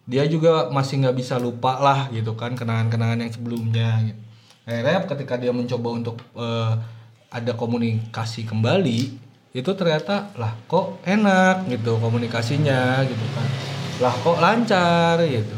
Dia 0.03 0.27
juga 0.27 0.67
masih 0.75 1.07
nggak 1.07 1.15
bisa 1.15 1.39
lupa 1.39 1.79
lah 1.79 2.11
gitu 2.11 2.35
kan 2.35 2.51
kenangan-kenangan 2.51 3.23
yang 3.23 3.31
sebelumnya. 3.31 4.11
Gitu. 4.11 4.19
Akhirnya 4.67 5.07
ketika 5.07 5.39
dia 5.39 5.55
mencoba 5.55 5.89
untuk 5.95 6.19
eh, 6.35 6.73
ada 7.33 7.57
komunikasi 7.57 8.45
kembali, 8.45 8.99
itu 9.57 9.71
ternyata 9.73 10.29
lah 10.37 10.53
kok 10.69 11.01
enak 11.01 11.65
gitu 11.65 11.97
komunikasinya 11.97 13.01
gitu 13.09 13.25
kan. 13.33 13.47
Lah 14.05 14.13
kok 14.21 14.37
lancar 14.37 15.17
gitu. 15.25 15.57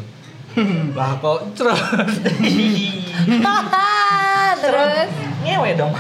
lah 0.98 1.20
kok 1.20 1.52
cerot. 1.52 1.76
terus 4.64 5.10
ngewe 5.44 5.70
dong. 5.76 5.92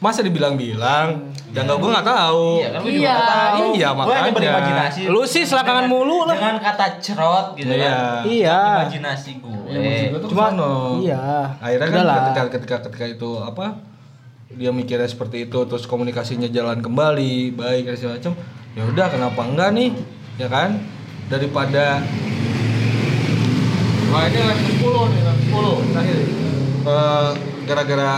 Masa 0.00 0.24
dibilang-bilang? 0.24 1.36
Dan 1.52 1.68
gue 1.68 1.90
nggak 1.92 2.08
tahu. 2.08 2.44
Iya 2.58 2.68
kan 2.72 2.80
gue 2.80 2.92
juga 2.92 3.04
Iya. 3.04 3.12
nggak 3.12 3.28
tahu. 3.28 3.64
Iya, 3.76 3.88
Gue 3.88 3.98
makanya. 4.00 4.32
berimajinasi. 4.32 5.00
Lu 5.06 5.22
sih 5.28 5.44
selakangan 5.44 5.84
mulu 5.84 6.24
lah. 6.24 6.32
Dengan 6.32 6.56
kata 6.58 6.86
cerot 6.96 7.46
gitu 7.54 7.68
Iya. 7.68 7.84
kan. 7.84 8.22
Iya. 8.24 8.60
Imajinasi 8.80 9.30
gue. 9.36 9.56
Ya, 9.68 9.80
gue 10.08 10.20
Cuma 10.26 10.46
iya. 10.98 11.20
Akhirnya 11.60 11.86
kan 11.86 11.96
Udahlah. 11.98 12.16
ketika 12.24 12.42
ketika 12.50 12.76
ketika 12.88 13.04
itu 13.06 13.30
apa? 13.38 13.66
Dia 14.52 14.68
mikirnya 14.68 15.04
seperti 15.04 15.44
itu 15.46 15.58
terus 15.64 15.84
komunikasinya 15.84 16.44
jalan 16.46 16.80
kembali, 16.80 17.52
baik 17.52 17.84
dan 17.84 17.96
segala 17.96 18.14
macam. 18.16 18.32
Ya 18.72 18.82
udah 18.84 19.06
kenapa 19.08 19.40
enggak 19.44 19.70
nih? 19.72 19.90
Ya 20.36 20.48
kan? 20.48 20.80
Daripada 21.28 22.00
Wah 24.08 24.28
ini 24.28 24.40
lagi 24.42 24.64
10 24.70 25.08
nih, 25.08 25.20
lagi 25.22 25.42
10 25.48 25.76
terakhir. 25.88 26.18
Eh, 26.82 27.30
gara-gara 27.64 28.10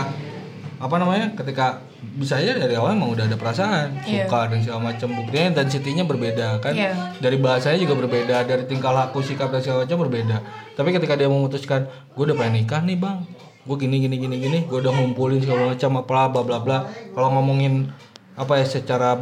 apa 0.75 0.95
namanya? 0.97 1.31
Ketika 1.33 1.79
bisa 2.15 2.39
aja 2.39 2.55
dari 2.55 2.71
awal 2.79 2.95
emang 2.95 3.11
udah 3.11 3.27
ada 3.27 3.35
perasaan, 3.35 3.99
Iya. 4.07 4.25
suka 4.25 4.47
dan 4.47 4.59
segala 4.63 4.81
macam. 4.91 5.07
Buktinya 5.19 5.45
intensitinya 5.51 6.03
berbeda 6.07 6.63
kan? 6.63 6.71
Iya. 6.71 7.19
Dari 7.19 7.37
bahasanya 7.37 7.75
juga 7.83 7.99
berbeda, 7.99 8.47
dari 8.47 8.63
tingkah 8.63 8.95
laku, 8.95 9.19
sikap 9.19 9.51
dan 9.51 9.59
segala 9.59 9.83
macam 9.83 10.07
berbeda. 10.07 10.37
Tapi 10.79 10.89
ketika 10.95 11.19
dia 11.19 11.27
memutuskan, 11.27 11.91
gue 12.15 12.23
udah 12.23 12.35
pengen 12.39 12.63
nikah 12.63 12.79
nih 12.87 12.95
bang, 12.95 13.27
gue 13.67 13.75
gini 13.75 13.99
gini 13.99 14.15
gini 14.15 14.35
gini, 14.39 14.59
gue 14.63 14.77
udah 14.79 14.91
ngumpulin 14.95 15.43
segala 15.43 15.75
macam 15.75 15.91
apa 15.99 16.31
bla 16.31 16.41
bla 16.47 16.57
bla. 16.63 16.77
Kalau 17.11 17.29
ngomongin 17.35 17.91
apa 18.39 18.59
ya 18.59 18.65
secara 18.67 19.19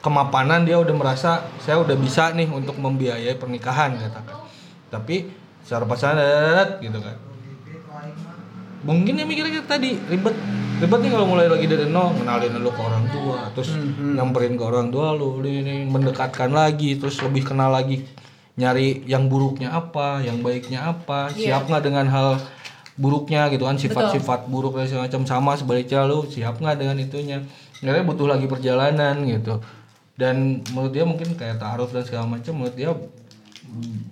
kemapanan 0.00 0.64
dia 0.64 0.80
udah 0.80 0.96
merasa 0.96 1.44
saya 1.60 1.80
udah 1.80 1.96
bisa 1.96 2.32
nih 2.36 2.48
untuk 2.52 2.76
membiayai 2.76 3.36
pernikahan 3.36 3.96
katakan. 3.96 4.44
Tapi 4.92 5.28
secara 5.64 5.88
pasangan 5.88 6.80
gitu 6.84 7.00
kan. 7.00 7.29
Mungkin 8.80 9.12
dia 9.16 9.26
mikirnya 9.28 9.60
tadi 9.68 10.00
ribet. 10.08 10.32
Ribet 10.80 11.00
nih 11.04 11.10
kalau 11.12 11.26
mulai 11.28 11.44
lagi 11.44 11.68
dari 11.68 11.84
nol 11.92 12.16
kenalin 12.16 12.56
lu 12.56 12.72
ke 12.72 12.80
orang 12.80 13.04
tua 13.12 13.52
terus 13.52 13.76
nyamperin 14.00 14.56
ke 14.56 14.64
orang 14.64 14.88
tua 14.88 15.12
lu 15.12 15.44
ini, 15.44 15.84
mendekatkan 15.84 16.48
lagi 16.48 16.96
terus 16.96 17.20
lebih 17.20 17.52
kenal 17.52 17.68
lagi 17.68 18.08
nyari 18.56 19.04
yang 19.04 19.28
buruknya 19.28 19.72
apa 19.76 20.24
yang 20.24 20.40
baiknya 20.40 20.88
apa 20.88 21.28
Iya. 21.36 21.60
siap 21.60 21.62
nggak 21.68 21.84
dengan 21.84 22.08
hal 22.08 22.40
buruknya 22.96 23.48
gitu 23.52 23.64
kan 23.64 23.76
sifat-sifat 23.76 24.48
buruk 24.48 24.76
dan 24.76 24.88
segala 24.88 25.04
macam 25.08 25.22
sama 25.28 25.52
sebaliknya 25.56 26.04
lu 26.08 26.24
siap 26.28 26.56
nggak 26.60 26.76
dengan 26.80 26.96
itunya. 26.96 27.38
Akhirnya 27.80 28.04
butuh 28.04 28.28
lagi 28.28 28.44
perjalanan 28.48 29.24
gitu. 29.24 29.60
Dan 30.16 30.60
menurut 30.72 30.92
dia 30.92 31.04
mungkin 31.08 31.32
kayak 31.32 31.56
taruh 31.60 31.88
dan 31.88 32.04
segala 32.04 32.28
macam 32.28 32.52
menurut 32.56 32.76
dia 32.76 32.92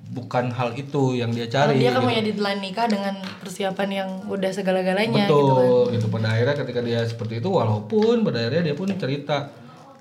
bukan 0.09 0.51
hal 0.55 0.75
itu 0.75 1.19
yang 1.19 1.31
dia 1.31 1.47
Karena 1.51 1.75
cari 1.75 1.83
dia 1.83 1.91
kan 1.91 2.01
gitu. 2.01 2.09
punya 2.11 2.23
deadline 2.25 2.61
nikah 2.63 2.87
dengan 2.87 3.15
persiapan 3.43 3.89
yang 3.91 4.11
udah 4.31 4.51
segala-galanya 4.55 5.27
gitu 5.27 5.39
kan. 5.39 5.57
betul 5.59 5.85
gitu, 5.95 6.07
pada 6.11 6.27
akhirnya 6.35 6.57
ketika 6.63 6.81
dia 6.83 7.01
seperti 7.07 7.35
itu 7.43 7.49
walaupun 7.51 8.17
pada 8.27 8.39
akhirnya 8.43 8.73
dia 8.73 8.77
pun 8.79 8.89
cerita 8.95 9.51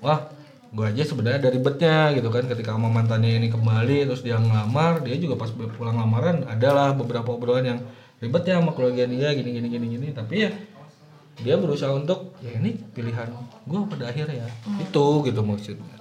wah 0.02 0.30
gue 0.68 0.84
aja 0.84 1.00
sebenarnya 1.00 1.38
ada 1.48 1.50
ribetnya 1.50 2.12
gitu 2.12 2.28
kan. 2.28 2.44
Ketika 2.44 2.76
sama 2.76 2.92
mantannya 2.92 3.40
ini 3.40 3.48
kembali 3.48 4.04
terus 4.04 4.22
dia 4.22 4.36
ngelamar 4.36 5.00
dia 5.02 5.16
juga 5.16 5.40
pas 5.40 5.50
pulang 5.50 5.96
lamaran 5.96 6.44
adalah 6.44 6.92
beberapa 6.92 7.34
obrolan 7.34 7.64
yang 7.64 7.80
ribet 8.20 8.42
ya 8.44 8.60
sama 8.60 8.76
keluarga 8.76 9.08
dia 9.08 9.32
gini 9.32 9.50
gini 9.54 9.68
gini 9.72 9.86
gini. 9.96 10.06
Tapi 10.12 10.34
ya 10.44 10.50
dia 11.38 11.54
berusaha 11.56 11.94
untuk 11.94 12.36
ya 12.44 12.52
ini 12.58 12.76
pilihan 12.92 13.32
gue 13.64 13.80
pada 13.90 14.12
akhirnya. 14.12 14.46
Itu 14.78 15.24
gitu 15.24 15.40
maksudnya 15.40 15.97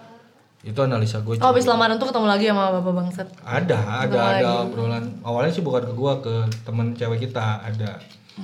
itu 0.67 0.75
analisa 0.77 1.17
gue 1.19 1.39
Oh, 1.39 1.47
habis 1.47 1.63
lamaran 1.63 1.95
tuh 1.95 2.06
ketemu 2.06 2.27
lagi 2.27 2.45
sama 2.45 2.75
bapak 2.75 2.93
bangsat. 2.93 3.27
ada 3.41 3.77
ada 4.03 4.19
ada 4.36 4.49
obrolan. 4.62 5.08
Awalnya 5.21 5.49
sih 5.49 5.62
bukan 5.62 5.80
ke 5.82 5.93
gua 5.93 6.19
ke 6.19 6.34
teman 6.62 6.91
cewek 6.91 7.23
kita 7.23 7.63
ada. 7.63 7.95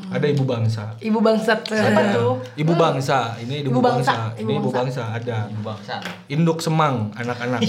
Ada 0.10 0.26
ibu 0.26 0.42
bangsa. 0.44 0.90
Ibu 0.98 1.20
bangsat. 1.20 1.68
Siapa 1.68 2.02
tuh? 2.12 2.40
ibu 2.56 2.74
bangsa. 2.74 3.38
Ini 3.38 3.62
ibu, 3.62 3.70
Ibu 3.70 3.80
bangsa. 3.80 4.14
bangsa, 4.32 4.42
ini 4.42 4.52
ibu 4.52 4.62
ibu 4.64 4.70
bangsa. 4.72 5.04
Ada. 5.12 5.38
Bangsa. 5.54 5.96
induk 6.28 6.58
semang 6.58 7.12
anak-anak. 7.14 7.62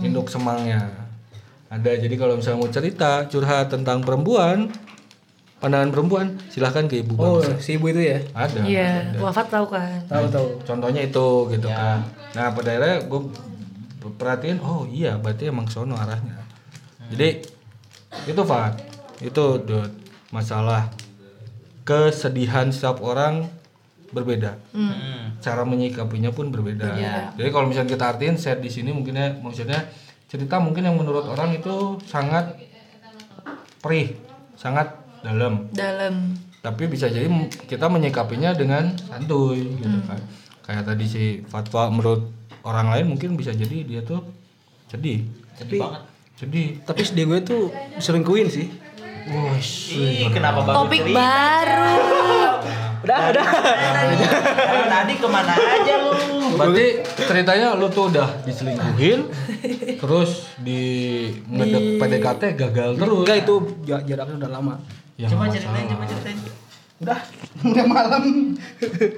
Induk 0.00 0.26
semangnya. 0.26 0.80
Ada. 1.66 1.98
Jadi 1.98 2.14
kalau 2.14 2.38
misalnya 2.38 2.58
mau 2.58 2.70
cerita 2.70 3.26
curhat 3.26 3.68
tentang 3.68 4.00
perempuan 4.00 4.70
pandangan 5.56 5.88
perempuan 5.90 6.26
silahkan 6.46 6.84
ke 6.84 7.00
ibu 7.00 7.16
Oh, 7.16 7.40
bangsa. 7.40 7.56
si 7.58 7.74
ibu 7.74 7.88
itu 7.88 8.00
ya. 8.00 8.20
ada. 8.32 8.60
Iya, 8.62 9.16
wafat 9.18 9.48
tahu 9.48 9.66
kan. 9.66 9.96
Tahu 10.06 10.24
tahu. 10.28 10.46
contohnya 10.62 11.00
itu 11.02 11.26
gitu 11.50 11.66
Ya. 11.66 11.76
kan. 11.76 11.98
Nah 12.32 12.46
pada 12.50 12.68
akhirnya 12.70 13.00
gue 13.02 13.20
perhatiin 14.12 14.60
oh 14.60 14.84
iya 14.84 15.16
berarti 15.16 15.48
emang 15.48 15.68
sono 15.68 15.96
arahnya 15.96 16.44
jadi 17.08 17.40
itu 18.28 18.42
Fat 18.44 18.76
itu 19.20 19.44
Dut. 19.62 19.92
masalah 20.28 20.90
kesedihan 21.84 22.68
setiap 22.68 23.00
orang 23.04 23.46
berbeda 24.10 24.56
Hmm. 24.70 25.34
cara 25.42 25.66
menyikapinya 25.66 26.30
pun 26.30 26.48
berbeda. 26.48 26.86
Jadi 27.34 27.48
kalau 27.50 27.66
misalnya 27.66 27.98
kita 27.98 28.04
artiin 28.14 28.38
set 28.38 28.62
di 28.62 28.70
sini 28.70 28.94
mungkin 28.94 29.18
ya 29.18 29.34
maksudnya 29.36 29.90
cerita 30.30 30.56
mungkin 30.62 30.86
yang 30.86 30.96
menurut 30.96 31.26
orang 31.26 31.52
itu 31.52 31.98
sangat 32.06 32.54
perih, 33.82 34.14
sangat 34.56 34.94
dalam. 35.20 35.68
Dalam. 35.74 36.32
Tapi 36.62 36.88
bisa 36.88 37.10
jadi 37.12 37.28
kita 37.68 37.90
menyikapinya 37.92 38.56
dengan 38.56 38.94
santuy 38.96 39.76
gitu 39.76 39.98
kan. 40.08 40.16
Kayak 40.64 40.88
tadi 40.88 41.04
si 41.04 41.24
Fatwa 41.44 41.92
menurut 41.92 42.30
orang 42.64 42.86
lain 42.88 43.06
mungkin 43.06 43.36
bisa 43.36 43.52
jadi 43.52 43.84
dia 43.84 44.00
tuh 44.00 44.24
sedih. 44.88 45.24
Sedih 45.54 45.78
banget. 45.78 46.02
Sedih. 46.34 46.68
Tapi 46.80 47.00
sedih 47.00 47.24
gue 47.26 47.40
tuh 47.40 47.62
selingkuhin 47.96 48.48
sih. 48.48 48.66
Ih, 49.24 50.28
kenapa 50.28 50.60
baru 50.60 50.76
Topik 50.82 51.00
cerita? 51.02 51.16
baru. 51.16 51.96
Udah, 53.00 53.18
udah. 53.30 53.46
Dari 54.56 54.84
tadi 54.86 55.12
ke 55.14 55.26
mana 55.26 55.52
aja 55.52 55.94
lu? 55.98 56.12
Berarti 56.54 56.86
ceritanya 57.18 57.68
lu 57.74 57.88
tuh 57.88 58.08
udah 58.08 58.28
diselingkuhin 58.42 59.20
terus 59.96 60.30
di 60.58 60.80
ngedek 61.46 62.00
PDKT 62.00 62.42
gagal 62.54 62.90
terus. 62.96 63.22
Enggak 63.22 63.38
itu 63.40 63.54
ja- 63.84 64.00
jaraknya 64.02 64.36
udah 64.40 64.50
lama. 64.50 64.74
Ya, 65.14 65.28
coba 65.28 65.46
ceritain, 65.46 65.84
coba 65.86 66.04
ceritain. 66.04 66.36
Udah, 67.04 67.20
udah 67.62 67.84
malam. 67.84 68.22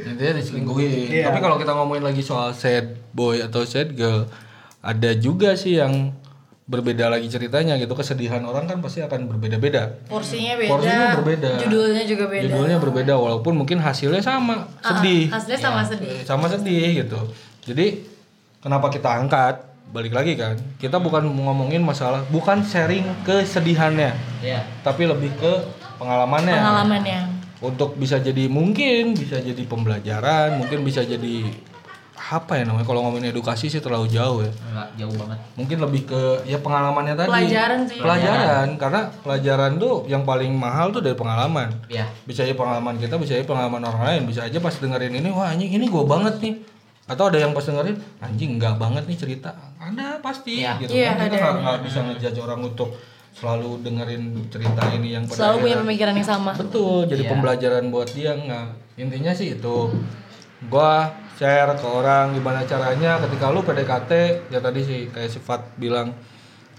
Intinya 0.03 0.33
diselingkuhin. 0.35 0.91
Iya. 1.09 1.31
Tapi 1.31 1.39
kalau 1.39 1.57
kita 1.57 1.73
ngomongin 1.73 2.03
lagi 2.03 2.21
soal 2.21 2.51
sad 2.51 2.99
boy 3.11 3.39
atau 3.39 3.63
sad 3.63 3.95
girl, 3.95 4.27
ada 4.83 5.11
juga 5.15 5.55
sih 5.55 5.79
yang 5.79 6.11
berbeda 6.67 7.07
lagi 7.07 7.31
ceritanya 7.31 7.79
gitu. 7.79 7.95
Kesedihan 7.95 8.43
orang 8.43 8.67
kan 8.67 8.83
pasti 8.83 8.99
akan 8.99 9.31
berbeda-beda. 9.31 10.03
Porsinya 10.07 10.59
beda. 10.59 10.71
Porsinya 10.71 11.07
berbeda. 11.15 11.51
Judulnya 11.63 12.03
juga 12.05 12.25
beda. 12.27 12.45
Judulnya 12.45 12.79
berbeda 12.79 13.15
walaupun 13.15 13.55
mungkin 13.55 13.79
hasilnya 13.79 14.19
sama, 14.19 14.67
Ah, 14.83 14.99
sedih. 14.99 15.31
Hasilnya 15.31 15.61
sama 15.63 15.81
sedih. 15.81 16.11
Eh, 16.11 16.23
Sama 16.27 16.47
sedih 16.51 17.07
gitu. 17.07 17.19
Jadi 17.65 18.03
kenapa 18.59 18.91
kita 18.91 19.15
angkat? 19.15 19.63
Balik 19.87 20.11
lagi 20.11 20.35
kan. 20.35 20.59
Kita 20.83 20.99
bukan 20.99 21.23
ngomongin 21.31 21.79
masalah, 21.79 22.27
bukan 22.27 22.59
sharing 22.61 23.07
kesedihannya, 23.23 24.11
Iya. 24.43 24.67
tapi 24.83 25.07
lebih 25.07 25.31
ke 25.39 25.53
pengalamannya 25.97 26.59
Pengalamannya. 26.59 27.21
Untuk 27.59 27.95
bisa 27.95 28.19
jadi 28.19 28.47
mungkin 28.47 29.13
bisa 29.13 29.39
jadi 29.39 29.63
pembelajaran 29.63 30.57
mungkin 30.57 30.83
bisa 30.83 31.01
jadi 31.01 31.49
apa 32.19 32.57
ya 32.57 32.65
namanya 32.65 32.83
kalau 32.83 33.01
ngomongin 33.03 33.29
edukasi 33.29 33.67
sih 33.67 33.79
terlalu 33.79 34.09
jauh 34.09 34.41
ya 34.41 34.49
Enggak 34.49 34.89
jauh 34.97 35.15
banget. 35.15 35.39
mungkin 35.53 35.79
lebih 35.79 36.03
ke 36.07 36.21
ya 36.45 36.59
pengalamannya 36.59 37.15
tadi 37.15 37.29
Pelajaran 37.31 37.81
sih. 37.85 37.99
pelajaran 37.99 38.69
karena 38.75 39.01
pelajaran 39.17 39.73
tuh 39.77 39.95
yang 40.07 40.23
paling 40.23 40.51
mahal 40.51 40.91
tuh 40.91 41.01
dari 41.01 41.15
pengalaman 41.15 41.77
Iya. 41.87 42.09
bisa 42.25 42.43
aja 42.43 42.53
pengalaman 42.53 42.97
kita 42.97 43.15
bisa 43.15 43.33
aja 43.33 43.45
pengalaman 43.45 43.79
orang 43.81 44.03
lain 44.03 44.21
bisa 44.27 44.43
aja 44.43 44.59
pas 44.59 44.73
dengerin 44.73 45.13
ini 45.15 45.29
wah 45.29 45.49
anjing 45.49 45.71
ini 45.71 45.87
gue 45.87 46.05
banget 46.05 46.35
nih 46.41 46.55
atau 47.07 47.31
ada 47.31 47.39
yang 47.39 47.53
pas 47.53 47.63
dengerin 47.63 47.95
anjing 48.19 48.51
enggak 48.55 48.75
banget 48.75 49.05
nih 49.05 49.17
cerita 49.17 49.51
ada 49.79 50.19
pasti 50.19 50.59
Iya. 50.59 50.73
gitu 50.79 50.93
Iya, 50.93 51.15
kan 51.15 51.17
kita 51.23 51.37
ada, 51.37 51.39
nggak 51.39 51.55
nggak 51.63 51.79
bisa 51.85 51.99
ngejudge 52.03 52.41
orang 52.41 52.61
untuk 52.65 52.89
selalu 53.37 53.85
dengerin 53.85 54.49
cerita 54.49 54.81
ini 54.97 55.13
yang 55.13 55.29
pada 55.29 55.37
Selalu 55.37 55.57
punya 55.69 55.77
pemikiran 55.85 56.15
yang 56.17 56.25
sama. 56.29 56.53
Betul, 56.57 57.05
jadi 57.05 57.29
Iya. 57.29 57.31
pembelajaran 57.37 57.85
buat 57.93 58.09
dia 58.17 58.33
nggak. 58.33 58.67
Intinya 58.97 59.33
sih 59.37 59.61
itu. 59.61 59.93
Gua 60.73 61.13
share 61.37 61.77
ke 61.77 61.85
orang 61.85 62.33
gimana 62.33 62.65
caranya 62.65 63.21
ketika 63.21 63.53
lu 63.53 63.61
PDKT 63.61 64.13
ya 64.49 64.57
tadi 64.57 64.81
sih 64.81 65.01
kayak 65.13 65.29
sifat 65.29 65.61
bilang 65.77 66.17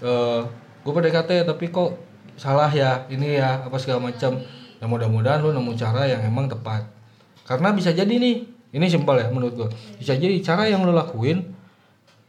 eh 0.02 0.40
gue 0.82 0.92
PDKT 0.94 1.46
tapi 1.46 1.70
kok 1.70 1.94
salah 2.34 2.66
ya 2.66 3.06
ini 3.06 3.38
ya 3.38 3.62
apa 3.62 3.78
segala 3.78 4.10
macam. 4.10 4.42
Ya 4.82 4.86
mudah-mudahan 4.86 5.38
lu 5.42 5.54
nemu 5.54 5.78
cara 5.78 6.10
yang 6.10 6.22
emang 6.26 6.50
tepat. 6.50 6.86
Karena 7.46 7.70
bisa 7.74 7.90
jadi 7.90 8.10
nih, 8.10 8.46
ini 8.74 8.86
simpel 8.90 9.18
ya 9.18 9.30
menurut 9.30 9.54
gua. 9.54 9.68
Bisa 9.98 10.18
jadi 10.18 10.34
cara 10.42 10.66
yang 10.66 10.82
lu 10.82 10.90
lakuin 10.90 11.54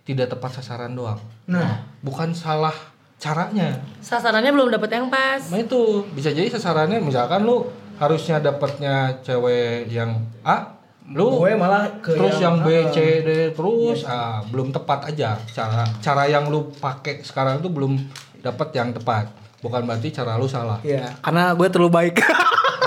tidak 0.05 0.34
tepat 0.34 0.61
sasaran 0.61 0.93
doang. 0.93 1.17
Nah, 1.49 1.86
Bukan 2.01 2.32
salah 2.34 2.73
caranya. 3.20 3.84
Sasarannya 3.99 4.55
belum 4.55 4.72
dapet 4.72 4.89
yang 4.95 5.11
pas. 5.11 5.43
Nah 5.51 5.59
itu 5.59 6.07
bisa 6.15 6.32
jadi 6.32 6.47
sasarannya 6.47 7.03
misalkan 7.03 7.43
lu 7.43 7.67
harusnya 7.99 8.39
dapatnya 8.39 9.20
cewek 9.22 9.91
yang 9.91 10.24
A, 10.47 10.80
lu 11.11 11.36
gue 11.43 11.51
malah 11.59 11.99
ke 11.99 12.15
terus 12.15 12.39
yang, 12.39 12.63
B, 12.63 12.72
ah, 12.80 12.88
C, 12.95 12.97
D 13.28 13.30
terus 13.51 14.07
ah 14.07 14.39
belum 14.47 14.72
tepat 14.72 15.11
aja 15.11 15.36
cara 15.51 15.84
cara 15.99 16.24
yang 16.32 16.47
lu 16.47 16.72
pakai 16.80 17.20
sekarang 17.28 17.59
tuh 17.59 17.70
belum 17.70 17.99
dapat 18.39 18.72
yang 18.72 18.95
tepat. 18.95 19.28
Bukan 19.59 19.84
berarti 19.84 20.15
cara 20.15 20.39
lu 20.39 20.47
salah. 20.47 20.80
Iya, 20.80 21.20
karena 21.20 21.51
gue 21.51 21.67
terlalu 21.67 21.91
baik. 21.91 22.24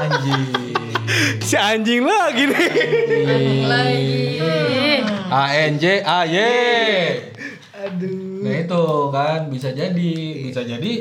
Anjing. 0.01 0.73
si 1.49 1.61
anjing 1.61 2.01
lagi 2.09 2.49
nih. 2.49 2.69
Lagi. 3.69 4.17
A 5.29 5.53
N 5.69 5.77
J 5.77 6.01
A 6.01 6.25
Y. 6.25 6.37
Aduh. 7.83 8.47
Nah 8.47 8.55
itu 8.63 8.85
kan 9.11 9.51
bisa 9.51 9.75
jadi, 9.75 10.13
bisa 10.47 10.63
jadi 10.63 10.93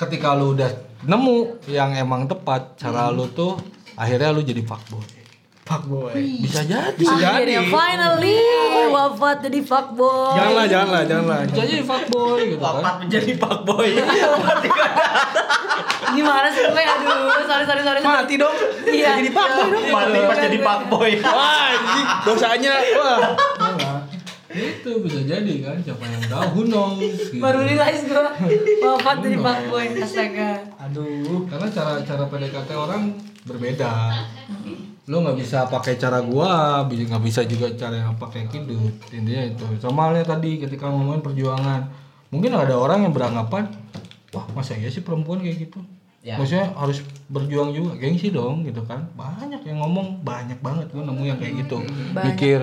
ketika 0.00 0.32
lu 0.32 0.56
udah 0.56 0.70
nemu 1.04 1.68
yang 1.68 1.92
emang 1.92 2.24
tepat 2.24 2.80
cara 2.80 3.12
lu 3.12 3.28
tuh 3.28 3.60
akhirnya 3.94 4.32
lu 4.32 4.40
jadi 4.40 4.64
fuckboy. 4.64 5.24
Fuck 5.64 5.88
boy. 5.88 6.12
Bisa 6.44 6.60
jadi. 6.60 6.92
Bisa 6.92 7.16
jadi. 7.16 7.56
Akhirnya 7.56 7.60
finally 7.72 8.36
wafat 8.92 9.48
jadi 9.48 9.64
fuckboy. 9.64 10.36
Janganlah, 10.36 10.66
janganlah, 10.68 11.02
janganlah. 11.08 11.38
Bisa 11.48 11.64
jadi 11.64 11.84
fuckboy 11.88 12.40
gitu 12.52 12.60
kan. 12.60 12.84
Wapat 12.84 12.94
menjadi 13.00 13.32
fuckboy. 13.40 13.90
Gimana 16.14 16.46
sih 16.52 16.62
gue? 16.68 16.84
Aduh, 16.84 17.48
sorry 17.48 17.64
sorry 17.64 17.80
sorry. 17.80 18.00
sorry. 18.04 18.12
Mati 18.12 18.34
dong. 18.36 18.56
Iya. 18.84 19.24
Jadi 19.24 19.30
fuckboy 19.32 19.68
dong. 19.72 19.84
Mati 19.88 20.18
pas 20.28 20.36
jadi 20.36 20.58
fuckboy. 20.60 21.10
Wah, 21.24 21.64
anjing. 21.72 22.06
dosanya 22.28 22.74
wah. 23.00 23.18
Bisa 25.02 25.20
jadi 25.24 25.54
kan 25.64 25.76
siapa 25.82 26.04
yang 26.06 26.22
tahu 26.28 26.46
who 26.54 26.62
knows 26.68 27.00
gitu. 27.32 27.42
Baru 27.42 27.64
realize 27.64 28.04
gue 28.04 28.20
wafat 28.84 29.16
jadi 29.24 29.36
fuckboy. 29.40 29.86
Astaga. 29.98 30.50
Aduh. 30.84 31.48
karena 31.48 31.66
cara 31.72 31.92
cara 32.04 32.24
PDKT 32.28 32.70
orang 32.76 33.02
berbeda 33.44 33.92
lo 35.04 35.20
nggak 35.20 35.36
bisa 35.36 35.68
pakai 35.68 36.00
cara 36.00 36.24
gua 36.24 36.80
bisa 36.88 37.04
nggak 37.12 37.24
bisa 37.28 37.40
juga 37.44 37.68
cara 37.76 38.08
yang 38.08 38.16
pakai 38.16 38.48
kidut 38.48 38.96
intinya 39.12 39.44
itu 39.44 39.64
sama 39.76 40.08
halnya 40.08 40.24
tadi 40.24 40.56
ketika 40.56 40.88
ngomongin 40.88 41.20
perjuangan 41.20 41.84
mungkin 42.32 42.56
ada 42.56 42.72
orang 42.72 43.04
yang 43.04 43.12
beranggapan 43.12 43.68
wah 44.32 44.48
masa 44.56 44.80
ya 44.80 44.88
sih 44.88 45.04
perempuan 45.04 45.44
kayak 45.44 45.68
gitu 45.68 45.84
Ya. 46.24 46.40
maksudnya 46.40 46.72
harus 46.72 47.04
berjuang 47.28 47.70
juga 47.70 48.00
gengsi 48.00 48.32
dong 48.32 48.64
gitu 48.64 48.80
kan. 48.82 49.04
Banyak 49.12 49.60
yang 49.60 49.76
ngomong 49.78 50.24
banyak 50.24 50.56
banget 50.58 50.88
gua 50.88 51.04
nemu 51.04 51.22
yang 51.22 51.36
kayak 51.36 51.54
gitu. 51.60 51.84
Mikir 52.16 52.60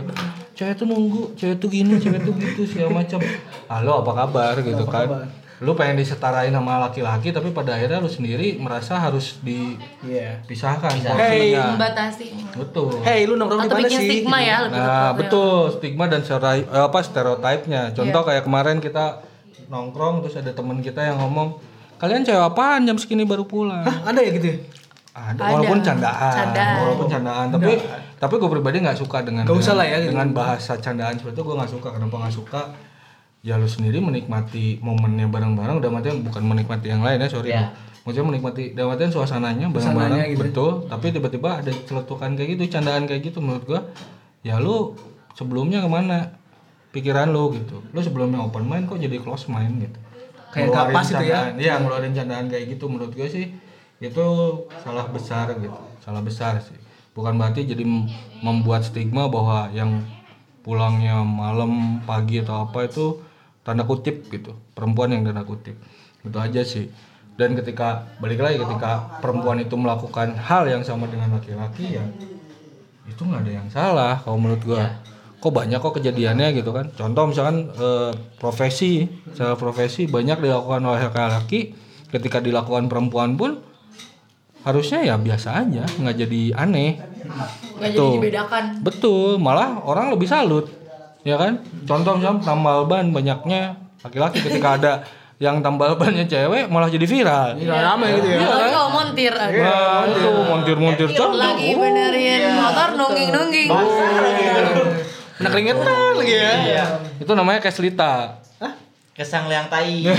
cewek 0.51 0.73
tuh 0.73 0.89
nunggu 0.89 1.37
cewek 1.37 1.61
tuh 1.61 1.69
gini 1.69 1.93
cewek 1.95 2.25
tuh 2.25 2.33
gitu 2.33 2.65
segala 2.65 3.05
macam. 3.05 3.21
Halo 3.69 4.01
apa 4.01 4.11
kabar? 4.17 4.53
Gitu 4.59 4.83
kan. 4.85 5.05
kabar? 5.05 5.25
lu 5.61 5.77
pengen 5.77 6.01
disetarain 6.01 6.49
sama 6.49 6.81
laki-laki 6.81 7.29
tapi 7.29 7.53
pada 7.53 7.77
akhirnya 7.77 8.01
lu 8.01 8.09
sendiri 8.09 8.57
merasa 8.57 8.97
harus 8.97 9.37
Iya. 9.45 10.41
dipisahkan 10.41 10.89
Hey. 11.13 11.53
Membatasi. 11.53 12.33
betul. 12.57 12.97
Hey, 13.05 13.29
lu 13.29 13.37
nongkrong 13.37 13.61
di 13.61 13.69
Atau 13.69 13.77
mana 13.77 13.85
bikin 13.85 13.99
sih? 14.01 14.09
stigma 14.09 14.41
ya 14.41 14.65
lebih 14.65 14.81
nah 14.81 15.13
betul 15.13 15.69
stigma 15.69 16.09
dan 16.09 16.25
stereotip 16.25 16.65
eh, 16.65 16.81
apa 16.81 16.99
stereotipnya 16.99 17.93
contoh 17.93 18.21
kayak 18.25 18.41
kemarin 18.41 18.81
kita 18.81 19.21
nongkrong 19.69 20.25
terus 20.25 20.35
ada 20.35 20.49
teman 20.49 20.81
kita 20.81 20.97
yang 21.05 21.21
ngomong 21.21 21.61
kalian 22.01 22.25
cewek 22.25 22.41
apaan? 22.41 22.89
Jam 22.89 22.97
segini 22.97 23.23
baru 23.23 23.45
pulang. 23.45 23.85
Hah, 23.85 24.09
ada 24.09 24.19
ya 24.19 24.33
gitu 24.33 24.49
ya? 24.49 24.57
ada, 25.11 25.43
Ada. 25.43 25.53
walaupun 25.59 25.79
candaan, 25.83 26.31
Candaan. 26.31 26.75
walaupun 26.87 27.07
candaan 27.11 27.45
tapi 27.51 27.71
tapi 28.15 28.33
gue 28.39 28.47
pribadi 28.47 28.79
nggak 28.79 28.95
suka 28.95 29.27
dengan 29.27 29.43
Gak 29.43 29.59
usah 29.59 29.75
dengan, 29.75 29.79
lah 29.83 29.85
ya, 29.85 29.97
gitu. 29.99 30.09
dengan 30.15 30.27
bahasa 30.31 30.71
candaan 30.79 31.13
seperti 31.19 31.35
itu 31.35 31.43
gue 31.43 31.55
nggak 31.59 31.71
suka. 31.75 31.87
Kenapa 31.91 32.15
nggak 32.15 32.35
suka? 32.35 32.61
Ya 33.43 33.59
lu 33.59 33.67
sendiri 33.67 33.99
menikmati 33.99 34.79
momennya 34.79 35.27
bareng-bareng 35.27 35.83
udah 35.83 35.91
mati 35.91 36.15
bukan 36.15 36.43
menikmati 36.47 36.87
yang 36.89 37.03
lain 37.03 37.19
ya 37.19 37.27
sorry. 37.29 37.51
Ya. 37.53 37.69
maksudnya 38.01 38.33
menikmati 38.33 38.73
artian 38.73 39.13
suasananya 39.13 39.67
bareng-bareng 39.69 40.33
gitu. 40.33 40.41
betul. 40.41 40.71
Tapi 40.89 41.05
tiba-tiba 41.13 41.49
ada 41.61 41.69
celetukan 41.69 42.33
kayak 42.33 42.49
gitu 42.57 42.61
candaan 42.71 43.03
kayak 43.05 43.21
gitu 43.29 43.43
menurut 43.43 43.61
gua 43.67 43.81
ya 44.41 44.57
lu 44.57 44.95
sebelumnya 45.37 45.83
ke 45.85 45.89
mana? 45.91 46.33
Pikiran 46.95 47.29
lu 47.29 47.51
gitu. 47.55 47.83
Lu 47.91 47.99
sebelumnya 47.99 48.41
open 48.41 48.63
mind 48.63 48.87
kok 48.87 48.97
jadi 48.97 49.19
close 49.21 49.51
mind 49.51 49.85
gitu 49.85 50.00
Kayak 50.51 50.67
nggak 50.71 50.87
pas 50.91 51.07
itu 51.07 51.25
ya? 51.25 51.41
iya 51.55 51.73
ngeluarin 51.79 52.13
candaan 52.13 52.45
kayak 52.51 52.65
gitu. 52.77 52.85
Menurut 52.91 53.11
gue 53.15 53.27
sih 53.27 53.45
itu 54.03 54.25
salah 54.83 55.07
besar 55.09 55.55
gitu. 55.57 55.79
Salah 56.03 56.21
besar 56.21 56.59
sih. 56.59 56.77
Bukan 57.15 57.35
berarti 57.39 57.67
jadi 57.67 57.83
mem- 57.83 58.11
membuat 58.43 58.83
stigma 58.87 59.27
bahwa 59.31 59.71
yang 59.71 60.03
pulangnya 60.61 61.23
malam 61.25 62.03
pagi 62.05 62.43
atau 62.43 62.67
apa 62.69 62.85
itu 62.85 63.19
tanda 63.63 63.83
kutip 63.87 64.27
gitu. 64.27 64.53
Perempuan 64.75 65.15
yang 65.15 65.23
tanda 65.23 65.43
kutip. 65.47 65.75
Itu 66.21 66.37
aja 66.37 66.61
sih. 66.61 66.91
Dan 67.39 67.55
ketika 67.57 68.05
balik 68.21 68.43
lagi 68.43 68.59
ketika 68.61 69.17
perempuan 69.23 69.57
itu 69.63 69.73
melakukan 69.73 70.35
hal 70.35 70.67
yang 70.67 70.83
sama 70.83 71.07
dengan 71.09 71.31
laki-laki 71.33 71.95
ya 71.97 72.05
itu 73.07 73.21
nggak 73.27 73.41
ada 73.43 73.51
yang 73.51 73.67
salah 73.67 74.13
kalau 74.21 74.37
menurut 74.39 74.61
gua 74.63 74.85
kok 75.41 75.49
banyak 75.49 75.81
kok 75.81 75.97
kejadiannya 75.97 76.53
gitu 76.53 76.69
kan. 76.69 76.93
Contoh 76.93 77.33
misalkan 77.33 77.73
eh, 77.73 78.13
profesi 78.37 79.09
secara 79.33 79.57
profesi 79.57 80.05
banyak 80.05 80.37
dilakukan 80.37 80.81
oleh 80.85 81.01
laki-laki 81.09 81.73
ketika 82.13 82.37
dilakukan 82.37 82.85
perempuan 82.85 83.33
pun 83.33 83.57
harusnya 84.61 85.01
ya 85.01 85.17
biasa 85.17 85.65
aja 85.65 85.83
nggak 85.97 86.15
jadi 86.21 86.41
aneh. 86.53 87.01
Gak 87.81 87.97
jadi 87.97 88.09
dibedakan. 88.21 88.63
betul 88.85 89.41
malah 89.41 89.81
orang 89.81 90.13
lebih 90.13 90.29
salut 90.29 90.69
ya 91.25 91.41
kan. 91.41 91.57
Contoh 91.89 92.21
misalnya 92.21 92.45
tambal 92.45 92.85
ban 92.85 93.09
banyaknya 93.09 93.81
laki-laki 94.05 94.45
ketika 94.45 94.69
ada 94.77 94.93
yang 95.41 95.57
tambal 95.65 95.97
bannya 95.97 96.29
cewek 96.29 96.69
malah 96.69 96.85
jadi 96.85 97.01
viral. 97.09 97.57
Nggak 97.57 97.81
rame 97.81 98.07
gitu 98.21 98.27
ya. 98.29 98.37
Apalagi 98.45 98.69
kalau 98.77 98.89
montir. 98.93 99.33
aduh. 99.33 99.57
Nah, 99.65 100.01
itu 100.05 100.29
montir-montir 100.45 101.07
contoh 101.17 101.33
Lagi 101.33 101.69
benerin 101.73 102.41
motor 102.53 102.89
nungging-nungging. 102.93 103.69
Kena 105.41 105.49
keringetan 105.49 106.13
lagi 106.21 106.35
ya. 106.37 106.51
Iya. 106.61 106.85
itu 107.17 107.31
namanya 107.33 107.57
keslita 107.57 108.37
Kesang 109.11 109.49
liang 109.49 109.67
tai. 109.67 110.05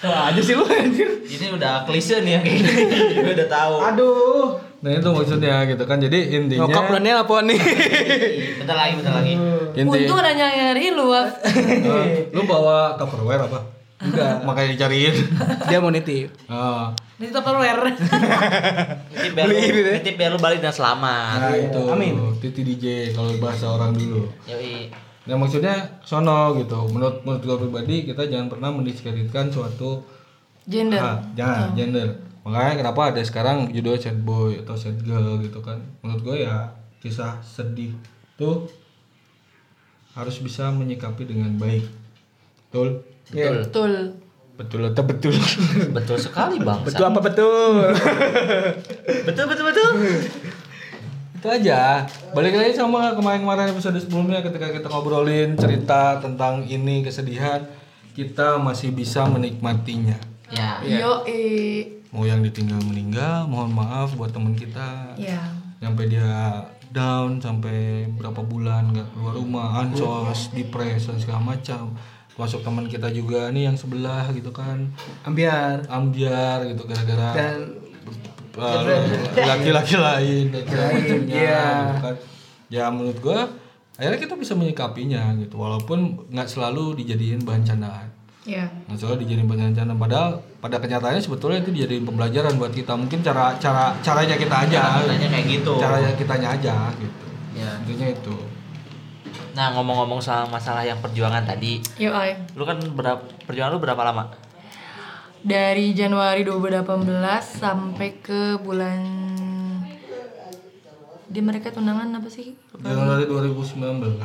Wah, 0.00 0.32
aja 0.32 0.40
sih 0.40 0.56
lu 0.56 0.64
anjir. 0.64 1.28
Ini 1.28 1.52
udah 1.52 1.84
klise 1.84 2.24
nih 2.24 2.40
yang 2.40 2.42
kayak 2.42 2.56
gini. 2.64 2.72
Gue 3.28 3.32
udah 3.36 3.48
tahu. 3.48 3.74
Aduh. 3.92 4.44
nah 4.80 4.96
itu 4.96 5.08
maksudnya 5.12 5.68
gitu 5.68 5.84
kan 5.84 6.00
jadi 6.00 6.40
intinya 6.40 6.64
Nyokap 6.64 6.88
Daniel 6.88 7.20
apa 7.20 7.44
nih? 7.44 7.60
Bentar 8.64 8.76
lagi, 8.80 8.92
bentar 8.96 9.12
lagi. 9.20 9.36
inti 9.76 9.98
Untung 10.08 10.18
ada 10.24 10.32
yang 10.32 10.56
nyari 10.56 10.86
lu, 10.96 11.12
lu 12.32 12.40
bawa 12.48 12.96
tupperware 12.96 13.44
apa 13.44 13.79
Enggak. 14.00 14.40
makanya 14.48 14.68
dicariin 14.72 15.12
Dia 15.68 15.78
mau 15.78 15.88
nitip. 15.88 16.32
Ah, 16.46 16.96
Di 17.14 17.28
Tupperware. 17.28 17.92
Nitip 19.06 19.32
biar 19.32 19.44
lu, 19.44 19.52
Beli 19.52 19.60
ini 19.62 19.80
deh. 19.82 19.94
nitip 20.00 20.14
biar 20.16 20.30
lu 20.32 20.38
balik 20.38 20.58
dan 20.58 20.72
selamat. 20.72 21.36
nah 21.38 21.52
itu 21.52 21.82
Amin. 21.86 22.14
titi 22.38 22.62
DJ 22.62 22.84
kalau 23.12 23.28
bahasa 23.36 23.68
orang 23.68 23.92
dulu 23.92 24.24
Yoi. 24.44 24.88
Nah 25.20 25.36
maksudnya 25.36 26.00
sono 26.00 26.56
gitu. 26.56 26.88
Menurut 26.88 27.20
menurut 27.22 27.42
gue 27.42 27.56
pribadi 27.60 27.96
kita 28.04 28.24
jangan 28.24 28.48
pernah 28.48 28.72
mendiskreditkan 28.72 29.48
suatu 29.48 30.00
Gender. 30.64 30.96
ah, 30.96 31.20
jangan 31.32 31.72
gender. 31.74 32.08
Makanya 32.40 32.74
kenapa 32.78 33.12
ada 33.12 33.20
sekarang 33.20 33.68
judul 33.68 33.96
sad 33.96 34.16
boy 34.18 34.56
atau 34.56 34.72
sad 34.72 34.96
girl 35.00 35.36
gitu 35.38 35.60
kan. 35.60 35.76
Menurut 36.00 36.22
gue 36.22 36.36
ya 36.40 36.72
kisah 36.98 37.36
sedih 37.40 37.92
tuh 38.34 38.64
harus 40.10 40.36
bisa 40.38 40.68
menyikapi 40.68 41.22
dengan 41.24 41.52
baik. 41.54 41.84
Betul? 42.66 43.04
Iya. 43.30 43.62
Betul. 43.64 44.18
Betul 44.60 44.80
atau 44.92 45.04
betul? 45.08 45.32
Betul 45.96 46.16
sekali, 46.20 46.60
Bang. 46.60 46.84
Betul 46.84 47.08
apa 47.08 47.20
betul? 47.24 47.96
Betul, 49.26 49.44
betul, 49.48 49.64
betul. 49.72 49.90
itu 51.40 51.48
aja. 51.48 52.04
Balik 52.36 52.52
lagi 52.52 52.76
sama 52.76 53.16
kemarin-kemarin 53.16 53.72
episode 53.72 53.96
sebelumnya 53.96 54.44
ketika 54.44 54.68
kita 54.68 54.92
ngobrolin 54.92 55.56
cerita 55.56 56.20
tentang 56.20 56.68
ini 56.68 57.00
kesedihan, 57.00 57.64
kita 58.12 58.60
masih 58.60 58.92
bisa 58.92 59.24
menikmatinya. 59.24 60.20
Ya. 60.52 60.84
Yo, 60.84 61.24
eh. 61.24 62.04
mau 62.12 62.28
yang 62.28 62.44
ditinggal 62.44 62.82
meninggal 62.84 63.48
mohon 63.48 63.72
maaf 63.72 64.12
buat 64.18 64.34
temen 64.34 64.52
kita 64.52 65.14
Ya. 65.16 65.40
sampai 65.78 66.10
dia 66.10 66.60
down 66.90 67.38
sampai 67.38 68.10
berapa 68.18 68.42
bulan 68.42 68.90
nggak 68.90 69.14
keluar 69.14 69.34
rumah 69.38 69.66
ansos 69.78 70.50
depres 70.50 71.06
dan 71.06 71.22
segala 71.22 71.54
macam 71.54 71.94
masuk 72.40 72.60
teman 72.60 72.84
kita 72.84 73.08
juga 73.08 73.48
nih 73.48 73.68
yang 73.68 73.76
sebelah 73.76 74.24
gitu 74.30 74.48
kan 74.50 74.88
Ambiar. 75.22 75.84
ambiar 75.86 76.64
gitu 76.64 76.82
gara-gara 76.82 77.30
Dan 77.30 77.56
eh, 78.56 79.06
laki-laki 79.38 79.94
lain 79.96 80.44
dan 80.48 80.62
segala 80.64 80.88
macamnya 80.90 81.34
Iya. 81.36 81.64
gitu 81.86 81.96
kan 82.00 82.14
ya 82.68 82.84
menurut 82.88 83.18
gua 83.20 83.40
akhirnya 83.94 84.18
kita 84.18 84.34
bisa 84.34 84.52
menyikapinya 84.54 85.36
gitu 85.36 85.54
walaupun 85.54 85.98
nggak 86.28 86.48
selalu 86.48 86.96
dijadiin 86.96 87.42
bahan 87.42 87.62
candaan 87.62 88.08
Ya. 88.42 88.64
Nggak 88.88 88.98
selalu 88.98 89.16
dijadiin 89.22 89.44
bahan 89.44 89.76
candaan 89.76 90.00
padahal 90.00 90.28
pada 90.58 90.76
kenyataannya 90.76 91.20
sebetulnya 91.20 91.60
itu 91.60 91.70
dijadiin 91.70 92.02
pembelajaran 92.02 92.56
buat 92.56 92.72
kita 92.72 92.96
mungkin 92.96 93.20
cara 93.20 93.52
cara 93.54 93.92
caranya 94.00 94.32
kita 94.34 94.56
aja 94.64 95.04
Tanya 95.04 95.28
kayak 95.28 95.46
gitu. 95.50 95.76
caranya 95.76 96.10
kitanya 96.16 96.48
aja 96.56 96.74
gitu 96.96 97.26
Ya. 97.52 97.68
intinya 97.78 98.08
itu 98.08 98.36
Nah, 99.60 99.76
ngomong-ngomong 99.76 100.24
soal 100.24 100.48
masalah 100.48 100.80
yang 100.80 101.04
perjuangan 101.04 101.44
tadi, 101.44 101.84
Yo, 102.00 102.16
ay. 102.16 102.32
lu 102.56 102.64
kan 102.64 102.80
berapa 102.80 103.20
perjuangan 103.44 103.76
lu 103.76 103.80
berapa 103.84 104.00
lama? 104.00 104.32
Dari 105.44 105.92
Januari 105.92 106.48
2018 106.48 107.04
sampai 107.60 108.24
ke 108.24 108.56
bulan 108.56 109.04
di 111.28 111.40
mereka 111.44 111.68
tunangan 111.68 112.08
apa 112.08 112.28
sih? 112.32 112.56
Januari 112.72 113.28
2019 113.28 114.16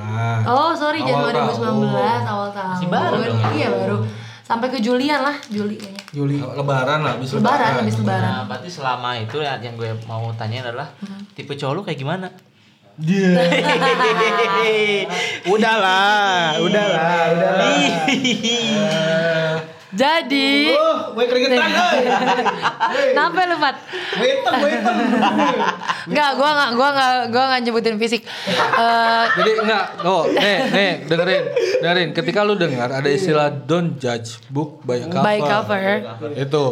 Oh, 0.47 0.71
sorry 0.71 1.03
Awal 1.03 1.11
Januari 1.11 1.35
tahun. 1.35 1.83
2019 1.83 2.31
awal 2.31 2.49
tahun. 2.55 2.71
Masih 2.71 2.87
baru 2.87 3.15
dong. 3.19 3.39
Iya, 3.51 3.67
baru. 3.75 3.97
Sampai 4.39 4.67
ke 4.71 4.79
Julian 4.79 5.19
lah, 5.19 5.35
Juli 5.51 5.75
kayaknya. 5.75 6.03
Juli. 6.15 6.39
lebaran 6.39 7.03
lah 7.03 7.19
habis 7.19 7.35
Lebaran, 7.35 7.83
habis 7.83 7.95
lebaran. 7.99 8.23
Nah, 8.23 8.43
berarti 8.47 8.69
selama 8.71 9.19
itu 9.19 9.43
ya 9.43 9.59
yang 9.59 9.75
gue 9.75 9.91
mau 10.07 10.31
tanya 10.39 10.63
adalah 10.63 10.87
tipe 11.35 11.59
cowok 11.59 11.73
lu 11.75 11.81
kayak 11.83 11.99
gimana? 11.99 12.31
Dia 12.95 13.35
Udahlah, 15.45 16.57
udahlah, 16.63 17.27
udahlah. 17.35 17.75
Jadi, 19.95 20.75
Oh, 20.75 21.15
gue 21.15 21.23
keringetan, 21.23 21.55
kenapa 23.15 23.47
lu, 23.47 23.55
Pat? 23.55 23.79
Gue 24.19 24.27
hitam, 24.27 24.53
gue 24.59 24.69
hitam. 24.75 24.95
Enggak, 26.05 26.29
gua 26.35 26.49
enggak 26.51 26.69
gua 26.75 26.87
enggak 26.91 27.11
gua 27.31 27.43
enggak 27.47 27.61
nyebutin 27.63 27.95
fisik. 27.95 28.27
Eh 28.51 29.25
jadi 29.39 29.51
enggak 29.65 29.85
oh 30.05 30.29
nih 30.29 30.57
nih 30.69 30.91
dengerin 31.09 31.43
dengerin 31.81 32.09
ketika 32.13 32.45
lu 32.45 32.53
dengar 32.53 32.93
ada 32.93 33.09
istilah 33.09 33.49
don't 33.49 33.97
judge 33.97 34.37
book 34.53 34.85
by 34.85 35.01
cover, 35.01 35.25
by 35.25 35.37
cover. 35.41 35.81
itu 36.37 36.63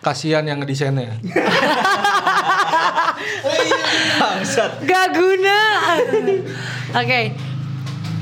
kasihan 0.00 0.46
yang 0.46 0.62
ngedesainnya 0.62 1.12
Gak 4.82 5.06
guna. 5.12 5.60
Oke. 6.94 7.20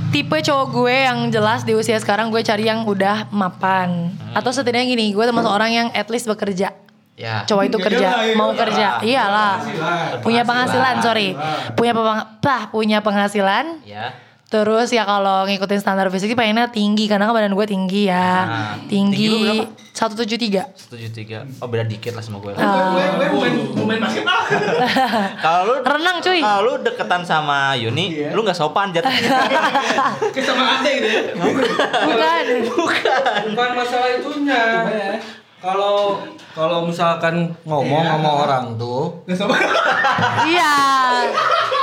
Tipe 0.07 0.39
cowok 0.39 0.67
gue 0.73 0.97
yang 1.05 1.19
jelas 1.29 1.61
di 1.63 1.75
usia 1.75 1.99
sekarang 1.99 2.31
gue 2.31 2.41
cari 2.41 2.65
yang 2.65 2.87
udah 2.87 3.29
mapan. 3.29 4.15
Atau 4.33 4.49
setidaknya 4.49 4.87
gini, 4.89 5.13
gue 5.13 5.25
termasuk 5.25 5.51
orang 5.51 5.71
yang 5.71 5.89
at 5.93 6.09
least 6.09 6.25
bekerja. 6.25 6.73
Ya. 7.17 7.49
Cowok 7.49 7.65
itu 7.65 7.79
kerja, 7.81 8.09
mau 8.33 8.53
kerja. 8.53 9.01
Iyalah. 9.01 9.57
Punya 10.21 10.45
penghasilan, 10.45 11.01
sorry. 11.01 11.33
Punya 11.73 11.93
peng- 11.93 12.29
pah, 12.39 12.63
punya 12.69 13.01
penghasilan. 13.01 13.81
Ya. 13.83 14.13
Terus 14.47 14.95
ya 14.95 15.03
kalau 15.03 15.43
ngikutin 15.43 15.83
standar 15.83 16.07
fisik 16.07 16.31
sih 16.31 16.39
pengennya 16.39 16.71
tinggi 16.71 17.11
karena 17.11 17.27
kan 17.27 17.35
badan 17.35 17.51
gue 17.53 17.67
tinggi 17.67 18.07
ya. 18.07 18.31
Nah, 18.47 18.75
tinggi 18.87 19.27
lu 19.27 19.43
tinggi 19.43 19.59
berapa? 19.59 19.75
173. 19.91 20.77
Setuju 20.77 21.07
tiga. 21.11 21.39
Oh 21.59 21.67
beda 21.67 21.83
dikit 21.83 22.15
lah 22.15 22.23
sama 22.23 22.39
gue. 22.39 22.55
Ah. 22.55 22.95
Gue 22.95 23.03
gue 23.27 23.49
mau 23.75 23.85
main 23.85 23.99
basket 23.99 24.23
ah. 24.23 24.47
Kalau 25.45 25.63
lu 25.67 25.75
Renang 25.83 26.23
cuy. 26.23 26.39
kalau 26.39 26.61
lu 26.63 26.73
deketan 26.79 27.27
sama 27.27 27.75
Yuni, 27.75 28.07
Iya. 28.13 28.31
lu 28.31 28.47
nggak 28.47 28.55
sopan 28.55 28.95
jatuh. 28.95 29.09
Kayak 30.35 30.47
sama 30.47 30.79
ade 30.79 30.91
gitu 30.95 31.09
ya. 31.11 31.23
Bukan. 31.35 32.45
bukan 33.51 33.71
masalah 33.75 34.09
itunya 34.15 34.63
kalau 35.57 36.21
kalau 36.53 36.85
misalkan 36.85 37.49
ngomong 37.63 38.03
sama 38.03 38.31
orang 38.45 38.65
tuh 38.77 39.25
Gak. 39.25 39.41
Iya. 40.47 40.75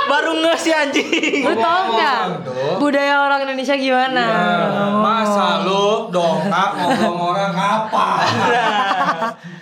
Baru 0.04 0.36
nge 0.36 0.54
sih 0.58 0.72
anjing. 0.72 1.42
Lu 1.42 1.54
tau 1.56 1.88
Ngomong 1.88 2.44
tuh. 2.44 2.72
budaya 2.78 3.20
orang 3.20 3.44
Indonesia 3.44 3.74
gimana? 3.74 4.24
Nah, 4.24 4.90
masa 5.00 5.64
lu 5.64 6.08
dongkak 6.08 6.70
sama 6.94 7.22
orang 7.26 7.54
apa 7.54 8.06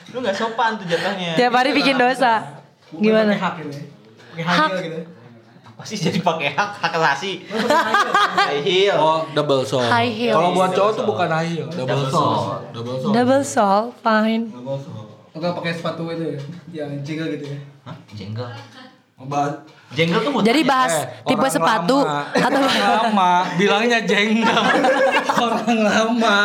lu 0.08 0.20
nggak 0.20 0.36
sopan 0.36 0.76
tuh 0.76 0.84
jatuhnya. 0.84 1.32
Tiap 1.34 1.52
hari 1.52 1.72
bikin 1.72 1.96
dosa. 1.96 2.44
Gimana? 2.92 3.32
Hak. 3.32 3.64
Pakai 4.32 4.44
Hak. 4.44 4.56
hak 4.70 4.72
Apa 5.73 5.83
sih 5.83 5.97
jadi 5.97 6.20
pakai 6.20 6.53
hak 6.53 6.70
hak 6.77 6.93
asasi? 6.95 7.43
High 7.49 8.61
heel. 8.61 8.95
oh 8.95 9.25
double 9.33 9.62
soul 9.62 9.83
High 9.83 10.11
heel. 10.11 10.33
kalau 10.33 10.51
buat 10.53 10.70
cowok 10.70 10.93
tuh 10.93 11.05
bukan 11.05 11.29
high 11.29 11.49
heel 11.51 11.66
double, 11.66 12.07
soul. 12.07 12.61
double 12.70 12.97
soul 12.97 13.11
Double 13.11 13.43
soul, 13.43 13.83
fine. 13.99 14.45
double 14.49 14.79
soul 14.79 15.05
Enggak 15.33 15.53
pakai 15.55 15.73
sepatu 15.73 16.03
itu 16.07 16.25
ya. 16.27 16.39
Yang 16.79 16.91
jiggle 17.03 17.29
gitu 17.31 17.45
ya. 17.49 17.59
Hah? 17.83 17.97
Jengkel. 18.12 18.49
Obat. 19.16 19.64
Jengkel 19.91 20.20
tuh 20.20 20.31
buat 20.31 20.45
Jadi 20.45 20.61
bahas 20.62 20.93
Eh, 20.93 21.05
tipe 21.25 21.41
orang 21.41 21.49
sepatu 21.51 21.97
lama. 21.99 22.20
atau 22.37 22.61
orang 22.61 22.81
lama 23.09 23.31
bilangnya 23.55 23.99
jengkel 24.03 24.61
orang 25.43 25.79
lama 25.81 26.39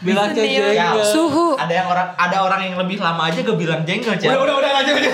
bilangnya 0.00 0.42
Senior. 0.42 0.72
jengkel 0.72 1.04
suhu. 1.06 1.46
Ada 1.54 1.72
yang 1.74 1.86
orang 1.86 2.08
ada 2.14 2.36
orang 2.40 2.60
yang 2.62 2.76
lebih 2.76 2.96
lama 2.96 3.28
aja 3.28 3.38
gue 3.38 3.52
bilang 3.54 3.84
jengkel, 3.84 4.16
Cak. 4.16 4.28
Udah 4.28 4.40
udah 4.40 4.54
udah 4.56 4.70
lanjut 4.74 4.94
aja. 4.96 5.10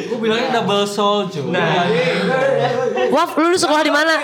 gue 0.00 0.18
bilangnya 0.18 0.48
double 0.56 0.84
soul 0.84 1.28
cuy 1.28 1.52
Nah, 1.52 1.84
Waf, 3.10 3.36
lu 3.36 3.52
sekolah 3.52 3.82
di 3.82 3.92
mana? 3.92 4.14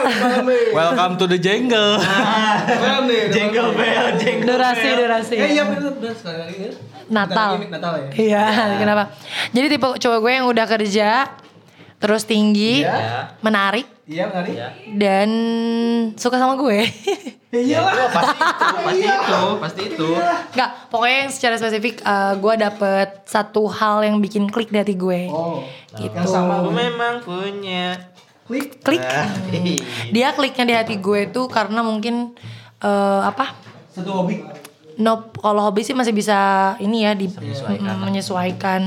welcome 0.73 1.15
to 1.15 1.27
the 1.27 1.37
jengkel 1.37 1.99
Malam 1.99 3.05
nih. 3.05 3.29
jengkel 3.29 3.67
bel, 3.73 4.07
jengkel 4.17 4.47
durasi, 4.49 4.89
durasi. 4.95 5.35
Eh 5.37 5.49
iya 5.53 5.65
ya. 5.65 6.71
Natal. 7.07 7.61
Natal 7.63 7.93
ya. 8.01 8.09
Iya, 8.11 8.45
kenapa? 8.79 9.15
Jadi 9.53 9.67
tipe 9.69 9.87
cowok 9.87 10.19
gue 10.19 10.33
yang 10.33 10.47
udah 10.49 10.67
kerja 10.67 11.09
terus 11.97 12.23
tinggi, 12.23 12.83
Ya. 12.83 13.33
menarik 13.41 13.89
Iya 14.05 14.29
kali. 14.29 14.53
Ya. 14.53 14.69
dan 14.93 15.29
suka 16.15 16.37
sama 16.37 16.55
gue. 16.55 16.85
Ya, 17.49 17.81
itu 17.81 18.05
pasti 18.13 18.37
itu, 18.37 18.69
pasti 18.85 19.01
itu, 19.01 19.41
pasti 19.57 19.83
itu. 19.89 20.09
Enggak, 20.53 20.71
pokoknya 20.89 21.17
yang 21.19 21.33
secara 21.33 21.55
spesifik 21.57 21.95
eh, 21.99 22.35
gue 22.37 22.55
dapet 22.55 23.09
satu 23.25 23.65
hal 23.67 24.05
yang 24.05 24.21
bikin 24.21 24.47
klik 24.47 24.69
di 24.69 24.77
hati 24.77 24.93
gue. 24.93 25.27
Oh. 25.27 25.65
gitu. 25.95 26.13
Yang 26.13 26.29
sama 26.29 26.61
Aku 26.61 26.69
memang 26.71 27.25
punya 27.25 27.97
klik. 28.45 28.79
Klik. 28.81 29.01
Ah, 29.01 29.25
Dia 30.09 30.31
kliknya 30.33 30.65
di 30.65 30.75
hati 30.75 30.95
gue 30.97 31.27
tuh 31.27 31.49
karena 31.49 31.81
mungkin 31.81 32.37
eh, 32.79 33.21
apa? 33.25 33.57
Satu 33.91 34.13
hobi. 34.13 34.45
Nope, 34.97 35.37
kalau 35.39 35.65
hobi 35.65 35.81
sih 35.81 35.93
masih 35.93 36.13
bisa 36.13 36.37
ini 36.77 37.05
ya 37.05 37.13
di 37.13 37.29
Menyesuaikan. 37.29 37.97
menyesuaikan 37.99 38.81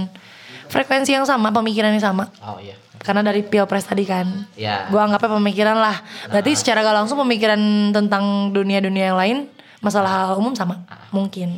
frekuensi 0.65 1.11
yang 1.11 1.25
sama, 1.25 1.49
pemikiran 1.49 1.89
yang 1.89 2.01
sama. 2.03 2.29
Oh 2.39 2.57
iya. 2.57 2.77
Karena 2.99 3.23
dari 3.23 3.41
pilpres 3.41 3.87
tadi 3.87 4.03
kan, 4.03 4.45
Ya. 4.59 4.85
gue 4.91 4.99
anggapnya 4.99 5.31
pemikiran 5.39 5.77
lah. 5.79 5.97
Berarti 6.27 6.51
secara 6.53 6.83
gak 6.83 6.97
langsung 7.03 7.17
pemikiran 7.23 7.59
tentang 7.95 8.51
dunia-dunia 8.51 9.15
yang 9.15 9.19
lain, 9.19 9.37
masalah 9.79 10.35
umum 10.35 10.51
sama, 10.51 10.83
mungkin. 11.09 11.55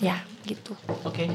Ya, 0.00 0.24
gitu. 0.44 0.72
Oke. 1.04 1.28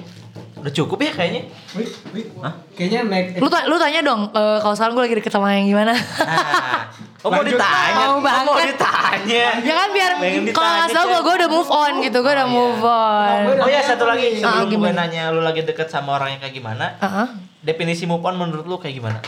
Udah 0.60 0.74
cukup 0.74 1.00
ya 1.00 1.12
kayaknya. 1.12 1.42
Wih, 1.72 1.88
wih. 2.12 2.26
Hah? 2.40 2.54
Kayaknya 2.72 3.00
naik. 3.06 3.26
Lu, 3.36 3.48
ta- 3.48 3.64
lu 3.64 3.76
tanya 3.76 4.00
dong, 4.02 4.28
eh, 4.30 4.58
kalau 4.58 4.72
sekarang 4.72 4.94
gue 4.94 5.04
lagi 5.04 5.16
deket 5.18 5.32
sama 5.32 5.52
yang 5.52 5.68
gimana? 5.68 5.92
Nah. 5.92 6.88
Oh 7.20 7.28
mau 7.28 7.44
ditanya? 7.44 7.96
Mau 8.08 8.08
Oh, 8.10 8.20
mau 8.20 8.24
banget. 8.24 8.72
ditanya? 8.72 9.46
ya 9.60 9.74
kan 9.76 9.90
biar 9.90 10.12
kalau 10.50 10.72
nggak 10.74 10.88
salah 10.90 11.08
gue 11.10 11.22
gue 11.22 11.36
udah 11.38 11.50
move 11.50 11.68
on 11.70 11.94
gitu, 12.00 12.18
gue 12.18 12.32
udah 12.32 12.48
move 12.48 12.80
on. 12.80 13.44
Oh 13.58 13.68
ya 13.68 13.82
satu 13.82 14.04
lagi 14.06 14.40
Ah, 14.40 14.64
sebelum 14.64 14.64
gue 14.64 14.72
gimana? 14.74 15.04
nanya 15.04 15.28
lu 15.28 15.42
lagi 15.42 15.62
deket 15.62 15.88
sama 15.88 16.16
orang 16.16 16.32
yang 16.32 16.42
kayak 16.42 16.56
gimana, 16.56 16.96
Heeh. 16.96 17.28
definisi 17.62 18.04
move 18.04 18.22
on 18.22 18.36
menurut 18.36 18.64
lu 18.64 18.76
kayak 18.76 18.96
gimana? 18.96 19.20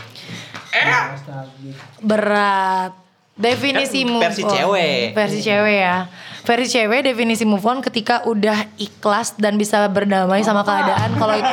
berat 1.99 2.91
definisi 3.34 4.01
Kan 4.01 4.09
move 4.09 4.23
versi 4.23 4.41
on. 4.41 4.51
cewek. 4.51 5.05
versi 5.11 5.39
cewek 5.41 5.77
ya 5.82 5.97
versi 6.41 6.67
cewek 6.73 7.03
definisi 7.03 7.43
move 7.43 7.61
on 7.61 7.79
ketika 7.79 8.21
udah 8.23 8.73
ikhlas 8.75 9.35
dan 9.35 9.55
bisa 9.55 9.85
berdamai 9.87 10.41
sama 10.41 10.61
keadaan 10.61 11.13
kalau 11.15 11.33
itu 11.33 11.51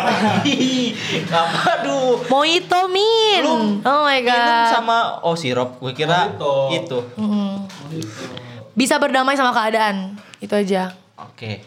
Apa 1.29 1.59
aduh. 1.79 2.25
Mojito 2.25 2.89
min 2.89 3.41
Lu 3.41 3.55
oh 3.79 4.01
my 4.03 4.19
Minum 4.19 4.27
god 4.27 4.73
sama 4.73 4.97
oh 5.21 5.35
sirup, 5.35 5.77
gue 5.79 5.93
kira 5.93 6.33
Mojito. 6.33 6.55
itu. 6.73 6.99
Mm. 7.17 7.55
bisa 8.73 8.97
berdamai 8.97 9.35
sama 9.35 9.51
keadaan 9.51 10.15
itu 10.39 10.55
aja 10.55 10.95
Oke. 11.19 11.61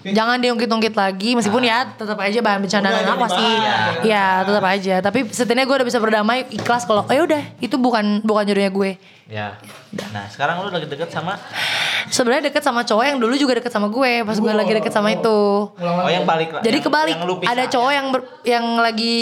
Jangan 0.00 0.40
diungkit-ungkit 0.40 0.96
lagi 0.96 1.36
meskipun 1.36 1.60
ya 1.60 1.84
tetap 1.90 2.16
aja 2.16 2.40
bahan 2.40 2.64
bercandaan 2.64 3.04
anak 3.04 3.20
pasti 3.20 3.44
jangan 3.44 4.00
ya 4.00 4.24
tetap 4.40 4.64
aja 4.64 4.94
tapi 4.98 5.28
setidaknya 5.28 5.64
gue 5.64 5.76
udah 5.76 5.84
bisa 5.84 6.00
berdamai 6.00 6.48
ikhlas 6.48 6.84
kalau 6.84 7.04
oh 7.04 7.12
ya 7.12 7.20
udah 7.20 7.42
itu 7.60 7.76
bukan 7.76 8.24
bukan 8.24 8.44
jodohnya 8.44 8.70
gue 8.70 8.96
Ya. 9.30 9.54
Nah, 10.10 10.26
sekarang 10.26 10.58
lu 10.58 10.74
lagi 10.74 10.90
deket 10.90 11.06
sama 11.06 11.38
sebenarnya 12.06 12.48
deket 12.48 12.62
sama 12.62 12.80
cowok 12.80 13.04
yang 13.04 13.18
dulu 13.18 13.34
juga 13.34 13.52
deket 13.54 13.68
sama 13.68 13.86
gue 13.86 14.22
pas 14.22 14.32
gue 14.34 14.52
lagi 14.54 14.72
deket 14.72 14.88
sama 14.90 15.10
itu 15.10 15.40
Oh, 15.70 16.06
yang 16.06 16.24
balik 16.24 16.56
jadi 16.58 16.72
yang- 16.72 16.82
kebalik 16.82 17.16
yang 17.16 17.28
ada 17.46 17.64
cowok 17.66 17.90
yang 17.90 18.06
ber- 18.08 18.28
yang 18.42 18.64
lagi 18.76 19.18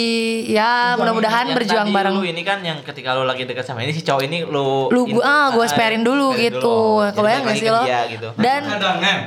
ya 0.47 0.71
mudah-mudahan 0.95 1.51
berjuang 1.51 1.89
bareng 1.89 2.13
Lu 2.13 2.23
ini 2.23 2.41
kan 2.41 2.61
yang 2.61 2.79
ketika 2.79 3.11
lu 3.11 3.23
lagi 3.23 3.43
deket 3.43 3.63
sama 3.63 3.81
ini 3.81 3.91
si 3.91 3.99
cowok 3.99 4.23
ini 4.23 4.37
lu 4.43 4.87
lu 4.87 5.01
gue 5.09 5.19
ah 5.19 5.49
gue 5.49 5.65
sparein 5.65 5.99
dulu 6.01 6.31
sparein 6.31 6.45
gitu 6.47 6.61
dulu. 6.61 7.11
Kebayang 7.11 7.41
gak 7.43 7.55
sih 7.55 7.67
lo 7.67 7.83
dia 7.83 8.01
gitu. 8.07 8.27
dan 8.35 8.61
Cadangan. 8.63 9.17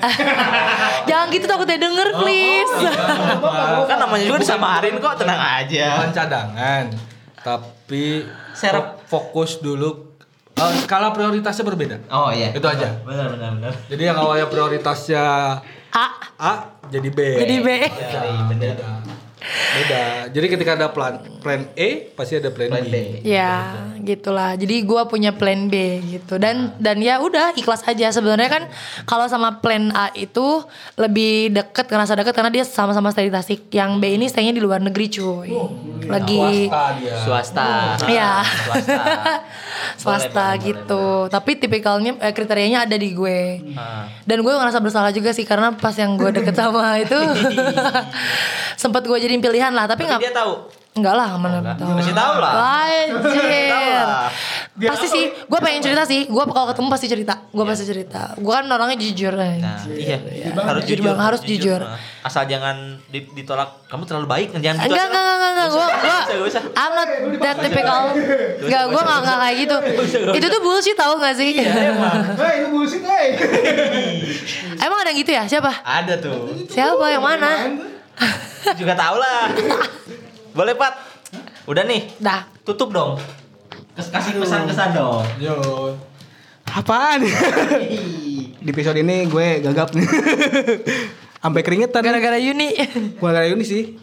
jangan 1.08 1.26
gitu 1.28 1.44
takutnya 1.44 1.76
denger 1.78 2.08
Oh, 2.08 2.20
please 2.20 2.72
kan 3.82 3.96
namanya 3.98 4.24
juga 4.24 4.38
disamarin 4.40 4.94
kok, 4.96 5.14
tenang 5.16 5.40
aja. 5.58 5.86
Bukan 5.96 6.10
cadangan, 6.12 6.84
tapi 7.38 8.26
Serep. 8.52 9.02
fokus 9.04 9.58
dulu. 9.58 10.01
Eh, 10.70 10.78
skala 10.86 11.10
prioritasnya 11.10 11.64
berbeda. 11.66 11.96
Oh 12.12 12.30
iya. 12.30 12.54
Itu 12.54 12.66
aja. 12.68 13.02
Benar 13.02 13.26
benar 13.34 13.50
benar. 13.58 13.72
Jadi 13.90 14.02
yang 14.06 14.16
awalnya 14.18 14.46
prioritasnya 14.46 15.24
ah 15.92 16.10
A 16.38 16.52
jadi 16.88 17.08
B. 17.08 17.18
jadi 17.42 17.56
B 17.60 17.68
Iya, 17.88 18.42
benar. 18.48 18.76
Beda. 19.50 20.04
Jadi 20.30 20.46
ketika 20.48 20.70
ada 20.78 20.88
plan 20.92 21.18
plan 21.42 21.66
E 21.74 22.12
pasti 22.14 22.38
ada 22.38 22.48
plan, 22.54 22.70
Plan 22.70 22.86
B. 22.86 22.92
B. 22.92 22.96
Ya, 23.26 23.74
gitulah. 24.02 24.54
Jadi 24.54 24.86
gua 24.86 25.10
punya 25.10 25.34
plan 25.34 25.66
B 25.66 26.00
gitu. 26.06 26.38
Dan 26.38 26.76
dan 26.78 27.02
ya 27.02 27.18
udah 27.18 27.56
ikhlas 27.58 27.82
aja. 27.84 28.14
Sebenarnya 28.14 28.50
kan 28.50 28.62
kalau 29.04 29.26
sama 29.26 29.58
plan 29.58 29.90
A 29.92 30.14
itu 30.14 30.62
lebih 30.96 31.52
deket 31.52 31.90
ngerasa 31.90 32.14
deket 32.18 32.34
karena 32.34 32.52
dia 32.52 32.64
sama-sama 32.64 33.10
stay 33.10 33.28
di 33.28 33.34
Tasik. 33.34 33.68
Yang 33.74 33.90
B 33.98 34.02
ini 34.14 34.26
staynya 34.30 34.54
di 34.54 34.62
luar 34.62 34.78
negeri, 34.78 35.06
cuy. 35.10 35.50
Lagi 36.06 36.68
Swasta 36.70 36.82
dia. 36.98 37.14
Swasta. 37.22 37.70
Iya. 38.08 38.32
Swasta. 38.44 39.02
swasta 40.02 40.46
Boleh, 40.52 40.58
boleh, 40.58 40.66
gitu. 40.68 41.04
Tapi 41.28 41.50
tipikalnya 41.58 42.12
eh, 42.20 42.32
kriterianya 42.34 42.84
ada 42.86 42.96
di 42.96 43.12
gue. 43.14 43.62
Ah. 43.76 44.08
Dan 44.26 44.42
gue 44.44 44.52
ngerasa 44.52 44.78
bersalah 44.78 45.10
juga 45.14 45.30
sih 45.34 45.46
karena 45.46 45.74
pas 45.74 45.94
yang 45.96 46.14
gue 46.16 46.30
deket 46.30 46.54
sama 46.54 46.96
itu 47.04 47.18
sempat 48.82 49.06
gue 49.06 49.18
jadiin 49.32 49.40
pilihan 49.40 49.72
lah, 49.72 49.88
tapi 49.88 50.04
Tapi 50.04 50.10
nggak 50.12 50.20
dia 50.20 50.34
tahu. 50.36 50.52
Enggak 50.92 51.16
lah, 51.16 51.40
mana 51.40 51.64
Enggak. 51.64 51.80
tahu. 51.80 51.96
Kasih 51.96 52.12
tahu 52.12 52.34
lah. 52.36 52.52
Anjir. 52.84 54.08
Pasti 54.84 55.06
sih, 55.08 55.24
gue 55.32 55.60
pengen 55.64 55.80
cerita 55.80 56.04
sih. 56.04 56.28
Gue 56.28 56.44
kalau 56.44 56.68
ketemu 56.68 56.88
pasti 56.92 57.06
cerita. 57.08 57.34
Gue 57.48 57.64
pasti 57.64 57.88
cerita. 57.88 58.36
Gue 58.36 58.52
kan 58.52 58.68
orangnya 58.68 59.00
jujur. 59.00 59.32
Nah, 59.32 59.56
anjir. 59.56 59.96
iya. 59.96 60.20
Harus 60.52 60.84
Jujur 60.84 61.00
jujur. 61.00 61.08
bang, 61.08 61.18
harus 61.18 61.40
jujur. 61.40 61.80
Nah, 61.80 61.96
Asal 62.20 62.44
jangan 62.44 63.00
di- 63.08 63.24
ditolak. 63.32 63.88
Kamu 63.88 64.04
terlalu 64.04 64.28
baik, 64.28 64.48
jangan 64.54 64.84
gitu. 64.84 64.92
Enggak, 64.92 65.06
enggak, 65.08 65.22
enggak, 65.24 65.50
enggak. 65.50 65.68
Gue, 65.72 65.86
gue. 65.88 66.18
I'm 66.74 66.92
not 66.92 67.08
that 67.40 67.56
typical. 67.58 68.00
Enggak, 68.60 68.82
gue 68.86 69.00
enggak, 69.00 69.18
enggak 69.18 69.38
kayak 69.38 69.56
gitu. 69.58 69.76
Itu 70.34 70.46
tuh 70.46 70.60
bullshit 70.60 70.92
tau 70.94 71.16
gak 71.16 71.34
sih? 71.34 71.56
Hei, 71.56 71.72
itu 72.54 72.68
bullshit, 72.68 73.00
hei. 73.02 73.26
Emang 74.76 75.00
ada 75.00 75.08
yang 75.08 75.18
gitu 75.18 75.32
ya? 75.32 75.48
Siapa? 75.48 75.72
Ada 75.80 76.20
tuh. 76.20 76.52
Siapa? 76.68 77.04
Yang 77.08 77.24
mana? 77.24 77.50
Juga 78.74 78.94
tau 78.94 79.16
lah. 79.16 79.50
Boleh, 80.52 80.74
Pat. 80.74 80.94
Udah 81.64 81.82
nih, 81.82 82.10
Dah. 82.18 82.44
tutup 82.62 82.90
dong. 82.90 83.16
Kes- 83.92 84.10
Kasih 84.10 84.36
pesan-kesan 84.36 84.92
dong. 84.92 85.22
Yo. 85.38 85.56
Apaan? 86.66 87.20
Di 88.56 88.68
episode 88.68 88.96
ini 88.96 89.26
gue 89.26 89.60
gagap 89.60 89.92
nih. 89.92 90.08
Sampai 91.38 91.60
keringetan. 91.60 92.00
Gara-gara 92.00 92.38
Yuni. 92.38 92.72
Bukan 93.18 93.30
gara 93.30 93.44
ini 93.44 93.60
sih. 93.60 93.98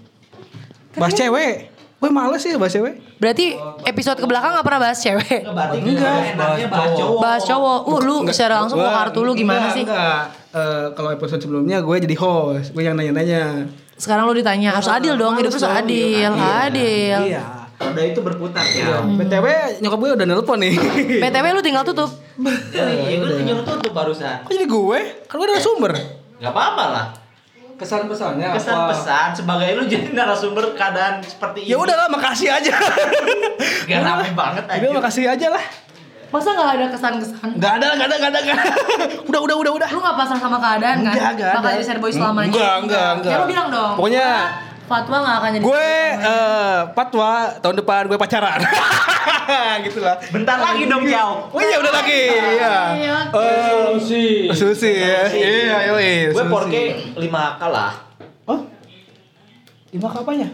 Bahas 0.94 1.14
cewek. 1.14 1.72
Gue 2.00 2.10
males 2.10 2.40
sih 2.40 2.56
bahas 2.56 2.72
cewek. 2.72 3.20
Berarti 3.20 3.58
episode 3.84 4.16
ke 4.16 4.28
belakang 4.28 4.56
gak 4.56 4.64
pernah 4.64 4.82
bahas 4.82 5.00
cewek? 5.00 5.44
Berarti 5.44 5.78
Enggak. 5.82 6.38
enaknya 6.38 6.68
bahas 6.70 6.92
cowok. 6.94 7.20
Bahas 7.20 7.44
cowok. 7.44 7.80
Uh, 7.84 8.00
lu 8.00 8.16
secara 8.30 8.54
langsung 8.64 8.80
mau 8.80 8.94
kartu 8.94 9.20
lu 9.20 9.36
gimana 9.36 9.68
enggak, 9.68 9.76
sih? 9.76 9.84
Enggak. 9.84 10.24
Eh, 10.50 10.86
kalau 10.96 11.10
episode 11.12 11.42
sebelumnya 11.44 11.84
gue 11.84 11.96
jadi 12.00 12.16
host. 12.16 12.72
Gue 12.72 12.88
yang 12.88 12.96
nanya-nanya. 12.96 13.68
Sekarang 14.00 14.32
lu 14.32 14.34
ditanya 14.34 14.80
harus 14.80 14.88
adil 14.88 15.20
dong, 15.20 15.36
hidup 15.36 15.52
harus 15.52 15.60
dong, 15.60 15.76
adil, 15.76 16.32
adil. 16.40 17.20
Iya. 17.28 17.44
Udah 17.80 18.04
itu 18.04 18.20
berputar 18.24 18.64
ya. 18.64 19.04
BTW 19.04 19.46
nyokap 19.84 20.00
gue 20.00 20.10
udah 20.16 20.28
nelpon 20.28 20.60
nih. 20.64 20.72
BTW 21.24 21.46
lu 21.52 21.60
tinggal 21.60 21.84
tutup. 21.84 22.08
Iya, 22.40 23.20
gue 23.20 23.44
nyuruh 23.44 23.64
tutup 23.68 23.92
barusan. 23.92 24.48
Kok 24.48 24.52
jadi 24.56 24.68
gue? 24.68 25.00
Kan 25.28 25.36
gue 25.36 25.48
udah 25.52 25.60
sumber. 25.60 25.92
Gak 26.40 26.52
apa-apa 26.56 26.84
lah. 26.96 27.06
Kesan-pesannya 27.80 28.44
apa? 28.52 28.56
Kesan-pesan 28.60 29.28
sebagai 29.40 29.68
lu 29.80 29.84
jadi 29.88 30.12
narasumber 30.12 30.76
keadaan 30.76 31.24
seperti 31.24 31.68
ini. 31.68 31.72
Ya 31.72 31.78
udahlah 31.80 32.08
makasih 32.12 32.52
aja. 32.52 32.76
Gak 33.88 34.00
rame 34.00 34.32
banget 34.36 34.64
aja. 34.68 34.80
Udah 34.80 34.92
makasih 35.00 35.28
aja 35.28 35.48
lah. 35.52 35.64
Masa 36.30 36.54
gak 36.54 36.70
ada 36.78 36.86
kesan-kesan? 36.94 37.50
Gak 37.58 37.74
ada, 37.82 37.88
gak 37.98 38.06
ada, 38.06 38.16
gak 38.22 38.30
ada, 38.30 38.40
gak 38.40 38.56
ada. 38.56 38.66
Udah, 39.30 39.40
udah, 39.42 39.56
udah, 39.58 39.72
udah. 39.82 39.90
Lu 39.90 40.00
gak 40.00 40.16
pasrah 40.16 40.38
sama 40.38 40.58
keadaan 40.62 40.98
kan? 41.02 41.14
Enggak, 41.34 41.58
Bakal 41.58 41.66
ada. 41.66 41.74
jadi 41.74 41.86
sad 41.86 41.98
boy 41.98 42.12
selamanya. 42.14 42.54
Enggak, 42.54 42.76
enggak, 42.86 43.10
enggak. 43.18 43.32
Ya 43.34 43.38
lu 43.42 43.46
bilang 43.50 43.68
dong. 43.70 43.94
Pokoknya 43.98 44.28
Fatwa 44.90 45.18
gak 45.22 45.36
akan 45.38 45.50
jadi 45.54 45.64
gue 45.70 45.90
eh 46.18 46.78
patwa 46.98 47.32
tahun 47.62 47.76
depan 47.78 48.02
gue 48.10 48.18
pacaran. 48.18 48.60
gitu 49.86 50.00
lah. 50.02 50.18
Bentar 50.30 50.58
lagi 50.58 50.84
dong, 50.86 51.06
Ciao. 51.06 51.50
Oh 51.50 51.62
iya 51.62 51.78
udah 51.78 51.94
lagi. 51.94 52.22
Iya. 52.30 52.76
Iya. 52.94 53.18
Eh, 53.30 53.94
Susi. 53.98 54.26
Susi 54.50 54.92
ya. 54.94 55.30
Iya, 55.30 55.78
yoi. 55.94 56.34
Gue 56.34 56.42
Susi. 56.42 56.54
porke 56.54 56.84
5 57.18 57.62
kalah. 57.62 57.94
Oh? 58.46 58.60
Lima 59.90 60.10
apanya? 60.14 60.46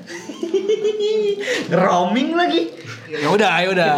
Roaming 1.83 2.35
lagi. 2.35 2.71
Ya 3.11 3.27
udah, 3.27 3.53
ya 3.59 3.67
udah. 3.71 3.91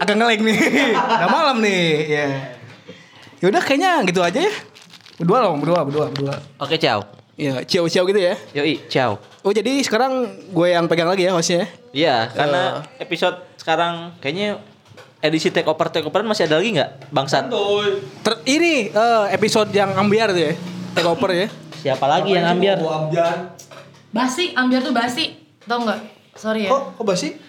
Agak 0.00 0.16
ngelek 0.16 0.40
nih. 0.40 0.56
Udah 1.20 1.28
malam 1.28 1.56
nih. 1.60 1.84
Ya. 2.08 2.26
Ya 3.40 3.46
udah 3.48 3.62
kayaknya 3.64 4.04
gitu 4.04 4.20
aja 4.20 4.40
ya. 4.40 4.52
Berdua 5.16 5.48
dong, 5.48 5.60
berdua, 5.64 5.80
berdua, 5.84 6.06
berdua. 6.12 6.36
Oke, 6.60 6.76
Ciao. 6.76 7.04
Iya, 7.40 7.64
ciao-ciao 7.64 8.04
gitu 8.04 8.20
ya. 8.20 8.36
Yoi, 8.52 8.84
ciao. 8.92 9.16
Oh 9.40 9.48
jadi 9.48 9.80
sekarang 9.80 10.28
gue 10.52 10.68
yang 10.68 10.84
pegang 10.84 11.08
lagi 11.08 11.24
ya 11.24 11.32
hostnya 11.32 11.64
ya? 11.64 11.66
Iya, 11.96 12.16
karena 12.36 12.62
episode 13.00 13.36
sekarang 13.56 14.12
kayaknya 14.20 14.60
edisi 15.24 15.48
take 15.48 15.64
over 15.64 15.88
take 15.88 16.04
overan 16.04 16.28
masih 16.28 16.44
ada 16.44 16.60
lagi 16.60 16.76
nggak, 16.76 17.08
Bangsat? 17.08 17.48
Ter 18.20 18.34
ini 18.44 18.92
eh, 18.92 19.24
episode 19.32 19.72
yang 19.72 19.96
ambiar 19.96 20.36
tuh 20.36 20.52
ya, 20.52 20.52
take 20.92 21.08
over 21.08 21.32
ya. 21.32 21.48
Siapa 21.80 22.04
lagi 22.04 22.36
yang 22.36 22.44
ambil? 22.44 22.76
Ambiar. 23.08 23.56
Basi, 24.12 24.52
ambiar 24.52 24.84
tuh 24.84 24.92
basi. 24.92 25.40
Tau 25.64 25.80
gak? 25.80 26.00
Sorry 26.36 26.68
ya. 26.68 26.70
Kok 26.76 27.00
kok 27.00 27.04
basi? 27.08 27.40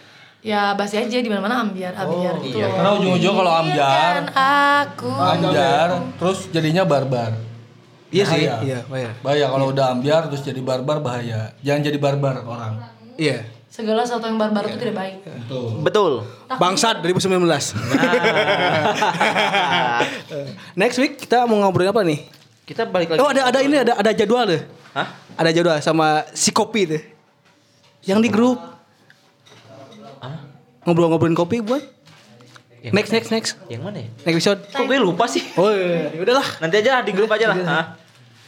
Ya 0.42 0.74
basi 0.74 0.98
aja 0.98 1.22
di 1.22 1.30
mana-mana 1.30 1.62
ambiar, 1.62 1.94
ambiar 1.94 2.42
gitu. 2.42 2.58
iya. 2.58 2.66
loh. 2.66 2.76
Karena 2.82 2.92
ujung-ujung 2.98 3.36
kalau 3.38 3.54
ambiar, 3.62 4.14
Kan 4.26 4.28
aku. 4.90 5.14
ambiar, 5.14 5.90
terus 6.18 6.50
jadinya 6.50 6.82
barbar. 6.82 7.38
Iya 8.10 8.24
sih. 8.26 8.50
Iya, 8.50 8.82
bahaya. 8.90 9.14
Bahaya 9.22 9.46
kalau 9.54 9.70
udah 9.70 9.86
ambiar 9.94 10.26
terus 10.34 10.42
jadi 10.42 10.58
barbar 10.60 10.98
bahaya. 11.00 11.54
Jangan 11.62 11.82
jadi 11.86 11.98
barbar 12.02 12.42
orang. 12.42 12.74
Iya. 13.22 13.46
Segala 13.72 14.04
sesuatu 14.04 14.28
yang 14.28 14.36
barbar 14.36 14.68
itu 14.68 14.82
tidak 14.82 14.98
baik. 14.98 15.16
Betul. 15.24 15.80
Betul. 15.80 16.14
Bangsat 16.60 17.00
2019. 17.06 17.40
Next 20.82 20.98
week 21.00 21.16
kita 21.22 21.48
mau 21.48 21.62
ngobrolin 21.64 21.94
apa 21.94 22.04
nih? 22.04 22.20
Kita 22.68 22.84
balik 22.90 23.16
lagi. 23.16 23.20
Oh 23.24 23.32
ada 23.32 23.48
ada 23.48 23.60
ini 23.64 23.80
ada 23.80 23.96
ada 23.96 24.12
jadwal 24.12 24.44
deh. 24.44 24.60
Hah? 24.92 25.08
Ada 25.40 25.56
jadwal 25.56 25.80
sama 25.80 26.28
si 26.36 26.52
kopi 26.52 26.84
tuh. 26.90 27.00
Yang 28.04 28.20
di 28.28 28.30
grup. 28.34 28.60
Ngobrol-ngobrolin 30.86 31.38
kopi 31.38 31.62
buat. 31.62 31.84
Yang 32.82 32.94
Next 32.98 33.12
next 33.14 33.30
next. 33.30 33.52
Yang 33.70 33.82
mana 33.86 33.98
ya? 34.02 34.10
Next 34.26 34.38
episode. 34.42 34.60
Kok 34.74 34.86
gue 34.90 34.98
lupa 34.98 35.30
sih? 35.30 35.46
Oh 35.54 35.70
iya, 35.70 36.10
ya 36.10 36.20
udahlah. 36.26 36.48
Nanti 36.58 36.76
aja 36.82 37.06
di 37.06 37.12
grup 37.14 37.30
aja 37.30 37.54
lah. 37.54 37.58
Hah? 37.62 37.86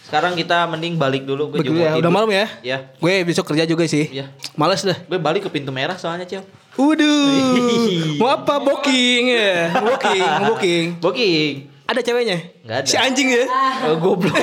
Sekarang 0.09 0.34
kita 0.34 0.65
mending 0.65 0.97
balik 0.97 1.21
dulu. 1.25 1.53
Gue 1.53 1.61
Betul 1.61 1.77
juga 1.77 1.93
ya, 1.93 2.01
udah 2.01 2.11
malam 2.11 2.29
ya. 2.34 2.45
Iya. 2.65 2.77
Gue 2.97 3.21
besok 3.21 3.45
kerja 3.53 3.69
juga 3.69 3.86
sih. 3.86 4.09
Iya. 4.09 4.34
Males 4.57 4.81
dah. 4.81 4.97
Gue 5.05 5.21
balik 5.21 5.45
ke 5.45 5.49
pintu 5.53 5.69
merah 5.69 5.97
soalnya, 6.01 6.25
Cil. 6.25 6.41
Waduh. 6.73 8.17
Mau 8.21 8.29
apa 8.34 8.57
booking 8.57 9.23
ya? 9.29 9.77
Booking, 9.77 10.29
booking. 10.49 10.86
Booking. 10.97 11.72
Ada 11.93 12.01
ceweknya? 12.01 12.37
Nggak 12.65 12.77
ada. 12.79 12.87
Si 12.89 12.95
anjing 12.97 13.29
ya? 13.29 13.45
Oh, 13.85 13.95
goblok. 14.01 14.33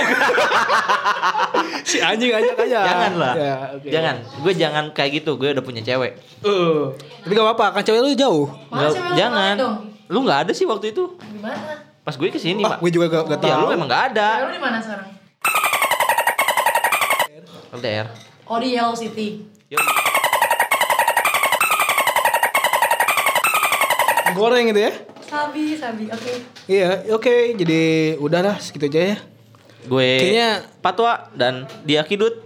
si 1.83 1.99
anjing 1.99 2.31
ajak 2.31 2.55
aja. 2.57 2.79
jangan 2.87 3.13
lah. 3.19 3.35
Ya, 3.35 3.55
oke. 3.75 3.89
Jangan. 3.91 4.17
Gue 4.39 4.53
jangan 4.55 4.85
kayak 4.95 5.11
gitu. 5.19 5.35
Gue 5.35 5.51
udah 5.51 5.61
punya 5.61 5.83
cewek. 5.83 6.15
Eh, 6.41 6.81
tapi 7.21 7.33
gak 7.33 7.43
apa-apa, 7.45 7.67
kan 7.75 7.83
cewek 7.83 8.01
lu 8.01 8.15
jauh. 8.15 8.47
Lu 8.47 8.91
jangan. 9.13 9.59
Lu 10.07 10.23
nggak 10.23 10.47
ada 10.47 10.53
sih 10.55 10.63
waktu 10.63 10.95
itu. 10.95 11.19
Gimana? 11.19 11.83
Pas 12.01 12.15
gue 12.15 12.29
ke 12.29 12.39
sini, 12.39 12.63
Ah, 12.63 12.79
Pak. 12.79 12.79
gue 12.81 12.91
juga 12.93 13.07
gak, 13.11 13.25
gak 13.29 13.41
Ya 13.43 13.51
tahu. 13.51 13.61
lu 13.61 13.75
emang 13.75 13.89
nggak 13.91 14.05
ada. 14.15 14.29
Cewek 14.31 14.47
lu 14.47 14.53
di 14.55 14.63
mana 14.63 14.79
sekarang? 14.79 15.09
LDR. 17.73 18.07
Oh 18.47 18.59
di 18.59 18.69
Yellow 18.73 18.95
City. 18.95 19.43
Yuk. 19.69 19.83
Goreng 24.33 24.71
gitu 24.71 24.81
ya? 24.81 24.93
Sabi, 25.31 25.79
sabi. 25.79 26.05
Oke. 26.11 26.33
Iya, 26.67 27.07
oke. 27.09 27.35
Jadi 27.55 27.83
udahlah 28.19 28.59
segitu 28.59 28.91
aja 28.91 29.15
ya. 29.15 29.19
Gue 29.81 30.11
Kayaknya- 30.21 30.61
Patwa 30.83 31.31
dan 31.33 31.65
dia 31.87 32.03
Kidut. 32.03 32.43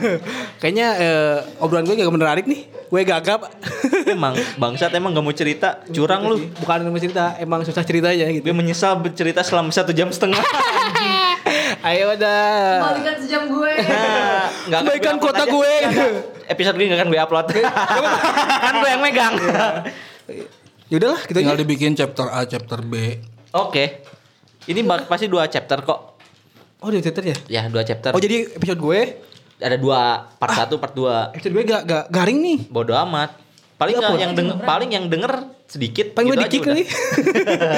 Kayaknya 0.62 0.88
eh, 0.96 1.36
obrolan 1.58 1.84
gue 1.84 1.98
gak 1.98 2.08
menarik 2.08 2.46
nih. 2.46 2.70
Gue 2.88 3.02
gagap. 3.02 3.50
emang 4.14 4.38
bangsat 4.56 4.94
emang 4.94 5.12
gak 5.12 5.20
mau 5.20 5.34
cerita. 5.34 5.82
Curang 5.90 6.30
lu. 6.30 6.36
Bukan 6.62 6.88
mau 6.88 6.96
cerita, 6.96 7.34
emang 7.36 7.66
susah 7.66 7.82
cerita 7.82 8.08
aja 8.08 8.30
gitu. 8.30 8.46
Gue 8.46 8.56
menyesal 8.56 9.02
bercerita 9.02 9.42
selama 9.42 9.74
satu 9.74 9.90
jam 9.90 10.08
setengah. 10.08 10.40
Ayo 11.84 12.14
udah. 12.14 12.42
Kembalikan 12.80 13.16
sejam 13.18 13.42
gue. 13.50 13.72
Nah, 14.68 14.80
Kembalikan 14.80 15.16
aja. 15.18 15.44
gue. 15.44 15.72
Episode 16.48 16.76
gue 16.76 16.86
gak 16.86 16.98
akan 17.02 17.08
gue 17.10 17.20
upload. 17.20 17.46
kan 18.62 18.74
gue 18.78 18.88
yang 18.88 19.02
megang. 19.02 19.34
Ya 20.88 20.96
udahlah, 20.96 21.20
gitu 21.22 21.36
Tinggal 21.36 21.54
aja. 21.54 21.62
dibikin 21.62 21.92
chapter 21.92 22.26
A, 22.26 22.44
chapter 22.44 22.80
B. 22.80 23.20
Oke. 23.52 24.00
Ini 24.64 24.80
bak- 24.82 25.04
pasti 25.04 25.26
dua 25.26 25.44
chapter 25.46 25.80
kok. 25.80 26.16
Oh, 26.78 26.88
di 26.88 26.98
Twitter 26.98 27.24
ya? 27.26 27.36
Ya 27.50 27.62
dua 27.66 27.82
chapter. 27.82 28.12
Oh, 28.12 28.18
jadi 28.18 28.48
episode 28.50 28.78
gue, 28.78 29.00
Ada 29.58 29.74
dua 29.74 30.00
part 30.32 30.54
satu, 30.54 30.78
part 30.78 30.92
dua. 30.92 31.28
episode 31.30 31.50
gue 31.52 31.64
gak, 31.66 31.82
gak 31.82 32.04
garing 32.08 32.38
nih. 32.38 32.58
Bodoh 32.68 32.94
amat. 33.00 33.34
Paling 33.74 33.94
apa? 33.96 34.14
yang 34.16 34.32
denger, 34.32 34.56
paling 34.60 34.90
yang 34.90 35.06
denger 35.06 35.32
sedikit. 35.64 36.10
Paling 36.10 36.26
gue 36.26 36.36
gitu 36.36 36.40
aja 36.40 36.48
dikit 36.48 36.62
kali. 36.64 36.82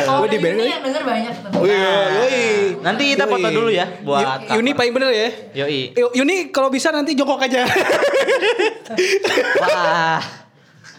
Kalau 0.02 0.20
Gue 0.22 0.28
di 0.30 0.38
ini 0.38 0.64
yang 0.66 0.80
denger 0.82 1.02
banyak. 1.02 1.34
Oh 1.50 1.64
iya, 1.64 1.92
yoi. 2.14 2.44
Nanti 2.80 3.02
kita 3.10 3.24
foto 3.24 3.42
Yoi. 3.42 3.52
dulu 3.54 3.68
ya 3.70 3.86
buat 4.00 4.24
cover. 4.44 4.54
Yuni 4.54 4.70
paling 4.72 4.92
bener 4.92 5.08
ya. 5.10 5.28
Yoi. 5.58 5.80
Yu- 5.94 6.14
Yuni 6.16 6.36
kalau 6.48 6.68
bisa 6.68 6.88
nanti 6.88 7.12
jongkok 7.12 7.40
aja. 7.40 7.64
Wah. 9.60 10.39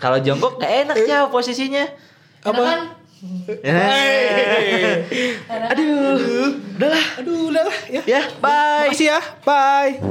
Kalau 0.02 0.18
jongkok 0.18 0.58
gak 0.58 0.90
enak 0.90 0.98
ya 1.06 1.30
posisinya. 1.30 1.86
Apa? 2.42 2.58
Kan, 2.58 2.82
Aduh, 5.70 6.58
udahlah, 6.74 7.06
aduh, 7.22 7.54
udahlah 7.54 7.78
ya. 7.86 8.02
Ya, 8.10 8.22
bye. 8.42 8.90
Makasih 8.90 9.14
ya, 9.14 9.22
bye. 9.46 10.02